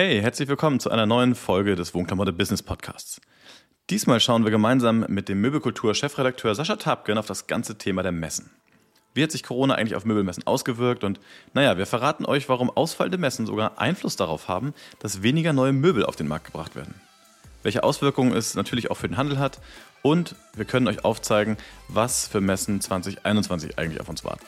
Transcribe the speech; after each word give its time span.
Hey, 0.00 0.22
herzlich 0.22 0.48
willkommen 0.48 0.78
zu 0.78 0.92
einer 0.92 1.06
neuen 1.06 1.34
Folge 1.34 1.74
des 1.74 1.92
Wohnklamotte 1.92 2.32
Business 2.32 2.62
Podcasts. 2.62 3.20
Diesmal 3.90 4.20
schauen 4.20 4.44
wir 4.44 4.52
gemeinsam 4.52 5.04
mit 5.08 5.28
dem 5.28 5.40
Möbelkultur-Chefredakteur 5.40 6.54
Sascha 6.54 6.76
Tapken 6.76 7.18
auf 7.18 7.26
das 7.26 7.48
ganze 7.48 7.78
Thema 7.78 8.04
der 8.04 8.12
Messen. 8.12 8.48
Wie 9.12 9.24
hat 9.24 9.32
sich 9.32 9.42
Corona 9.42 9.74
eigentlich 9.74 9.96
auf 9.96 10.04
Möbelmessen 10.04 10.46
ausgewirkt? 10.46 11.02
Und 11.02 11.18
naja, 11.52 11.78
wir 11.78 11.86
verraten 11.86 12.26
euch, 12.26 12.48
warum 12.48 12.70
ausfallende 12.70 13.18
Messen 13.18 13.44
sogar 13.44 13.80
Einfluss 13.80 14.14
darauf 14.14 14.46
haben, 14.46 14.72
dass 15.00 15.24
weniger 15.24 15.52
neue 15.52 15.72
Möbel 15.72 16.06
auf 16.06 16.14
den 16.14 16.28
Markt 16.28 16.44
gebracht 16.44 16.76
werden. 16.76 16.94
Welche 17.64 17.82
Auswirkungen 17.82 18.36
es 18.36 18.54
natürlich 18.54 18.92
auch 18.92 18.98
für 18.98 19.08
den 19.08 19.16
Handel 19.16 19.40
hat. 19.40 19.58
Und 20.02 20.36
wir 20.54 20.64
können 20.64 20.86
euch 20.86 21.04
aufzeigen, 21.04 21.56
was 21.88 22.28
für 22.28 22.40
Messen 22.40 22.80
2021 22.80 23.80
eigentlich 23.80 24.00
auf 24.00 24.08
uns 24.08 24.24
warten. 24.24 24.46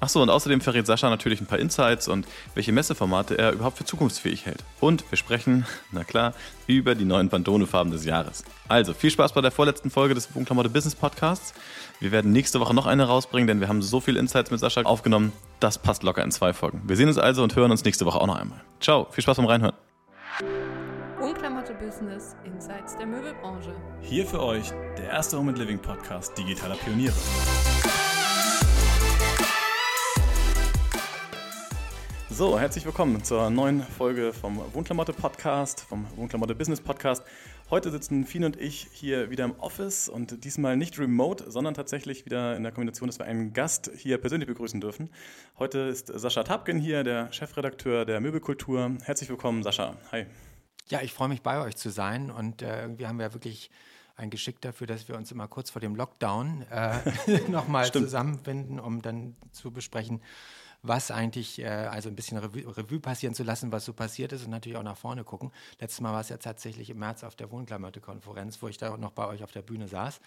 Achso, 0.00 0.20
und 0.20 0.28
außerdem 0.28 0.60
verrät 0.60 0.86
Sascha 0.86 1.08
natürlich 1.08 1.40
ein 1.40 1.46
paar 1.46 1.58
Insights 1.58 2.08
und 2.08 2.26
welche 2.54 2.72
Messeformate 2.72 3.38
er 3.38 3.52
überhaupt 3.52 3.78
für 3.78 3.84
zukunftsfähig 3.84 4.44
hält. 4.44 4.64
Und 4.80 5.04
wir 5.10 5.16
sprechen, 5.16 5.66
na 5.92 6.04
klar, 6.04 6.34
über 6.66 6.94
die 6.94 7.04
neuen 7.04 7.28
Pantone-Farben 7.28 7.90
des 7.90 8.04
Jahres. 8.04 8.44
Also, 8.68 8.92
viel 8.92 9.10
Spaß 9.10 9.32
bei 9.32 9.40
der 9.40 9.50
vorletzten 9.50 9.90
Folge 9.90 10.14
des 10.14 10.34
Wohnklamotte 10.34 10.68
Business 10.68 10.94
Podcasts. 10.94 11.54
Wir 12.00 12.12
werden 12.12 12.32
nächste 12.32 12.60
Woche 12.60 12.74
noch 12.74 12.86
eine 12.86 13.04
rausbringen, 13.04 13.46
denn 13.46 13.60
wir 13.60 13.68
haben 13.68 13.82
so 13.82 14.00
viele 14.00 14.18
Insights 14.18 14.50
mit 14.50 14.60
Sascha 14.60 14.82
aufgenommen. 14.82 15.32
Das 15.60 15.78
passt 15.78 16.02
locker 16.02 16.24
in 16.24 16.30
zwei 16.32 16.52
Folgen. 16.52 16.82
Wir 16.86 16.96
sehen 16.96 17.08
uns 17.08 17.18
also 17.18 17.42
und 17.42 17.54
hören 17.56 17.70
uns 17.70 17.84
nächste 17.84 18.04
Woche 18.04 18.20
auch 18.20 18.26
noch 18.26 18.36
einmal. 18.36 18.60
Ciao, 18.80 19.06
viel 19.10 19.22
Spaß 19.22 19.36
beim 19.36 19.46
Reinhören. 19.46 19.74
Unklamotte 21.20 21.74
Business 21.74 22.36
Insights 22.44 22.96
der 22.98 23.06
Möbelbranche. 23.06 23.74
Hier 24.02 24.26
für 24.26 24.42
euch 24.42 24.72
der 24.98 25.08
erste 25.10 25.38
Home 25.38 25.50
and 25.50 25.58
Living 25.58 25.78
Podcast 25.78 26.36
digitaler 26.36 26.74
Pioniere. 26.74 27.14
So, 32.36 32.58
herzlich 32.58 32.84
willkommen 32.84 33.22
zur 33.22 33.48
neuen 33.48 33.80
Folge 33.80 34.32
vom 34.32 34.60
Wohnklamotte 34.74 35.12
Podcast, 35.12 35.82
vom 35.82 36.04
Wohnklamotte 36.16 36.56
Business 36.56 36.80
Podcast. 36.80 37.22
Heute 37.70 37.92
sitzen 37.92 38.26
Fien 38.26 38.42
und 38.42 38.60
ich 38.60 38.88
hier 38.92 39.30
wieder 39.30 39.44
im 39.44 39.54
Office 39.60 40.08
und 40.08 40.42
diesmal 40.42 40.76
nicht 40.76 40.98
remote, 40.98 41.48
sondern 41.48 41.74
tatsächlich 41.74 42.26
wieder 42.26 42.56
in 42.56 42.64
der 42.64 42.72
Kombination, 42.72 43.06
dass 43.06 43.20
wir 43.20 43.26
einen 43.26 43.52
Gast 43.52 43.88
hier 43.96 44.18
persönlich 44.18 44.48
begrüßen 44.48 44.80
dürfen. 44.80 45.10
Heute 45.60 45.78
ist 45.78 46.08
Sascha 46.08 46.42
Tapken 46.42 46.80
hier, 46.80 47.04
der 47.04 47.32
Chefredakteur 47.32 48.04
der 48.04 48.20
Möbelkultur. 48.20 48.98
Herzlich 49.04 49.30
willkommen, 49.30 49.62
Sascha. 49.62 49.96
Hi. 50.10 50.26
Ja, 50.88 51.02
ich 51.02 51.12
freue 51.12 51.28
mich 51.28 51.42
bei 51.42 51.60
euch 51.60 51.76
zu 51.76 51.88
sein 51.88 52.32
und 52.32 52.62
äh, 52.62 52.80
irgendwie 52.80 53.06
haben 53.06 53.20
wir 53.20 53.32
wirklich 53.32 53.70
ein 54.16 54.30
Geschick 54.30 54.60
dafür, 54.60 54.88
dass 54.88 55.06
wir 55.06 55.16
uns 55.16 55.30
immer 55.30 55.46
kurz 55.46 55.70
vor 55.70 55.80
dem 55.80 55.94
Lockdown 55.94 56.66
äh, 56.68 57.40
nochmal 57.48 57.92
zusammenfinden, 57.92 58.80
um 58.80 59.02
dann 59.02 59.36
zu 59.52 59.70
besprechen, 59.70 60.20
was 60.84 61.10
eigentlich, 61.10 61.60
äh, 61.60 61.66
also 61.66 62.08
ein 62.08 62.14
bisschen 62.14 62.38
Revue, 62.38 62.76
Revue, 62.76 63.00
passieren 63.00 63.34
zu 63.34 63.42
lassen, 63.42 63.72
was 63.72 63.86
so 63.86 63.92
passiert 63.92 64.32
ist 64.32 64.44
und 64.44 64.50
natürlich 64.50 64.78
auch 64.78 64.82
nach 64.82 64.96
vorne 64.96 65.24
gucken. 65.24 65.50
Letztes 65.80 66.00
Mal 66.00 66.12
war 66.12 66.20
es 66.20 66.28
ja 66.28 66.36
tatsächlich 66.36 66.90
im 66.90 66.98
März 66.98 67.24
auf 67.24 67.34
der 67.34 67.50
Wohnklamotte-Konferenz, 67.50 68.60
wo 68.60 68.68
ich 68.68 68.76
da 68.76 68.96
noch 68.96 69.12
bei 69.12 69.26
euch 69.26 69.42
auf 69.42 69.50
der 69.50 69.62
Bühne 69.62 69.88
saß. 69.88 70.20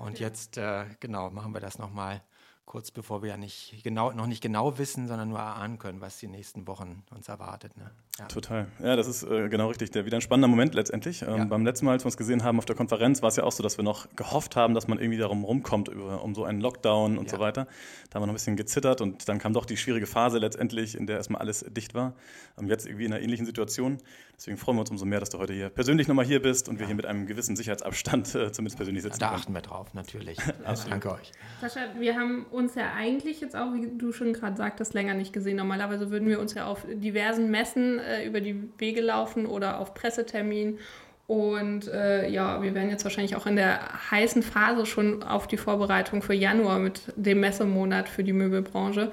Und 0.00 0.18
jetzt, 0.18 0.56
äh, 0.56 0.86
genau, 0.98 1.30
machen 1.30 1.52
wir 1.52 1.60
das 1.60 1.78
nochmal 1.78 2.22
kurz 2.64 2.90
bevor 2.90 3.22
wir 3.22 3.30
ja 3.30 3.36
nicht 3.36 3.82
genau, 3.82 4.12
noch 4.12 4.26
nicht 4.26 4.42
genau 4.42 4.78
wissen, 4.78 5.08
sondern 5.08 5.28
nur 5.28 5.38
erahnen 5.38 5.78
können, 5.78 6.00
was 6.00 6.18
die 6.18 6.28
nächsten 6.28 6.66
Wochen 6.66 7.02
uns 7.10 7.28
erwartet. 7.28 7.76
Ne? 7.76 7.90
Ja. 8.18 8.26
Total. 8.26 8.66
Ja, 8.82 8.94
das 8.94 9.08
ist 9.08 9.22
äh, 9.24 9.48
genau 9.48 9.68
richtig. 9.68 9.90
Der 9.90 10.04
wieder 10.04 10.16
ein 10.18 10.20
spannender 10.20 10.48
Moment 10.48 10.74
letztendlich. 10.74 11.22
Ähm, 11.22 11.36
ja. 11.36 11.44
Beim 11.44 11.64
letzten 11.64 11.86
Mal, 11.86 11.92
als 11.92 12.04
wir 12.04 12.06
uns 12.06 12.16
gesehen 12.16 12.44
haben 12.44 12.58
auf 12.58 12.64
der 12.64 12.76
Konferenz, 12.76 13.22
war 13.22 13.28
es 13.28 13.36
ja 13.36 13.44
auch 13.44 13.52
so, 13.52 13.62
dass 13.62 13.78
wir 13.78 13.84
noch 13.84 14.06
gehofft 14.16 14.54
haben, 14.54 14.74
dass 14.74 14.86
man 14.86 14.98
irgendwie 14.98 15.18
darum 15.18 15.44
rumkommt, 15.44 15.88
über, 15.88 16.22
um 16.22 16.34
so 16.34 16.44
einen 16.44 16.60
Lockdown 16.60 17.18
und 17.18 17.26
ja. 17.26 17.36
so 17.36 17.40
weiter. 17.40 17.66
Da 18.10 18.14
haben 18.14 18.22
wir 18.22 18.26
noch 18.26 18.32
ein 18.32 18.36
bisschen 18.36 18.56
gezittert 18.56 19.00
und 19.00 19.28
dann 19.28 19.38
kam 19.38 19.52
doch 19.52 19.64
die 19.64 19.76
schwierige 19.76 20.06
Phase 20.06 20.38
letztendlich, 20.38 20.94
in 20.94 21.06
der 21.06 21.16
erstmal 21.16 21.40
alles 21.40 21.64
dicht 21.68 21.94
war. 21.94 22.14
Ähm, 22.58 22.68
jetzt 22.68 22.86
irgendwie 22.86 23.06
in 23.06 23.12
einer 23.12 23.22
ähnlichen 23.22 23.46
Situation. 23.46 23.98
Deswegen 24.42 24.56
freuen 24.56 24.76
wir 24.76 24.80
uns 24.80 24.90
umso 24.90 25.04
mehr, 25.04 25.20
dass 25.20 25.30
du 25.30 25.38
heute 25.38 25.52
hier 25.52 25.68
persönlich 25.68 26.08
nochmal 26.08 26.24
hier 26.24 26.42
bist 26.42 26.68
und 26.68 26.80
wir 26.80 26.86
hier 26.86 26.96
mit 26.96 27.06
einem 27.06 27.26
gewissen 27.26 27.54
Sicherheitsabstand 27.54 28.34
äh, 28.34 28.50
zumindest 28.50 28.76
persönlich 28.76 29.04
sitzen. 29.04 29.20
Da 29.20 29.28
können. 29.28 29.38
achten 29.38 29.54
wir 29.54 29.60
drauf, 29.60 29.94
natürlich. 29.94 30.36
also, 30.64 30.88
danke 30.90 31.12
euch. 31.12 31.30
Sascha, 31.60 31.82
wir 31.96 32.16
haben 32.16 32.46
uns 32.50 32.74
ja 32.74 32.90
eigentlich 32.92 33.40
jetzt 33.40 33.54
auch, 33.54 33.72
wie 33.72 33.96
du 33.96 34.10
schon 34.10 34.32
gerade 34.32 34.56
sagtest, 34.56 34.94
länger 34.94 35.14
nicht 35.14 35.32
gesehen. 35.32 35.58
Normalerweise 35.58 36.10
würden 36.10 36.28
wir 36.28 36.40
uns 36.40 36.54
ja 36.54 36.66
auf 36.66 36.84
diversen 36.92 37.52
Messen 37.52 38.00
äh, 38.00 38.26
über 38.26 38.40
die 38.40 38.68
Wege 38.78 39.00
laufen 39.00 39.46
oder 39.46 39.78
auf 39.78 39.94
Presseterminen. 39.94 40.80
Und 41.28 41.86
äh, 41.86 42.28
ja, 42.28 42.60
wir 42.64 42.74
werden 42.74 42.90
jetzt 42.90 43.04
wahrscheinlich 43.04 43.36
auch 43.36 43.46
in 43.46 43.54
der 43.54 43.78
heißen 44.10 44.42
Phase 44.42 44.86
schon 44.86 45.22
auf 45.22 45.46
die 45.46 45.56
Vorbereitung 45.56 46.20
für 46.20 46.34
Januar 46.34 46.80
mit 46.80 47.12
dem 47.14 47.38
Messemonat 47.38 48.08
für 48.08 48.24
die 48.24 48.32
Möbelbranche. 48.32 49.12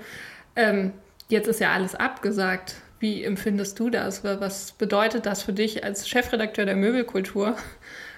Ähm, 0.55 0.91
jetzt 1.27 1.47
ist 1.47 1.59
ja 1.59 1.71
alles 1.71 1.93
abgesagt. 1.93 2.77
Wie 2.99 3.23
empfindest 3.23 3.79
du 3.79 3.89
das? 3.89 4.23
Was 4.23 4.73
bedeutet 4.73 5.25
das 5.25 5.41
für 5.41 5.53
dich 5.53 5.83
als 5.83 6.07
Chefredakteur 6.07 6.65
der 6.65 6.75
Möbelkultur, 6.75 7.55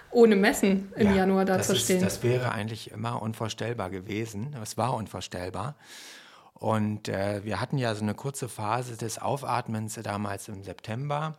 ohne 0.10 0.36
Messen 0.36 0.92
im 0.96 1.10
ja, 1.10 1.18
Januar 1.18 1.46
da 1.46 1.62
zu 1.62 1.76
stehen? 1.76 2.02
das 2.02 2.24
wäre 2.24 2.52
eigentlich 2.52 2.92
immer 2.92 3.22
unvorstellbar 3.22 3.92
gewesen. 3.92 4.56
Es 4.62 4.78
war 4.78 4.96
unvorstellbar. 4.96 5.76
Und 6.56 7.10
äh, 7.10 7.44
wir 7.44 7.60
hatten 7.60 7.78
ja 7.78 7.94
so 7.96 8.04
eine 8.04 8.14
kurze 8.14 8.48
Phase 8.48 8.98
des 8.98 9.18
Aufatmens 9.18 10.00
damals 10.04 10.48
im 10.48 10.64
September, 10.64 11.38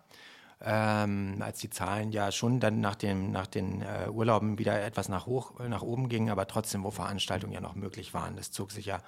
ähm, 0.61 1.37
als 1.41 1.61
die 1.61 1.71
Zahlen 1.71 2.11
ja 2.11 2.33
schon 2.33 2.59
dann 2.59 2.81
nach, 2.81 2.97
dem, 2.97 3.31
nach 3.31 3.47
den 3.47 3.83
äh, 3.83 4.09
Urlauben 4.09 4.59
wieder 4.59 4.83
etwas 4.83 5.09
nach, 5.09 5.27
hoch, 5.27 5.61
nach 5.61 5.83
oben 5.83 6.09
gingen, 6.09 6.31
aber 6.31 6.49
trotzdem, 6.49 6.83
wo 6.83 6.91
Veranstaltungen 6.91 7.53
ja 7.53 7.61
noch 7.61 7.77
möglich 7.77 8.15
waren. 8.15 8.35
Das 8.35 8.51
zog 8.51 8.73
sich 8.73 8.87
ja 8.87 8.99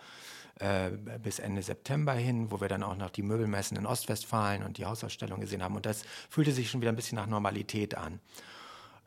äh, 0.61 0.91
bis 1.23 1.39
Ende 1.39 1.63
September 1.63 2.13
hin, 2.13 2.51
wo 2.51 2.61
wir 2.61 2.69
dann 2.69 2.83
auch 2.83 2.97
noch 2.97 3.11
die 3.11 3.23
Möbelmessen 3.23 3.77
in 3.77 3.87
Ostwestfalen 3.87 4.63
und 4.63 4.79
die 4.79 4.87
Hausausstellung 4.87 5.41
gesehen 5.41 5.63
haben. 5.63 5.77
Und 5.77 5.87
das 5.87 6.05
fühlte 6.31 6.53
sich 6.53 6.71
schon 6.71 6.81
wieder 6.81 6.93
ein 6.93 6.97
bisschen 6.97 7.17
nach 7.17 7.27
Normalität 7.27 7.97
an. 7.97 8.21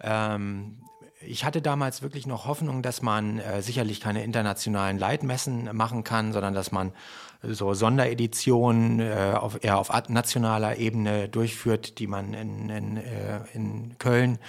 Ähm, 0.02 0.78
ich 1.22 1.44
hatte 1.45 1.61
damals 1.61 2.01
wirklich 2.01 2.28
noch 2.28 2.45
Hoffnung, 2.45 2.81
dass 2.81 3.01
man 3.01 3.39
äh, 3.39 3.61
sicherlich 3.61 4.01
keine 4.01 4.23
internationalen 4.23 4.97
Leitmessen 4.97 5.75
machen 5.75 6.03
kann, 6.03 6.31
sondern 6.31 6.53
dass 6.53 6.72
man 6.72 6.94
so 7.41 7.73
Sondereditionen 7.73 9.00
äh, 9.00 9.33
auf, 9.35 9.63
eher 9.63 9.77
auf 9.77 9.89
nationaler 10.09 10.77
Ebene 10.77 11.29
durchführt, 11.29 12.00
die 12.00 12.07
man 12.07 12.33
in, 12.33 12.69
in, 12.69 12.97
äh, 12.97 13.39
in 13.53 13.95
Köln 14.00 14.39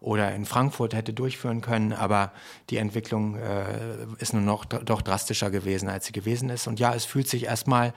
oder 0.00 0.34
in 0.34 0.46
Frankfurt 0.46 0.94
hätte 0.94 1.12
durchführen 1.12 1.60
können. 1.60 1.92
Aber 1.92 2.32
die 2.70 2.76
Entwicklung 2.76 3.36
äh, 3.36 3.96
ist 4.18 4.32
nur 4.32 4.42
noch 4.42 4.64
doch 4.64 5.02
drastischer 5.02 5.50
gewesen, 5.50 5.88
als 5.88 6.06
sie 6.06 6.12
gewesen 6.12 6.50
ist. 6.50 6.66
Und 6.66 6.78
ja, 6.80 6.94
es 6.94 7.04
fühlt 7.04 7.28
sich 7.28 7.44
erstmal 7.44 7.92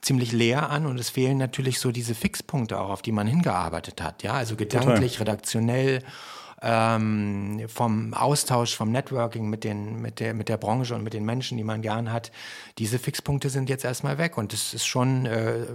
ziemlich 0.00 0.32
leer 0.32 0.70
an 0.70 0.86
und 0.86 0.98
es 0.98 1.10
fehlen 1.10 1.38
natürlich 1.38 1.80
so 1.80 1.90
diese 1.90 2.14
Fixpunkte 2.14 2.78
auch, 2.78 2.90
auf 2.90 3.02
die 3.02 3.12
man 3.12 3.26
hingearbeitet 3.26 4.00
hat. 4.00 4.22
Ja, 4.22 4.34
also 4.34 4.54
gedanklich, 4.54 5.18
redaktionell 5.18 6.04
ähm, 6.60 7.64
vom 7.68 8.14
Austausch, 8.14 8.74
vom 8.74 8.90
Networking 8.90 9.48
mit, 9.48 9.64
den, 9.64 10.00
mit, 10.00 10.20
der, 10.20 10.34
mit 10.34 10.48
der 10.48 10.56
Branche 10.56 10.94
und 10.94 11.04
mit 11.04 11.12
den 11.12 11.24
Menschen, 11.24 11.56
die 11.56 11.64
man 11.64 11.82
gern 11.82 12.12
hat, 12.12 12.32
diese 12.78 12.98
Fixpunkte 12.98 13.48
sind 13.50 13.68
jetzt 13.68 13.84
erstmal 13.84 14.18
weg. 14.18 14.36
Und 14.38 14.52
das 14.52 14.74
ist 14.74 14.86
schon, 14.86 15.26
äh, 15.26 15.60
äh, 15.60 15.66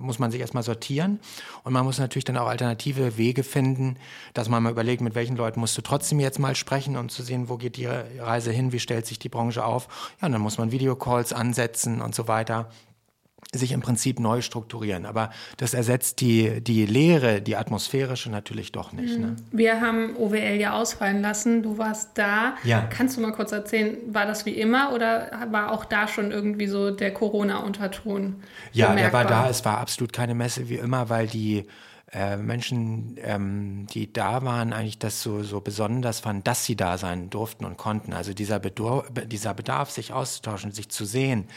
muss 0.00 0.18
man 0.18 0.30
sich 0.30 0.40
erstmal 0.40 0.62
sortieren. 0.62 1.20
Und 1.62 1.72
man 1.72 1.84
muss 1.84 1.98
natürlich 1.98 2.24
dann 2.24 2.36
auch 2.36 2.48
alternative 2.48 3.16
Wege 3.16 3.44
finden, 3.44 3.96
dass 4.34 4.48
man 4.48 4.62
mal 4.62 4.70
überlegt, 4.70 5.00
mit 5.00 5.14
welchen 5.14 5.36
Leuten 5.36 5.60
musst 5.60 5.78
du 5.78 5.82
trotzdem 5.82 6.18
jetzt 6.20 6.38
mal 6.38 6.54
sprechen, 6.54 6.96
um 6.96 7.08
zu 7.08 7.22
sehen, 7.22 7.48
wo 7.48 7.56
geht 7.56 7.76
die 7.76 7.86
Reise 7.86 8.50
hin, 8.50 8.72
wie 8.72 8.80
stellt 8.80 9.06
sich 9.06 9.18
die 9.18 9.28
Branche 9.28 9.64
auf. 9.64 9.88
Ja, 10.20 10.26
und 10.26 10.32
dann 10.32 10.42
muss 10.42 10.58
man 10.58 10.72
Videocalls 10.72 11.32
ansetzen 11.32 12.00
und 12.00 12.14
so 12.14 12.28
weiter 12.28 12.68
sich 13.54 13.72
im 13.72 13.80
Prinzip 13.80 14.18
neu 14.18 14.40
strukturieren. 14.40 15.04
Aber 15.04 15.30
das 15.58 15.74
ersetzt 15.74 16.20
die, 16.20 16.62
die 16.62 16.86
Lehre, 16.86 17.42
die 17.42 17.56
atmosphärische 17.56 18.30
natürlich 18.30 18.72
doch 18.72 18.92
nicht. 18.92 19.18
Ne? 19.18 19.26
Mhm. 19.26 19.36
Wir 19.50 19.80
haben 19.80 20.16
OWL 20.16 20.56
ja 20.58 20.72
ausfallen 20.72 21.20
lassen. 21.20 21.62
Du 21.62 21.76
warst 21.76 22.10
da. 22.14 22.54
Ja. 22.64 22.88
Kannst 22.88 23.16
du 23.16 23.20
mal 23.20 23.32
kurz 23.32 23.52
erzählen, 23.52 23.98
war 24.08 24.26
das 24.26 24.46
wie 24.46 24.52
immer 24.52 24.92
oder 24.94 25.30
war 25.50 25.72
auch 25.72 25.84
da 25.84 26.08
schon 26.08 26.30
irgendwie 26.30 26.66
so 26.66 26.90
der 26.90 27.12
Corona-Unterton? 27.12 28.36
Ja, 28.72 28.88
bemerkbar? 28.88 29.24
der 29.24 29.30
war 29.30 29.42
da. 29.44 29.50
Es 29.50 29.64
war 29.64 29.78
absolut 29.78 30.12
keine 30.12 30.34
Messe 30.34 30.68
wie 30.70 30.76
immer, 30.76 31.10
weil 31.10 31.26
die 31.26 31.66
äh, 32.12 32.36
Menschen, 32.36 33.16
ähm, 33.22 33.86
die 33.92 34.12
da 34.12 34.42
waren, 34.44 34.72
eigentlich 34.72 34.98
das 34.98 35.22
so, 35.22 35.42
so 35.42 35.60
besonders 35.60 36.20
fanden, 36.20 36.44
dass 36.44 36.64
sie 36.64 36.76
da 36.76 36.98
sein 36.98 37.30
durften 37.30 37.64
und 37.64 37.76
konnten. 37.76 38.12
Also 38.12 38.34
dieser, 38.34 38.58
Bedor 38.58 39.06
dieser 39.26 39.54
Bedarf, 39.54 39.90
sich 39.90 40.12
auszutauschen, 40.12 40.72
sich 40.72 40.90
zu 40.90 41.04
sehen, 41.04 41.48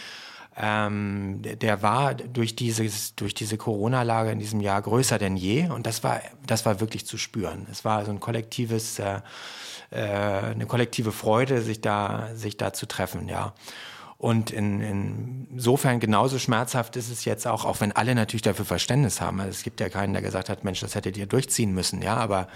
ähm, 0.57 1.41
der 1.41 1.81
war 1.81 2.13
durch, 2.13 2.55
dieses, 2.55 3.15
durch 3.15 3.33
diese 3.33 3.57
Corona-Lage 3.57 4.31
in 4.31 4.39
diesem 4.39 4.61
Jahr 4.61 4.81
größer 4.81 5.17
denn 5.17 5.35
je. 5.35 5.67
Und 5.69 5.85
das 5.85 6.03
war, 6.03 6.21
das 6.47 6.65
war 6.65 6.79
wirklich 6.79 7.05
zu 7.05 7.17
spüren. 7.17 7.67
Es 7.71 7.83
war 7.83 8.05
so 8.05 8.11
ein 8.11 8.21
kollektives, 8.21 8.99
äh, 8.99 9.19
äh, 9.91 9.97
eine 9.99 10.65
kollektive 10.65 11.11
Freude, 11.11 11.61
sich 11.61 11.81
da, 11.81 12.29
sich 12.35 12.55
da 12.55 12.71
zu 12.71 12.85
treffen, 12.85 13.27
ja. 13.27 13.53
Und 14.17 14.49
in, 14.49 15.49
insofern 15.51 15.99
genauso 15.99 16.39
schmerzhaft 16.39 16.95
ist 16.95 17.11
es 17.11 17.25
jetzt 17.25 17.45
auch, 17.45 17.65
auch 17.65 17.81
wenn 17.81 17.91
alle 17.91 18.15
natürlich 18.15 18.43
dafür 18.43 18.63
Verständnis 18.63 19.19
haben. 19.19 19.41
Also 19.41 19.51
es 19.51 19.63
gibt 19.63 19.81
ja 19.81 19.89
keinen, 19.89 20.13
der 20.13 20.21
gesagt 20.21 20.49
hat, 20.49 20.63
Mensch, 20.63 20.79
das 20.79 20.95
hättet 20.95 21.17
ihr 21.17 21.27
durchziehen 21.27 21.73
müssen, 21.73 22.01
ja, 22.01 22.15
aber 22.15 22.47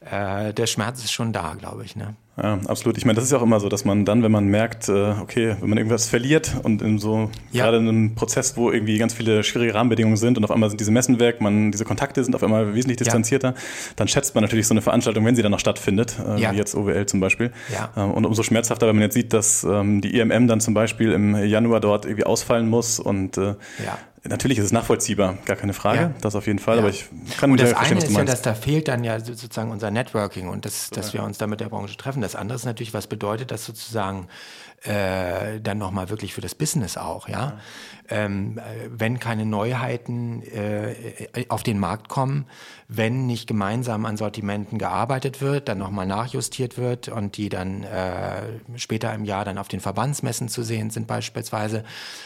äh, 0.00 0.52
der 0.52 0.66
Schmerz 0.66 1.02
ist 1.02 1.12
schon 1.12 1.32
da, 1.32 1.54
glaube 1.54 1.84
ich. 1.84 1.96
Ne? 1.96 2.14
Ja, 2.40 2.58
absolut. 2.66 2.96
Ich 2.98 3.04
meine, 3.04 3.16
das 3.16 3.24
ist 3.24 3.32
ja 3.32 3.38
auch 3.38 3.42
immer 3.42 3.58
so, 3.58 3.68
dass 3.68 3.84
man 3.84 4.04
dann, 4.04 4.22
wenn 4.22 4.30
man 4.30 4.46
merkt, 4.46 4.88
äh, 4.88 5.14
okay, 5.20 5.56
wenn 5.60 5.68
man 5.68 5.78
irgendwas 5.78 6.08
verliert 6.08 6.54
und 6.62 6.82
in 6.82 6.98
so 6.98 7.30
ja. 7.50 7.64
gerade 7.64 7.78
in 7.78 7.88
einem 7.88 8.14
Prozess, 8.14 8.56
wo 8.56 8.70
irgendwie 8.70 8.96
ganz 8.98 9.12
viele 9.12 9.42
schwierige 9.42 9.74
Rahmenbedingungen 9.74 10.16
sind 10.16 10.38
und 10.38 10.44
auf 10.44 10.50
einmal 10.50 10.68
sind 10.68 10.80
diese 10.80 10.92
Messen 10.92 11.18
weg, 11.18 11.40
man, 11.40 11.72
diese 11.72 11.84
Kontakte 11.84 12.22
sind 12.22 12.36
auf 12.36 12.42
einmal 12.44 12.74
wesentlich 12.74 12.98
distanzierter, 12.98 13.48
ja. 13.48 13.54
dann 13.96 14.06
schätzt 14.06 14.34
man 14.34 14.44
natürlich 14.44 14.68
so 14.68 14.74
eine 14.74 14.82
Veranstaltung, 14.82 15.24
wenn 15.24 15.34
sie 15.34 15.42
dann 15.42 15.50
noch 15.50 15.58
stattfindet, 15.58 16.16
äh, 16.18 16.40
ja. 16.40 16.52
wie 16.52 16.56
jetzt 16.56 16.76
OWL 16.76 17.06
zum 17.06 17.18
Beispiel. 17.18 17.50
Ja. 17.72 17.90
Ähm, 17.96 18.12
und 18.12 18.24
umso 18.24 18.44
schmerzhafter, 18.44 18.86
wenn 18.86 18.94
man 18.94 19.02
jetzt 19.02 19.14
sieht, 19.14 19.32
dass 19.32 19.64
ähm, 19.64 20.00
die 20.00 20.16
IMM 20.16 20.46
dann 20.46 20.60
zum 20.60 20.74
Beispiel 20.74 21.12
im 21.12 21.34
Januar 21.44 21.80
dort 21.80 22.04
irgendwie 22.04 22.24
ausfallen 22.24 22.68
muss 22.68 23.00
und 23.00 23.36
äh, 23.36 23.54
ja. 23.84 23.98
Natürlich 24.24 24.58
ist 24.58 24.66
es 24.66 24.72
nachvollziehbar, 24.72 25.38
gar 25.44 25.56
keine 25.56 25.72
Frage, 25.72 26.00
ja. 26.00 26.14
das 26.20 26.34
auf 26.34 26.46
jeden 26.46 26.58
Fall, 26.58 26.76
ja. 26.76 26.82
aber 26.82 26.90
ich 26.90 27.06
kann 27.38 27.50
und 27.50 27.60
das 27.60 27.74
eine 27.74 27.98
ist 27.98 28.10
ja, 28.10 28.24
dass 28.24 28.42
da 28.42 28.54
fehlt 28.54 28.88
dann 28.88 29.04
ja 29.04 29.20
sozusagen 29.20 29.70
unser 29.70 29.90
Networking 29.90 30.48
und 30.48 30.64
das, 30.64 30.90
dass 30.90 31.14
wir 31.14 31.22
uns 31.22 31.38
da 31.38 31.46
mit 31.46 31.60
der 31.60 31.68
Branche 31.68 31.96
treffen. 31.96 32.22
Das 32.22 32.34
andere 32.34 32.56
ist 32.56 32.64
natürlich, 32.64 32.94
was 32.94 33.06
bedeutet 33.06 33.50
das 33.50 33.64
sozusagen 33.64 34.28
äh, 34.82 35.60
dann 35.60 35.78
nochmal 35.78 36.08
wirklich 36.08 36.34
für 36.34 36.40
das 36.40 36.54
Business 36.54 36.96
auch, 36.96 37.28
ja. 37.28 37.58
Ähm, 38.10 38.58
wenn 38.88 39.18
keine 39.18 39.44
Neuheiten 39.44 40.42
äh, 40.42 40.94
auf 41.48 41.62
den 41.62 41.78
Markt 41.78 42.08
kommen, 42.08 42.46
wenn 42.86 43.26
nicht 43.26 43.46
gemeinsam 43.46 44.06
an 44.06 44.16
Sortimenten 44.16 44.78
gearbeitet 44.78 45.42
wird, 45.42 45.68
dann 45.68 45.76
nochmal 45.76 46.06
nachjustiert 46.06 46.78
wird 46.78 47.08
und 47.08 47.36
die 47.36 47.50
dann 47.50 47.84
äh, 47.84 48.42
später 48.76 49.12
im 49.12 49.26
Jahr 49.26 49.44
dann 49.44 49.58
auf 49.58 49.68
den 49.68 49.80
Verbandsmessen 49.80 50.48
zu 50.48 50.62
sehen 50.62 50.88
sind 50.88 51.06
beispielsweise. 51.06 51.84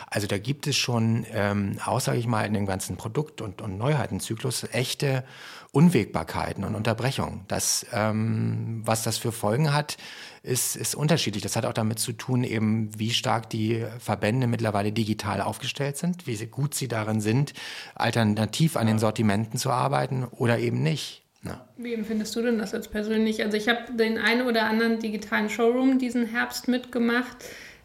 Also 0.08 0.28
da 0.28 0.38
gibt 0.38 0.68
es 0.68 0.76
schon, 0.76 1.26
ähm, 1.32 1.78
auch 1.84 2.00
sage 2.00 2.18
ich 2.18 2.28
mal, 2.28 2.44
in 2.44 2.54
dem 2.54 2.66
ganzen 2.66 2.96
Produkt- 2.96 3.40
und, 3.40 3.60
und 3.60 3.76
Neuheitenzyklus 3.76 4.68
echte 4.70 5.24
Unwägbarkeiten 5.72 6.64
und 6.64 6.74
Unterbrechungen. 6.74 7.40
Das, 7.48 7.86
ähm, 7.94 8.82
was 8.84 9.02
das 9.02 9.16
für 9.16 9.32
Folgen 9.32 9.72
hat, 9.72 9.96
ist, 10.42 10.76
ist 10.76 10.94
unterschiedlich. 10.94 11.42
Das 11.42 11.56
hat 11.56 11.64
auch 11.64 11.72
damit 11.72 11.98
zu 11.98 12.12
tun, 12.12 12.44
eben 12.44 12.90
wie 12.98 13.10
stark 13.10 13.48
die 13.48 13.84
Verbände 13.98 14.46
mittlerweile 14.46 14.92
digital 14.92 15.40
aufgestellt 15.40 15.96
sind, 15.96 16.26
wie 16.26 16.36
gut 16.46 16.74
sie 16.74 16.88
darin 16.88 17.22
sind, 17.22 17.54
alternativ 17.94 18.76
an 18.76 18.86
den 18.86 18.98
Sortimenten 18.98 19.58
zu 19.58 19.70
arbeiten 19.70 20.24
oder 20.24 20.58
eben 20.58 20.82
nicht. 20.82 21.22
Ja. 21.44 21.66
Wie 21.78 21.94
empfindest 21.94 22.36
du 22.36 22.42
denn 22.42 22.58
das 22.58 22.72
jetzt 22.72 22.92
persönlich? 22.92 23.42
Also 23.42 23.56
ich 23.56 23.68
habe 23.68 23.94
den 23.94 24.18
einen 24.18 24.46
oder 24.46 24.66
anderen 24.66 25.00
digitalen 25.00 25.48
Showroom 25.48 25.98
diesen 25.98 26.26
Herbst 26.26 26.68
mitgemacht. 26.68 27.36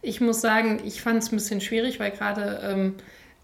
Ich 0.01 0.19
muss 0.19 0.41
sagen, 0.41 0.81
ich 0.83 1.01
fand 1.01 1.23
es 1.23 1.31
ein 1.31 1.37
bisschen 1.37 1.61
schwierig, 1.61 1.99
weil 1.99 2.11
gerade 2.11 2.59
ähm, 2.63 2.95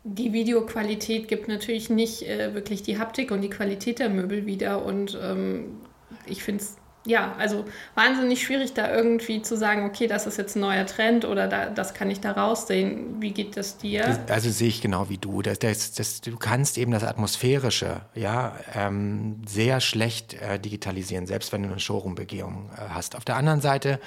die 0.04 0.34
Videoqualität 0.34 1.28
gibt 1.28 1.48
natürlich 1.48 1.90
nicht 1.90 2.24
äh, 2.24 2.54
wirklich 2.54 2.84
die 2.84 2.98
Haptik 2.98 3.32
und 3.32 3.42
die 3.42 3.50
Qualität 3.50 4.00
der 4.00 4.10
Möbel 4.10 4.46
wieder. 4.46 4.86
Und 4.86 5.18
ähm, 5.22 5.78
ich 6.26 6.44
finde 6.44 6.64
es 6.64 6.78
ja, 7.06 7.36
also 7.38 7.66
wahnsinnig 7.96 8.42
schwierig, 8.42 8.74
da 8.74 8.94
irgendwie 8.94 9.42
zu 9.42 9.58
sagen, 9.58 9.86
okay, 9.86 10.08
das 10.08 10.26
ist 10.26 10.38
jetzt 10.38 10.56
ein 10.56 10.62
neuer 10.62 10.86
Trend 10.86 11.26
oder 11.26 11.48
da, 11.48 11.70
das 11.70 11.94
kann 11.94 12.10
ich 12.10 12.22
da 12.22 12.32
raussehen. 12.32 13.22
Wie 13.22 13.32
geht 13.32 13.58
das 13.58 13.78
dir? 13.78 14.20
Also 14.30 14.50
sehe 14.50 14.70
ich 14.70 14.82
genau 14.82 15.10
wie 15.10 15.18
du. 15.18 15.42
Das, 15.42 15.60
das, 15.60 15.92
das, 15.92 16.22
du 16.22 16.38
kannst 16.38 16.78
eben 16.78 16.92
das 16.92 17.04
Atmosphärische 17.04 18.02
ja, 18.16 18.56
ähm, 18.74 19.42
sehr 19.46 19.82
schlecht 19.82 20.34
äh, 20.36 20.60
digitalisieren, 20.60 21.28
selbst 21.28 21.52
wenn 21.52 21.64
du 21.64 21.70
eine 21.70 21.80
Showroom-Begehung 21.80 22.70
äh, 22.76 22.90
hast. 22.90 23.16
Auf 23.16 23.26
der 23.26 23.36
anderen 23.36 23.60
Seite, 23.60 24.00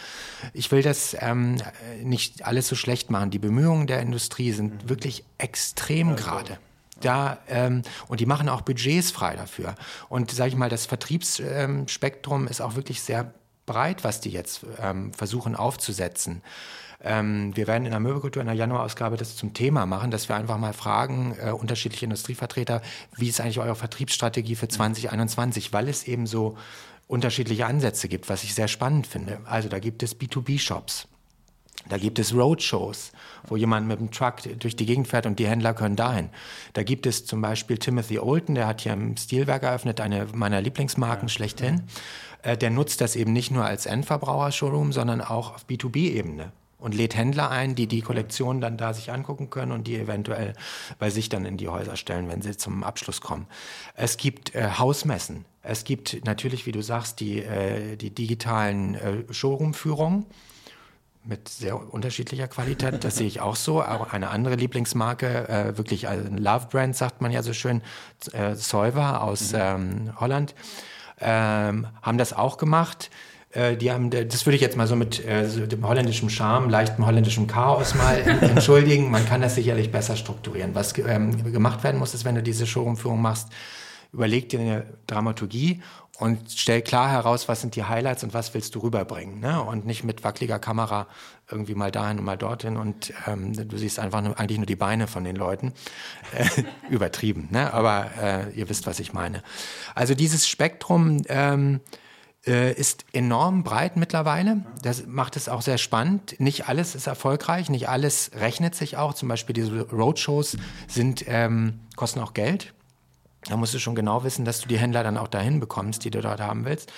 ich 0.54 0.72
will 0.72 0.82
das 0.82 1.14
ähm, 1.20 1.56
nicht 2.02 2.46
alles 2.46 2.68
so 2.68 2.76
schlecht 2.76 3.10
machen. 3.10 3.30
Die 3.30 3.38
Bemühungen 3.38 3.86
der 3.86 4.00
Industrie 4.00 4.52
sind 4.52 4.88
wirklich 4.88 5.24
extrem 5.38 6.10
also. 6.10 6.24
gerade. 6.24 6.58
Da, 7.00 7.38
ähm, 7.48 7.82
und 8.08 8.20
die 8.20 8.26
machen 8.26 8.48
auch 8.48 8.62
Budgets 8.62 9.10
frei 9.10 9.36
dafür. 9.36 9.74
Und 10.08 10.30
sage 10.30 10.48
ich 10.48 10.56
mal, 10.56 10.70
das 10.70 10.86
Vertriebsspektrum 10.86 12.48
ist 12.48 12.60
auch 12.60 12.74
wirklich 12.74 13.02
sehr 13.02 13.34
breit, 13.66 14.04
was 14.04 14.20
die 14.20 14.30
jetzt 14.30 14.64
ähm, 14.80 15.12
versuchen 15.12 15.56
aufzusetzen. 15.56 16.42
Ähm, 17.02 17.54
wir 17.54 17.66
werden 17.66 17.84
in 17.84 17.90
der 17.90 18.00
Möbelkultur 18.00 18.40
in 18.40 18.46
der 18.46 18.56
Januarausgabe 18.56 19.16
das 19.16 19.36
zum 19.36 19.52
Thema 19.52 19.84
machen, 19.86 20.10
dass 20.10 20.28
wir 20.28 20.36
einfach 20.36 20.56
mal 20.56 20.72
fragen, 20.72 21.36
äh, 21.40 21.50
unterschiedliche 21.50 22.06
Industrievertreter, 22.06 22.80
wie 23.16 23.28
ist 23.28 23.40
eigentlich 23.40 23.60
eure 23.60 23.76
Vertriebsstrategie 23.76 24.56
für 24.56 24.68
2021, 24.68 25.72
weil 25.72 25.88
es 25.88 26.04
eben 26.04 26.26
so 26.26 26.56
unterschiedliche 27.06 27.66
Ansätze 27.66 28.08
gibt, 28.08 28.28
was 28.28 28.42
ich 28.44 28.54
sehr 28.54 28.68
spannend 28.68 29.06
finde. 29.06 29.40
Also 29.44 29.68
da 29.68 29.78
gibt 29.78 30.02
es 30.02 30.18
B2B-Shops. 30.18 31.08
Da 31.88 31.98
gibt 31.98 32.18
es 32.18 32.34
Roadshows, 32.34 33.12
wo 33.46 33.56
jemand 33.56 33.86
mit 33.86 34.00
dem 34.00 34.10
Truck 34.10 34.36
durch 34.58 34.76
die 34.76 34.86
Gegend 34.86 35.08
fährt 35.08 35.26
und 35.26 35.38
die 35.38 35.46
Händler 35.46 35.74
können 35.74 35.96
dahin. 35.96 36.30
Da 36.72 36.82
gibt 36.82 37.06
es 37.06 37.26
zum 37.26 37.40
Beispiel 37.40 37.78
Timothy 37.78 38.18
Olten, 38.18 38.54
der 38.54 38.66
hat 38.66 38.80
hier 38.80 38.92
im 38.92 39.16
Stilwerk 39.16 39.62
eröffnet, 39.62 40.00
eine 40.00 40.26
meiner 40.34 40.60
Lieblingsmarken 40.60 41.28
ja. 41.28 41.32
schlechthin. 41.32 41.82
Äh, 42.42 42.56
der 42.56 42.70
nutzt 42.70 43.00
das 43.00 43.16
eben 43.16 43.32
nicht 43.32 43.50
nur 43.50 43.64
als 43.64 43.86
Endverbraucher-Showroom, 43.86 44.92
sondern 44.92 45.20
auch 45.20 45.54
auf 45.54 45.66
B2B-Ebene 45.66 46.52
und 46.78 46.94
lädt 46.94 47.16
Händler 47.16 47.50
ein, 47.50 47.74
die 47.74 47.86
die 47.86 48.02
Kollektion 48.02 48.60
dann 48.60 48.76
da 48.76 48.92
sich 48.92 49.10
angucken 49.10 49.50
können 49.50 49.72
und 49.72 49.86
die 49.86 49.96
eventuell 49.96 50.52
bei 50.98 51.10
sich 51.10 51.28
dann 51.28 51.44
in 51.44 51.56
die 51.56 51.68
Häuser 51.68 51.96
stellen, 51.96 52.28
wenn 52.28 52.42
sie 52.42 52.56
zum 52.56 52.84
Abschluss 52.84 53.20
kommen. 53.20 53.46
Es 53.94 54.16
gibt 54.16 54.54
äh, 54.54 54.70
Hausmessen. 54.78 55.44
Es 55.62 55.84
gibt 55.84 56.24
natürlich, 56.24 56.66
wie 56.66 56.72
du 56.72 56.82
sagst, 56.82 57.20
die, 57.20 57.40
äh, 57.40 57.96
die 57.96 58.10
digitalen 58.10 58.94
äh, 58.94 59.24
Showroom-Führungen 59.32 60.26
mit 61.26 61.48
sehr 61.48 61.92
unterschiedlicher 61.92 62.48
Qualität. 62.48 63.04
Das 63.04 63.16
sehe 63.16 63.26
ich 63.26 63.40
auch 63.40 63.56
so. 63.56 63.82
Auch 63.82 64.12
eine 64.12 64.30
andere 64.30 64.54
Lieblingsmarke, 64.54 65.48
äh, 65.48 65.78
wirklich 65.78 66.08
ein 66.08 66.38
Love 66.38 66.66
Brand, 66.70 66.96
sagt 66.96 67.20
man 67.20 67.32
ja 67.32 67.42
so 67.42 67.52
schön, 67.52 67.82
äh, 68.32 68.54
Solver 68.54 69.22
aus 69.22 69.52
mhm. 69.52 69.58
ähm, 69.60 70.20
Holland, 70.20 70.54
ähm, 71.20 71.86
haben 72.02 72.18
das 72.18 72.32
auch 72.32 72.58
gemacht. 72.58 73.10
Äh, 73.50 73.76
die 73.76 73.90
haben, 73.90 74.10
das 74.10 74.46
würde 74.46 74.56
ich 74.56 74.62
jetzt 74.62 74.76
mal 74.76 74.86
so 74.86 74.96
mit 74.96 75.24
äh, 75.26 75.48
so 75.48 75.66
dem 75.66 75.86
holländischen 75.86 76.30
Charme, 76.30 76.68
leichtem 76.68 77.06
holländischen 77.06 77.46
Chaos 77.46 77.94
mal 77.94 78.18
entschuldigen. 78.40 79.10
Man 79.10 79.24
kann 79.26 79.40
das 79.40 79.54
sicherlich 79.54 79.90
besser 79.90 80.16
strukturieren. 80.16 80.74
Was 80.74 80.96
ähm, 80.98 81.52
gemacht 81.52 81.82
werden 81.82 81.98
muss, 81.98 82.14
ist, 82.14 82.24
wenn 82.24 82.34
du 82.34 82.42
diese 82.42 82.66
Showroom-Führung 82.66 83.20
machst, 83.20 83.48
überleg 84.12 84.48
dir 84.48 84.60
eine 84.60 84.86
Dramaturgie 85.06 85.82
und 86.18 86.50
stell 86.50 86.80
klar 86.80 87.10
heraus, 87.10 87.46
was 87.48 87.60
sind 87.60 87.76
die 87.76 87.84
Highlights 87.84 88.24
und 88.24 88.32
was 88.32 88.54
willst 88.54 88.74
du 88.74 88.78
rüberbringen. 88.80 89.40
Ne? 89.40 89.62
Und 89.62 89.84
nicht 89.84 90.02
mit 90.02 90.24
wackeliger 90.24 90.58
Kamera 90.58 91.06
irgendwie 91.50 91.74
mal 91.74 91.92
dahin 91.92 92.18
und 92.18 92.24
mal 92.24 92.38
dorthin 92.38 92.76
und 92.76 93.12
ähm, 93.26 93.52
du 93.52 93.76
siehst 93.76 93.98
einfach 93.98 94.22
nur, 94.22 94.38
eigentlich 94.38 94.58
nur 94.58 94.66
die 94.66 94.76
Beine 94.76 95.06
von 95.06 95.24
den 95.24 95.36
Leuten. 95.36 95.72
Äh, 96.32 96.46
übertrieben, 96.90 97.48
ne? 97.50 97.72
aber 97.72 98.10
äh, 98.20 98.50
ihr 98.52 98.68
wisst, 98.68 98.86
was 98.86 98.98
ich 98.98 99.12
meine. 99.12 99.42
Also 99.94 100.14
dieses 100.14 100.48
Spektrum 100.48 101.22
ähm, 101.28 101.80
äh, 102.46 102.72
ist 102.72 103.04
enorm 103.12 103.62
breit 103.62 103.96
mittlerweile. 103.96 104.64
Das 104.82 105.06
macht 105.06 105.36
es 105.36 105.48
auch 105.48 105.62
sehr 105.62 105.78
spannend. 105.78 106.40
Nicht 106.40 106.68
alles 106.68 106.94
ist 106.94 107.06
erfolgreich, 107.06 107.68
nicht 107.68 107.88
alles 107.88 108.30
rechnet 108.34 108.74
sich 108.74 108.96
auch. 108.96 109.14
Zum 109.14 109.28
Beispiel 109.28 109.52
diese 109.52 109.82
Roadshows 109.90 110.56
sind, 110.88 111.24
ähm, 111.26 111.80
kosten 111.96 112.20
auch 112.20 112.34
Geld. 112.34 112.72
Da 113.48 113.56
musst 113.56 113.74
du 113.74 113.78
schon 113.78 113.94
genau 113.94 114.24
wissen, 114.24 114.44
dass 114.44 114.60
du 114.60 114.68
die 114.68 114.78
Händler 114.78 115.02
dann 115.02 115.16
auch 115.16 115.28
dahin 115.28 115.60
bekommst, 115.60 116.04
die 116.04 116.10
du 116.10 116.20
dort 116.20 116.40
haben 116.40 116.64
willst. 116.64 116.92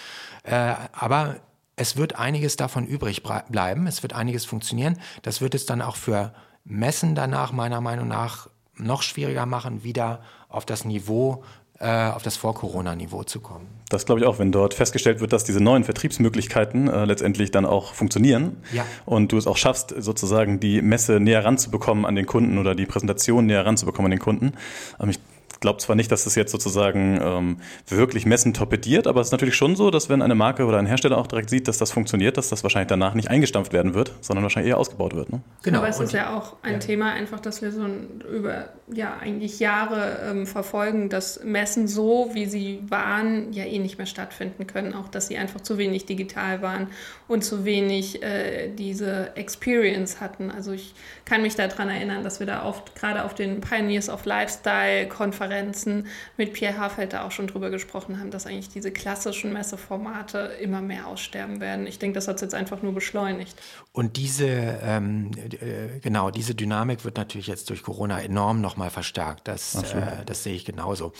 Äh, 0.45 0.75
aber 0.93 1.37
es 1.77 1.97
wird 1.97 2.19
einiges 2.19 2.57
davon 2.57 2.87
übrig 2.87 3.23
bleiben, 3.23 3.87
es 3.87 4.03
wird 4.03 4.13
einiges 4.13 4.45
funktionieren. 4.45 4.99
Das 5.23 5.41
wird 5.41 5.55
es 5.55 5.67
dann 5.67 5.83
auch 5.83 5.97
für 5.97 6.33
Messen 6.65 7.15
danach 7.15 7.53
meiner 7.53 7.81
Meinung 7.81 8.09
nach 8.09 8.49
noch 8.77 9.03
schwieriger 9.03 9.47
machen, 9.47 9.85
wieder 9.85 10.23
auf 10.49 10.65
das 10.65 10.85
Niveau 10.85 11.45
äh, 11.81 12.09
auf 12.09 12.23
das 12.25 12.37
Vor-Corona-Niveau 12.37 13.23
zu 13.23 13.39
kommen. 13.39 13.69
Das 13.89 14.05
glaube 14.05 14.21
ich 14.21 14.27
auch, 14.27 14.41
wenn 14.41 14.51
dort 14.51 14.75
festgestellt 14.75 15.21
wird, 15.21 15.33
dass 15.33 15.45
diese 15.45 15.61
neuen 15.61 15.85
Vertriebsmöglichkeiten 15.85 16.89
äh, 16.89 17.05
letztendlich 17.05 17.53
dann 17.53 17.65
auch 17.65 17.95
funktionieren 17.95 18.57
ja. 18.73 18.85
und 19.07 19.31
du 19.31 19.39
es 19.39 19.47
auch 19.47 19.57
schaffst, 19.57 19.95
sozusagen 19.97 20.59
die 20.59 20.83
Messe 20.83 21.21
näher 21.21 21.45
ranzubekommen 21.45 22.05
an 22.05 22.17
den 22.17 22.27
Kunden 22.27 22.59
oder 22.59 22.75
die 22.75 22.85
Präsentation 22.85 23.47
näher 23.47 23.65
ranzubekommen 23.65 24.07
an 24.07 24.19
den 24.19 24.21
Kunden. 24.21 24.53
Ähm, 24.99 25.11
ich 25.11 25.21
glaube 25.61 25.79
zwar 25.79 25.97
nicht, 25.97 26.11
dass 26.13 26.25
das 26.25 26.35
jetzt 26.35 26.53
sozusagen 26.53 27.19
ähm, 27.23 27.57
wirklich 27.87 28.27
Messen 28.27 28.55
torpediert, 28.55 29.07
aber 29.07 29.21
es 29.21 29.29
ist 29.29 29.33
natürlich 29.33 29.57
schon 29.57 29.77
so, 29.77 29.91
dass 29.91 30.09
wenn 30.09 30.23
eine 30.23 30.35
Marke 30.35 30.65
oder 30.65 30.79
ein 30.79 30.87
Hersteller 30.87 31.19
auch 31.19 31.27
direkt 31.27 31.51
sieht, 31.51 31.69
dass 31.69 31.79
das 31.79 31.91
funktioniert, 31.91 32.37
dass 32.37 32.49
das 32.49 32.63
wahrscheinlich 32.63 32.89
danach 32.89 33.15
nicht 33.15 33.29
eingestampft 33.29 33.73
werden 33.73 33.95
wird, 33.95 34.13
sondern 34.21 34.43
wahrscheinlich 34.45 34.71
eher 34.71 34.79
ausgebaut 34.79 35.15
wird. 35.15 35.33
Ne? 35.33 35.41
Genau. 35.63 35.79
Aber 35.79 35.89
es 35.89 36.01
ist 36.01 36.13
ja 36.13 36.37
auch 36.37 36.57
ein 36.63 36.75
ja. 36.75 36.79
Thema, 36.79 37.13
einfach, 37.13 37.41
dass 37.41 37.63
wir 37.63 37.73
so 37.73 37.83
ein, 37.83 38.23
über 38.33 38.69
ja 38.93 39.17
eigentlich 39.21 39.59
Jahre 39.59 40.19
ähm, 40.31 40.47
verfolgen, 40.47 41.09
dass 41.09 41.43
Messen 41.43 41.89
so, 41.89 42.31
wie 42.33 42.47
sie 42.47 42.81
waren, 42.89 43.53
ja 43.53 43.65
eh 43.65 43.79
nicht 43.79 43.99
mehr 43.99 44.07
stattfinden 44.07 44.67
können. 44.67 44.95
Auch, 44.95 45.09
dass 45.09 45.29
sie 45.29 45.37
einfach 45.37 45.61
zu 45.61 45.79
wenig 45.79 46.07
digital 46.07 46.63
waren 46.63 46.89
und 47.27 47.45
zu 47.45 47.65
wenig 47.65 48.23
äh, 48.23 48.69
diese 48.69 49.37
Experience 49.37 50.21
hatten. 50.21 50.51
Also 50.51 50.73
ich 50.73 50.95
kann 51.25 51.43
mich 51.43 51.57
daran 51.57 51.89
erinnern, 51.89 52.23
dass 52.23 52.41
wir 52.41 52.47
da 52.47 52.65
oft 52.65 52.95
gerade 52.95 53.25
auf 53.25 53.35
den 53.35 53.61
Pioneers 53.61 54.09
of 54.09 54.25
Lifestyle 54.25 55.09
Konferenzen 55.09 55.48
Pressekonferenzen 55.49 56.07
mit 56.37 56.53
Pierre 56.53 56.79
Hafeld 56.79 57.13
da 57.13 57.27
auch 57.27 57.31
schon 57.31 57.47
drüber 57.47 57.71
gesprochen 57.71 58.19
haben, 58.21 58.31
dass 58.31 58.47
eigentlich 58.47 58.69
diese 58.69 58.91
klassischen 58.91 59.53
Messeformate 59.53 60.39
immer 60.61 60.81
mehr 60.81 61.07
aussterben 61.07 61.61
werden. 61.61 61.87
Ich 61.87 61.99
denke, 61.99 62.15
das 62.15 62.29
hat 62.29 62.37
es 62.37 62.43
jetzt 62.43 62.55
einfach 62.55 62.83
nur 62.83 62.93
beschleunigt. 62.93 63.57
Und 63.93 64.17
diese, 64.17 64.47
ähm, 64.47 65.31
äh, 65.37 65.99
genau, 66.01 66.31
diese 66.31 66.55
Dynamik 66.55 67.05
wird 67.05 67.17
natürlich 67.17 67.47
jetzt 67.47 67.71
durch 67.71 67.83
Corona 67.83 68.21
enorm 68.21 68.61
nochmal 68.61 68.91
verstärkt. 68.91 69.49
Das, 69.49 69.75
äh, 69.93 70.25
das 70.27 70.43
sehe 70.43 70.55
ich 70.55 70.65
genauso. 70.65 71.13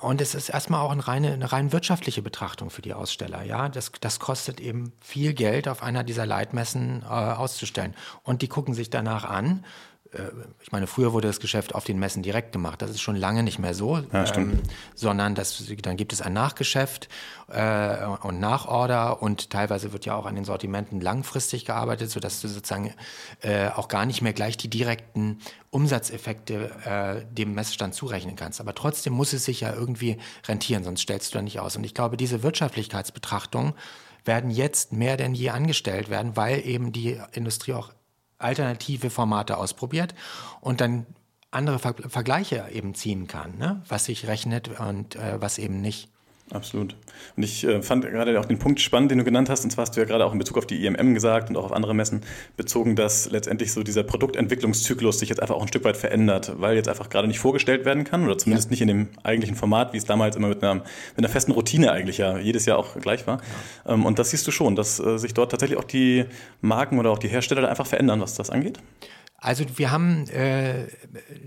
Und 0.00 0.20
es 0.20 0.34
ist 0.34 0.48
erstmal 0.48 0.80
auch 0.80 0.90
eine 0.90 1.06
reine, 1.06 1.32
eine 1.32 1.50
rein 1.50 1.72
wirtschaftliche 1.72 2.22
Betrachtung 2.22 2.70
für 2.70 2.82
die 2.82 2.94
Aussteller. 2.94 3.42
Ja, 3.44 3.68
das, 3.68 3.92
das 4.00 4.18
kostet 4.18 4.60
eben 4.60 4.92
viel 5.00 5.32
Geld, 5.32 5.68
auf 5.68 5.82
einer 5.82 6.04
dieser 6.04 6.26
Leitmessen 6.26 7.02
äh, 7.02 7.06
auszustellen. 7.06 7.94
Und 8.22 8.42
die 8.42 8.48
gucken 8.48 8.74
sich 8.74 8.90
danach 8.90 9.24
an, 9.24 9.64
ich 10.62 10.72
meine, 10.72 10.86
früher 10.86 11.12
wurde 11.12 11.28
das 11.28 11.38
Geschäft 11.38 11.74
auf 11.74 11.84
den 11.84 11.98
Messen 11.98 12.22
direkt 12.22 12.52
gemacht. 12.52 12.80
Das 12.80 12.90
ist 12.90 13.02
schon 13.02 13.16
lange 13.16 13.42
nicht 13.42 13.58
mehr 13.58 13.74
so, 13.74 13.98
ja, 14.12 14.34
ähm, 14.36 14.60
sondern 14.94 15.34
das, 15.34 15.62
dann 15.82 15.96
gibt 15.98 16.14
es 16.14 16.22
ein 16.22 16.32
Nachgeschäft 16.32 17.08
äh, 17.48 18.06
und 18.22 18.40
Nachorder 18.40 19.20
und 19.20 19.50
teilweise 19.50 19.92
wird 19.92 20.06
ja 20.06 20.14
auch 20.14 20.24
an 20.24 20.34
den 20.34 20.44
Sortimenten 20.44 21.00
langfristig 21.00 21.66
gearbeitet, 21.66 22.10
sodass 22.10 22.40
du 22.40 22.48
sozusagen 22.48 22.94
äh, 23.42 23.68
auch 23.68 23.88
gar 23.88 24.06
nicht 24.06 24.22
mehr 24.22 24.32
gleich 24.32 24.56
die 24.56 24.70
direkten 24.70 25.40
Umsatzeffekte 25.70 26.70
äh, 26.84 27.34
dem 27.34 27.54
Messstand 27.54 27.94
zurechnen 27.94 28.34
kannst. 28.34 28.60
Aber 28.60 28.74
trotzdem 28.74 29.12
muss 29.12 29.34
es 29.34 29.44
sich 29.44 29.60
ja 29.60 29.74
irgendwie 29.74 30.16
rentieren, 30.46 30.84
sonst 30.84 31.02
stellst 31.02 31.34
du 31.34 31.38
da 31.38 31.42
nicht 31.42 31.60
aus. 31.60 31.76
Und 31.76 31.84
ich 31.84 31.92
glaube, 31.92 32.16
diese 32.16 32.42
Wirtschaftlichkeitsbetrachtung 32.42 33.74
werden 34.24 34.50
jetzt 34.50 34.92
mehr 34.92 35.16
denn 35.16 35.34
je 35.34 35.50
angestellt 35.50 36.08
werden, 36.08 36.36
weil 36.36 36.66
eben 36.66 36.92
die 36.92 37.20
Industrie 37.32 37.74
auch 37.74 37.92
alternative 38.38 39.10
Formate 39.10 39.56
ausprobiert 39.56 40.14
und 40.60 40.80
dann 40.80 41.06
andere 41.50 41.78
Ver 41.78 41.94
Vergleiche 41.94 42.66
eben 42.72 42.94
ziehen 42.94 43.26
kann, 43.26 43.56
ne? 43.58 43.82
was 43.88 44.04
sich 44.04 44.26
rechnet 44.26 44.68
und 44.80 45.16
äh, 45.16 45.40
was 45.40 45.58
eben 45.58 45.80
nicht. 45.80 46.10
Absolut. 46.50 46.96
Und 47.36 47.42
ich 47.42 47.64
äh, 47.64 47.82
fand 47.82 48.06
gerade 48.06 48.38
auch 48.40 48.46
den 48.46 48.58
Punkt 48.58 48.80
spannend, 48.80 49.10
den 49.10 49.18
du 49.18 49.24
genannt 49.24 49.50
hast, 49.50 49.64
und 49.64 49.70
zwar 49.70 49.82
hast 49.82 49.96
du 49.96 50.00
ja 50.00 50.06
gerade 50.06 50.24
auch 50.24 50.32
in 50.32 50.38
Bezug 50.38 50.56
auf 50.56 50.66
die 50.66 50.86
IMM 50.86 51.12
gesagt 51.12 51.50
und 51.50 51.56
auch 51.56 51.64
auf 51.64 51.72
andere 51.72 51.94
Messen 51.94 52.22
bezogen, 52.56 52.96
dass 52.96 53.30
letztendlich 53.30 53.72
so 53.72 53.82
dieser 53.82 54.02
Produktentwicklungszyklus 54.02 55.18
sich 55.18 55.28
jetzt 55.28 55.40
einfach 55.40 55.56
auch 55.56 55.62
ein 55.62 55.68
Stück 55.68 55.84
weit 55.84 55.98
verändert, 55.98 56.52
weil 56.56 56.76
jetzt 56.76 56.88
einfach 56.88 57.10
gerade 57.10 57.28
nicht 57.28 57.38
vorgestellt 57.38 57.84
werden 57.84 58.04
kann 58.04 58.24
oder 58.24 58.38
zumindest 58.38 58.68
ja. 58.68 58.70
nicht 58.70 58.80
in 58.80 58.88
dem 58.88 59.08
eigentlichen 59.22 59.56
Format, 59.56 59.92
wie 59.92 59.98
es 59.98 60.06
damals 60.06 60.36
immer 60.36 60.48
mit 60.48 60.62
einer, 60.62 60.76
mit 60.76 60.84
einer 61.18 61.28
festen 61.28 61.52
Routine 61.52 61.92
eigentlich 61.92 62.18
ja 62.18 62.38
jedes 62.38 62.64
Jahr 62.64 62.78
auch 62.78 62.98
gleich 62.98 63.26
war. 63.26 63.40
Ja. 63.86 63.94
Ähm, 63.94 64.06
und 64.06 64.18
das 64.18 64.30
siehst 64.30 64.46
du 64.46 64.50
schon, 64.50 64.74
dass 64.74 64.98
äh, 65.00 65.18
sich 65.18 65.34
dort 65.34 65.50
tatsächlich 65.50 65.78
auch 65.78 65.84
die 65.84 66.24
Marken 66.62 66.98
oder 66.98 67.10
auch 67.10 67.18
die 67.18 67.28
Hersteller 67.28 67.68
einfach 67.68 67.86
verändern, 67.86 68.20
was 68.22 68.34
das 68.34 68.48
angeht. 68.48 68.78
Also 69.40 69.64
wir 69.76 69.92
haben, 69.92 70.28
äh, 70.30 70.88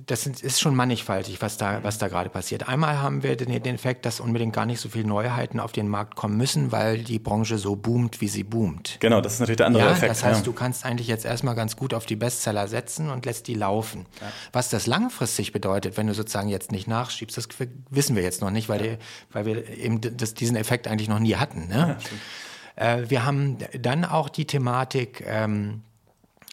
das 0.05 0.25
ist 0.25 0.61
schon 0.61 0.75
mannigfaltig, 0.75 1.41
was 1.41 1.57
da, 1.57 1.83
was 1.83 1.97
da 1.97 2.07
gerade 2.07 2.29
passiert. 2.29 2.69
Einmal 2.69 3.01
haben 3.01 3.21
wir 3.21 3.35
den, 3.35 3.61
den 3.61 3.75
Effekt, 3.75 4.05
dass 4.05 4.21
unbedingt 4.21 4.53
gar 4.53 4.65
nicht 4.65 4.79
so 4.79 4.87
viele 4.87 5.05
Neuheiten 5.05 5.59
auf 5.59 5.73
den 5.73 5.89
Markt 5.89 6.15
kommen 6.15 6.37
müssen, 6.37 6.71
weil 6.71 6.99
die 6.99 7.19
Branche 7.19 7.57
so 7.57 7.75
boomt, 7.75 8.21
wie 8.21 8.29
sie 8.29 8.43
boomt. 8.43 8.95
Genau, 9.01 9.19
das 9.19 9.33
ist 9.33 9.39
natürlich 9.41 9.57
der 9.57 9.65
andere 9.67 9.83
ja, 9.83 9.91
Effekt. 9.91 10.09
Das 10.09 10.23
heißt, 10.23 10.39
ja. 10.39 10.45
du 10.45 10.53
kannst 10.53 10.85
eigentlich 10.85 11.07
jetzt 11.07 11.25
erstmal 11.25 11.53
ganz 11.53 11.75
gut 11.75 11.93
auf 11.93 12.05
die 12.05 12.15
Bestseller 12.15 12.69
setzen 12.69 13.09
und 13.09 13.25
lässt 13.25 13.47
die 13.47 13.55
laufen. 13.55 14.05
Ja. 14.21 14.27
Was 14.53 14.69
das 14.69 14.87
langfristig 14.87 15.51
bedeutet, 15.51 15.97
wenn 15.97 16.07
du 16.07 16.13
sozusagen 16.13 16.47
jetzt 16.47 16.71
nicht 16.71 16.87
nachschiebst, 16.87 17.35
das 17.35 17.49
wissen 17.89 18.15
wir 18.15 18.23
jetzt 18.23 18.41
noch 18.41 18.51
nicht, 18.51 18.69
weil, 18.69 18.79
die, 18.79 18.97
weil 19.33 19.45
wir 19.45 19.67
eben 19.67 19.99
das, 19.99 20.33
diesen 20.33 20.55
Effekt 20.55 20.87
eigentlich 20.87 21.09
noch 21.09 21.19
nie 21.19 21.35
hatten. 21.35 21.67
Ne? 21.67 21.97
Äh, 22.77 23.09
wir 23.09 23.25
haben 23.25 23.57
dann 23.77 24.05
auch 24.05 24.29
die 24.29 24.45
Thematik, 24.45 25.25
ähm, 25.27 25.83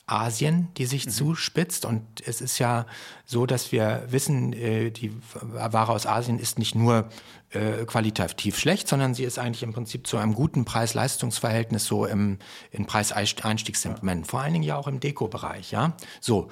Asien, 0.08 0.68
die 0.76 0.86
sich 0.86 1.06
mhm. 1.06 1.10
zuspitzt. 1.10 1.84
Und 1.84 2.02
es 2.26 2.40
ist 2.40 2.58
ja 2.58 2.86
so, 3.24 3.46
dass 3.46 3.72
wir 3.72 4.04
wissen, 4.08 4.52
äh, 4.52 4.90
die 4.90 5.12
Ware 5.42 5.92
aus 5.92 6.06
Asien 6.06 6.38
ist 6.38 6.58
nicht 6.58 6.74
nur 6.74 7.08
äh, 7.50 7.84
qualitativ 7.86 8.58
schlecht, 8.58 8.88
sondern 8.88 9.14
sie 9.14 9.24
ist 9.24 9.38
eigentlich 9.38 9.62
im 9.62 9.72
Prinzip 9.72 10.06
zu 10.06 10.16
einem 10.16 10.34
guten 10.34 10.64
Preis-Leistungs-Verhältnis 10.64 11.86
so 11.86 12.06
im 12.06 12.38
in 12.70 12.86
Preiseinstiegssegment, 12.86 14.26
ja. 14.26 14.30
vor 14.30 14.40
allen 14.40 14.52
Dingen 14.52 14.64
ja 14.64 14.76
auch 14.76 14.88
im 14.88 15.00
Deko-Bereich. 15.00 15.70
Ja, 15.70 15.92
so 16.20 16.48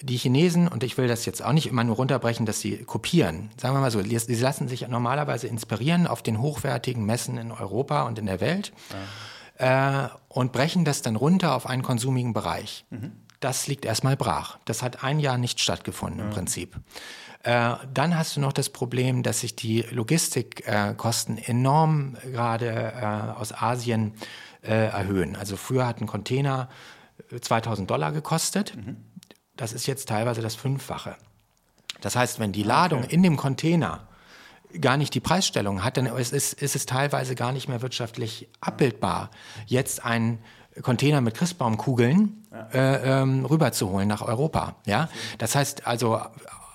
die 0.00 0.16
Chinesen, 0.16 0.68
und 0.68 0.82
ich 0.82 0.98
will 0.98 1.06
das 1.06 1.24
jetzt 1.24 1.42
auch 1.42 1.52
nicht 1.52 1.66
immer 1.66 1.84
nur 1.84 1.96
runterbrechen, 1.96 2.46
dass 2.46 2.60
sie 2.60 2.78
kopieren. 2.78 3.50
Sagen 3.56 3.74
wir 3.74 3.80
mal 3.80 3.90
so, 3.90 4.02
sie 4.02 4.34
lassen 4.34 4.68
sich 4.68 4.86
normalerweise 4.88 5.46
inspirieren 5.46 6.06
auf 6.06 6.22
den 6.22 6.40
hochwertigen 6.40 7.06
Messen 7.06 7.38
in 7.38 7.52
Europa 7.52 8.02
und 8.02 8.18
in 8.18 8.26
der 8.26 8.40
Welt. 8.40 8.72
Ja 8.90 8.96
äh, 9.62 10.08
und 10.28 10.50
brechen 10.52 10.84
das 10.84 11.02
dann 11.02 11.14
runter 11.14 11.54
auf 11.54 11.66
einen 11.66 11.82
konsumigen 11.82 12.32
Bereich. 12.32 12.84
Mhm. 12.90 13.12
Das 13.38 13.68
liegt 13.68 13.84
erstmal 13.84 14.16
brach. 14.16 14.58
Das 14.64 14.82
hat 14.82 15.04
ein 15.04 15.20
Jahr 15.20 15.38
nicht 15.38 15.60
stattgefunden 15.60 16.20
im 16.20 16.30
Prinzip. 16.30 16.76
Äh, 17.44 17.74
dann 17.92 18.16
hast 18.16 18.36
du 18.36 18.40
noch 18.40 18.52
das 18.52 18.70
Problem, 18.70 19.22
dass 19.22 19.40
sich 19.40 19.54
die 19.54 19.82
Logistikkosten 19.82 21.38
äh, 21.38 21.50
enorm 21.50 22.16
gerade 22.24 22.70
äh, 22.70 23.38
aus 23.38 23.52
Asien 23.52 24.14
äh, 24.62 24.86
erhöhen. 24.86 25.36
Also 25.36 25.56
früher 25.56 25.86
hat 25.86 26.00
ein 26.00 26.06
Container 26.06 26.68
2000 27.40 27.88
Dollar 27.88 28.10
gekostet. 28.10 28.76
Mhm. 28.76 28.96
Das 29.56 29.72
ist 29.72 29.86
jetzt 29.86 30.08
teilweise 30.08 30.40
das 30.40 30.56
Fünffache. 30.56 31.16
Das 32.00 32.16
heißt, 32.16 32.40
wenn 32.40 32.52
die 32.52 32.64
Ladung 32.64 33.04
okay. 33.04 33.14
in 33.14 33.22
dem 33.22 33.36
Container 33.36 34.08
gar 34.80 34.96
nicht 34.96 35.14
die 35.14 35.20
Preisstellung 35.20 35.84
hat, 35.84 35.96
dann 35.96 36.06
ist, 36.06 36.32
ist, 36.32 36.54
ist 36.54 36.76
es 36.76 36.86
teilweise 36.86 37.34
gar 37.34 37.52
nicht 37.52 37.68
mehr 37.68 37.82
wirtschaftlich 37.82 38.48
abbildbar, 38.60 39.30
jetzt 39.66 40.04
einen 40.04 40.38
Container 40.80 41.20
mit 41.20 41.34
Christbaumkugeln 41.34 42.46
äh, 42.72 43.20
ähm, 43.22 43.44
rüberzuholen 43.44 44.08
nach 44.08 44.22
Europa. 44.22 44.76
Ja, 44.86 45.08
das 45.38 45.54
heißt 45.54 45.86
also 45.86 46.20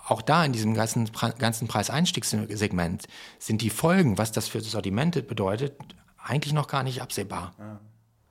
auch 0.07 0.21
da 0.21 0.45
in 0.45 0.53
diesem 0.53 0.73
ganzen, 0.73 1.09
ganzen 1.37 1.67
Preiseinstiegssegment 1.67 3.07
sind 3.39 3.61
die 3.61 3.69
Folgen, 3.69 4.17
was 4.17 4.31
das 4.31 4.47
für 4.47 4.61
Sortimente 4.61 5.23
bedeutet, 5.23 5.75
eigentlich 6.23 6.53
noch 6.53 6.67
gar 6.67 6.83
nicht 6.83 7.01
absehbar. 7.01 7.53
Ja. 7.57 7.79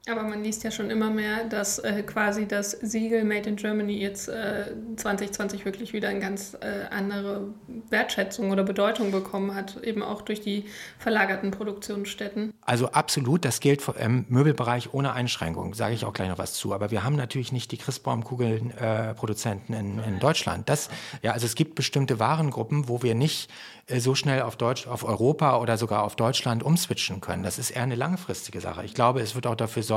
Aber 0.08 0.22
man 0.22 0.44
liest 0.44 0.62
ja 0.62 0.70
schon 0.70 0.88
immer 0.88 1.10
mehr, 1.10 1.44
dass 1.44 1.80
äh, 1.80 2.04
quasi 2.04 2.46
das 2.46 2.70
Siegel 2.70 3.24
Made 3.24 3.48
in 3.48 3.56
Germany 3.56 3.98
jetzt 3.98 4.28
äh, 4.28 4.72
2020 4.94 5.64
wirklich 5.64 5.92
wieder 5.92 6.08
eine 6.08 6.20
ganz 6.20 6.56
äh, 6.60 6.86
andere 6.90 7.52
Wertschätzung 7.90 8.52
oder 8.52 8.62
Bedeutung 8.62 9.10
bekommen 9.10 9.52
hat, 9.52 9.82
eben 9.82 10.04
auch 10.04 10.22
durch 10.22 10.40
die 10.40 10.66
verlagerten 11.00 11.50
Produktionsstätten. 11.50 12.52
Also 12.60 12.92
absolut, 12.92 13.44
das 13.44 13.58
gilt 13.58 13.82
im 13.98 14.26
Möbelbereich 14.28 14.94
ohne 14.94 15.12
Einschränkung, 15.12 15.74
sage 15.74 15.94
ich 15.94 16.04
auch 16.04 16.12
gleich 16.12 16.28
noch 16.28 16.38
was 16.38 16.54
zu. 16.54 16.72
Aber 16.72 16.92
wir 16.92 17.02
haben 17.02 17.16
natürlich 17.16 17.50
nicht 17.50 17.72
die 17.72 17.76
Christbaumkugeln-Produzenten 17.76 19.72
äh, 19.72 19.80
in, 19.80 19.98
in 19.98 20.18
Deutschland. 20.20 20.68
Das, 20.68 20.88
ja, 21.22 21.32
also 21.32 21.46
es 21.46 21.56
gibt 21.56 21.74
bestimmte 21.74 22.20
Warengruppen, 22.20 22.88
wo 22.88 23.02
wir 23.02 23.16
nicht 23.16 23.50
äh, 23.88 23.98
so 23.98 24.14
schnell 24.14 24.42
auf 24.42 24.54
Deutsch, 24.54 24.86
auf 24.86 25.02
Europa 25.02 25.58
oder 25.58 25.76
sogar 25.78 26.04
auf 26.04 26.14
Deutschland 26.14 26.62
umswitchen 26.62 27.20
können. 27.20 27.42
Das 27.42 27.58
ist 27.58 27.70
eher 27.70 27.82
eine 27.82 27.96
langfristige 27.96 28.60
Sache. 28.60 28.84
Ich 28.84 28.94
glaube, 28.94 29.20
es 29.20 29.34
wird 29.34 29.48
auch 29.48 29.56
dafür 29.56 29.82
sorgen, 29.82 29.95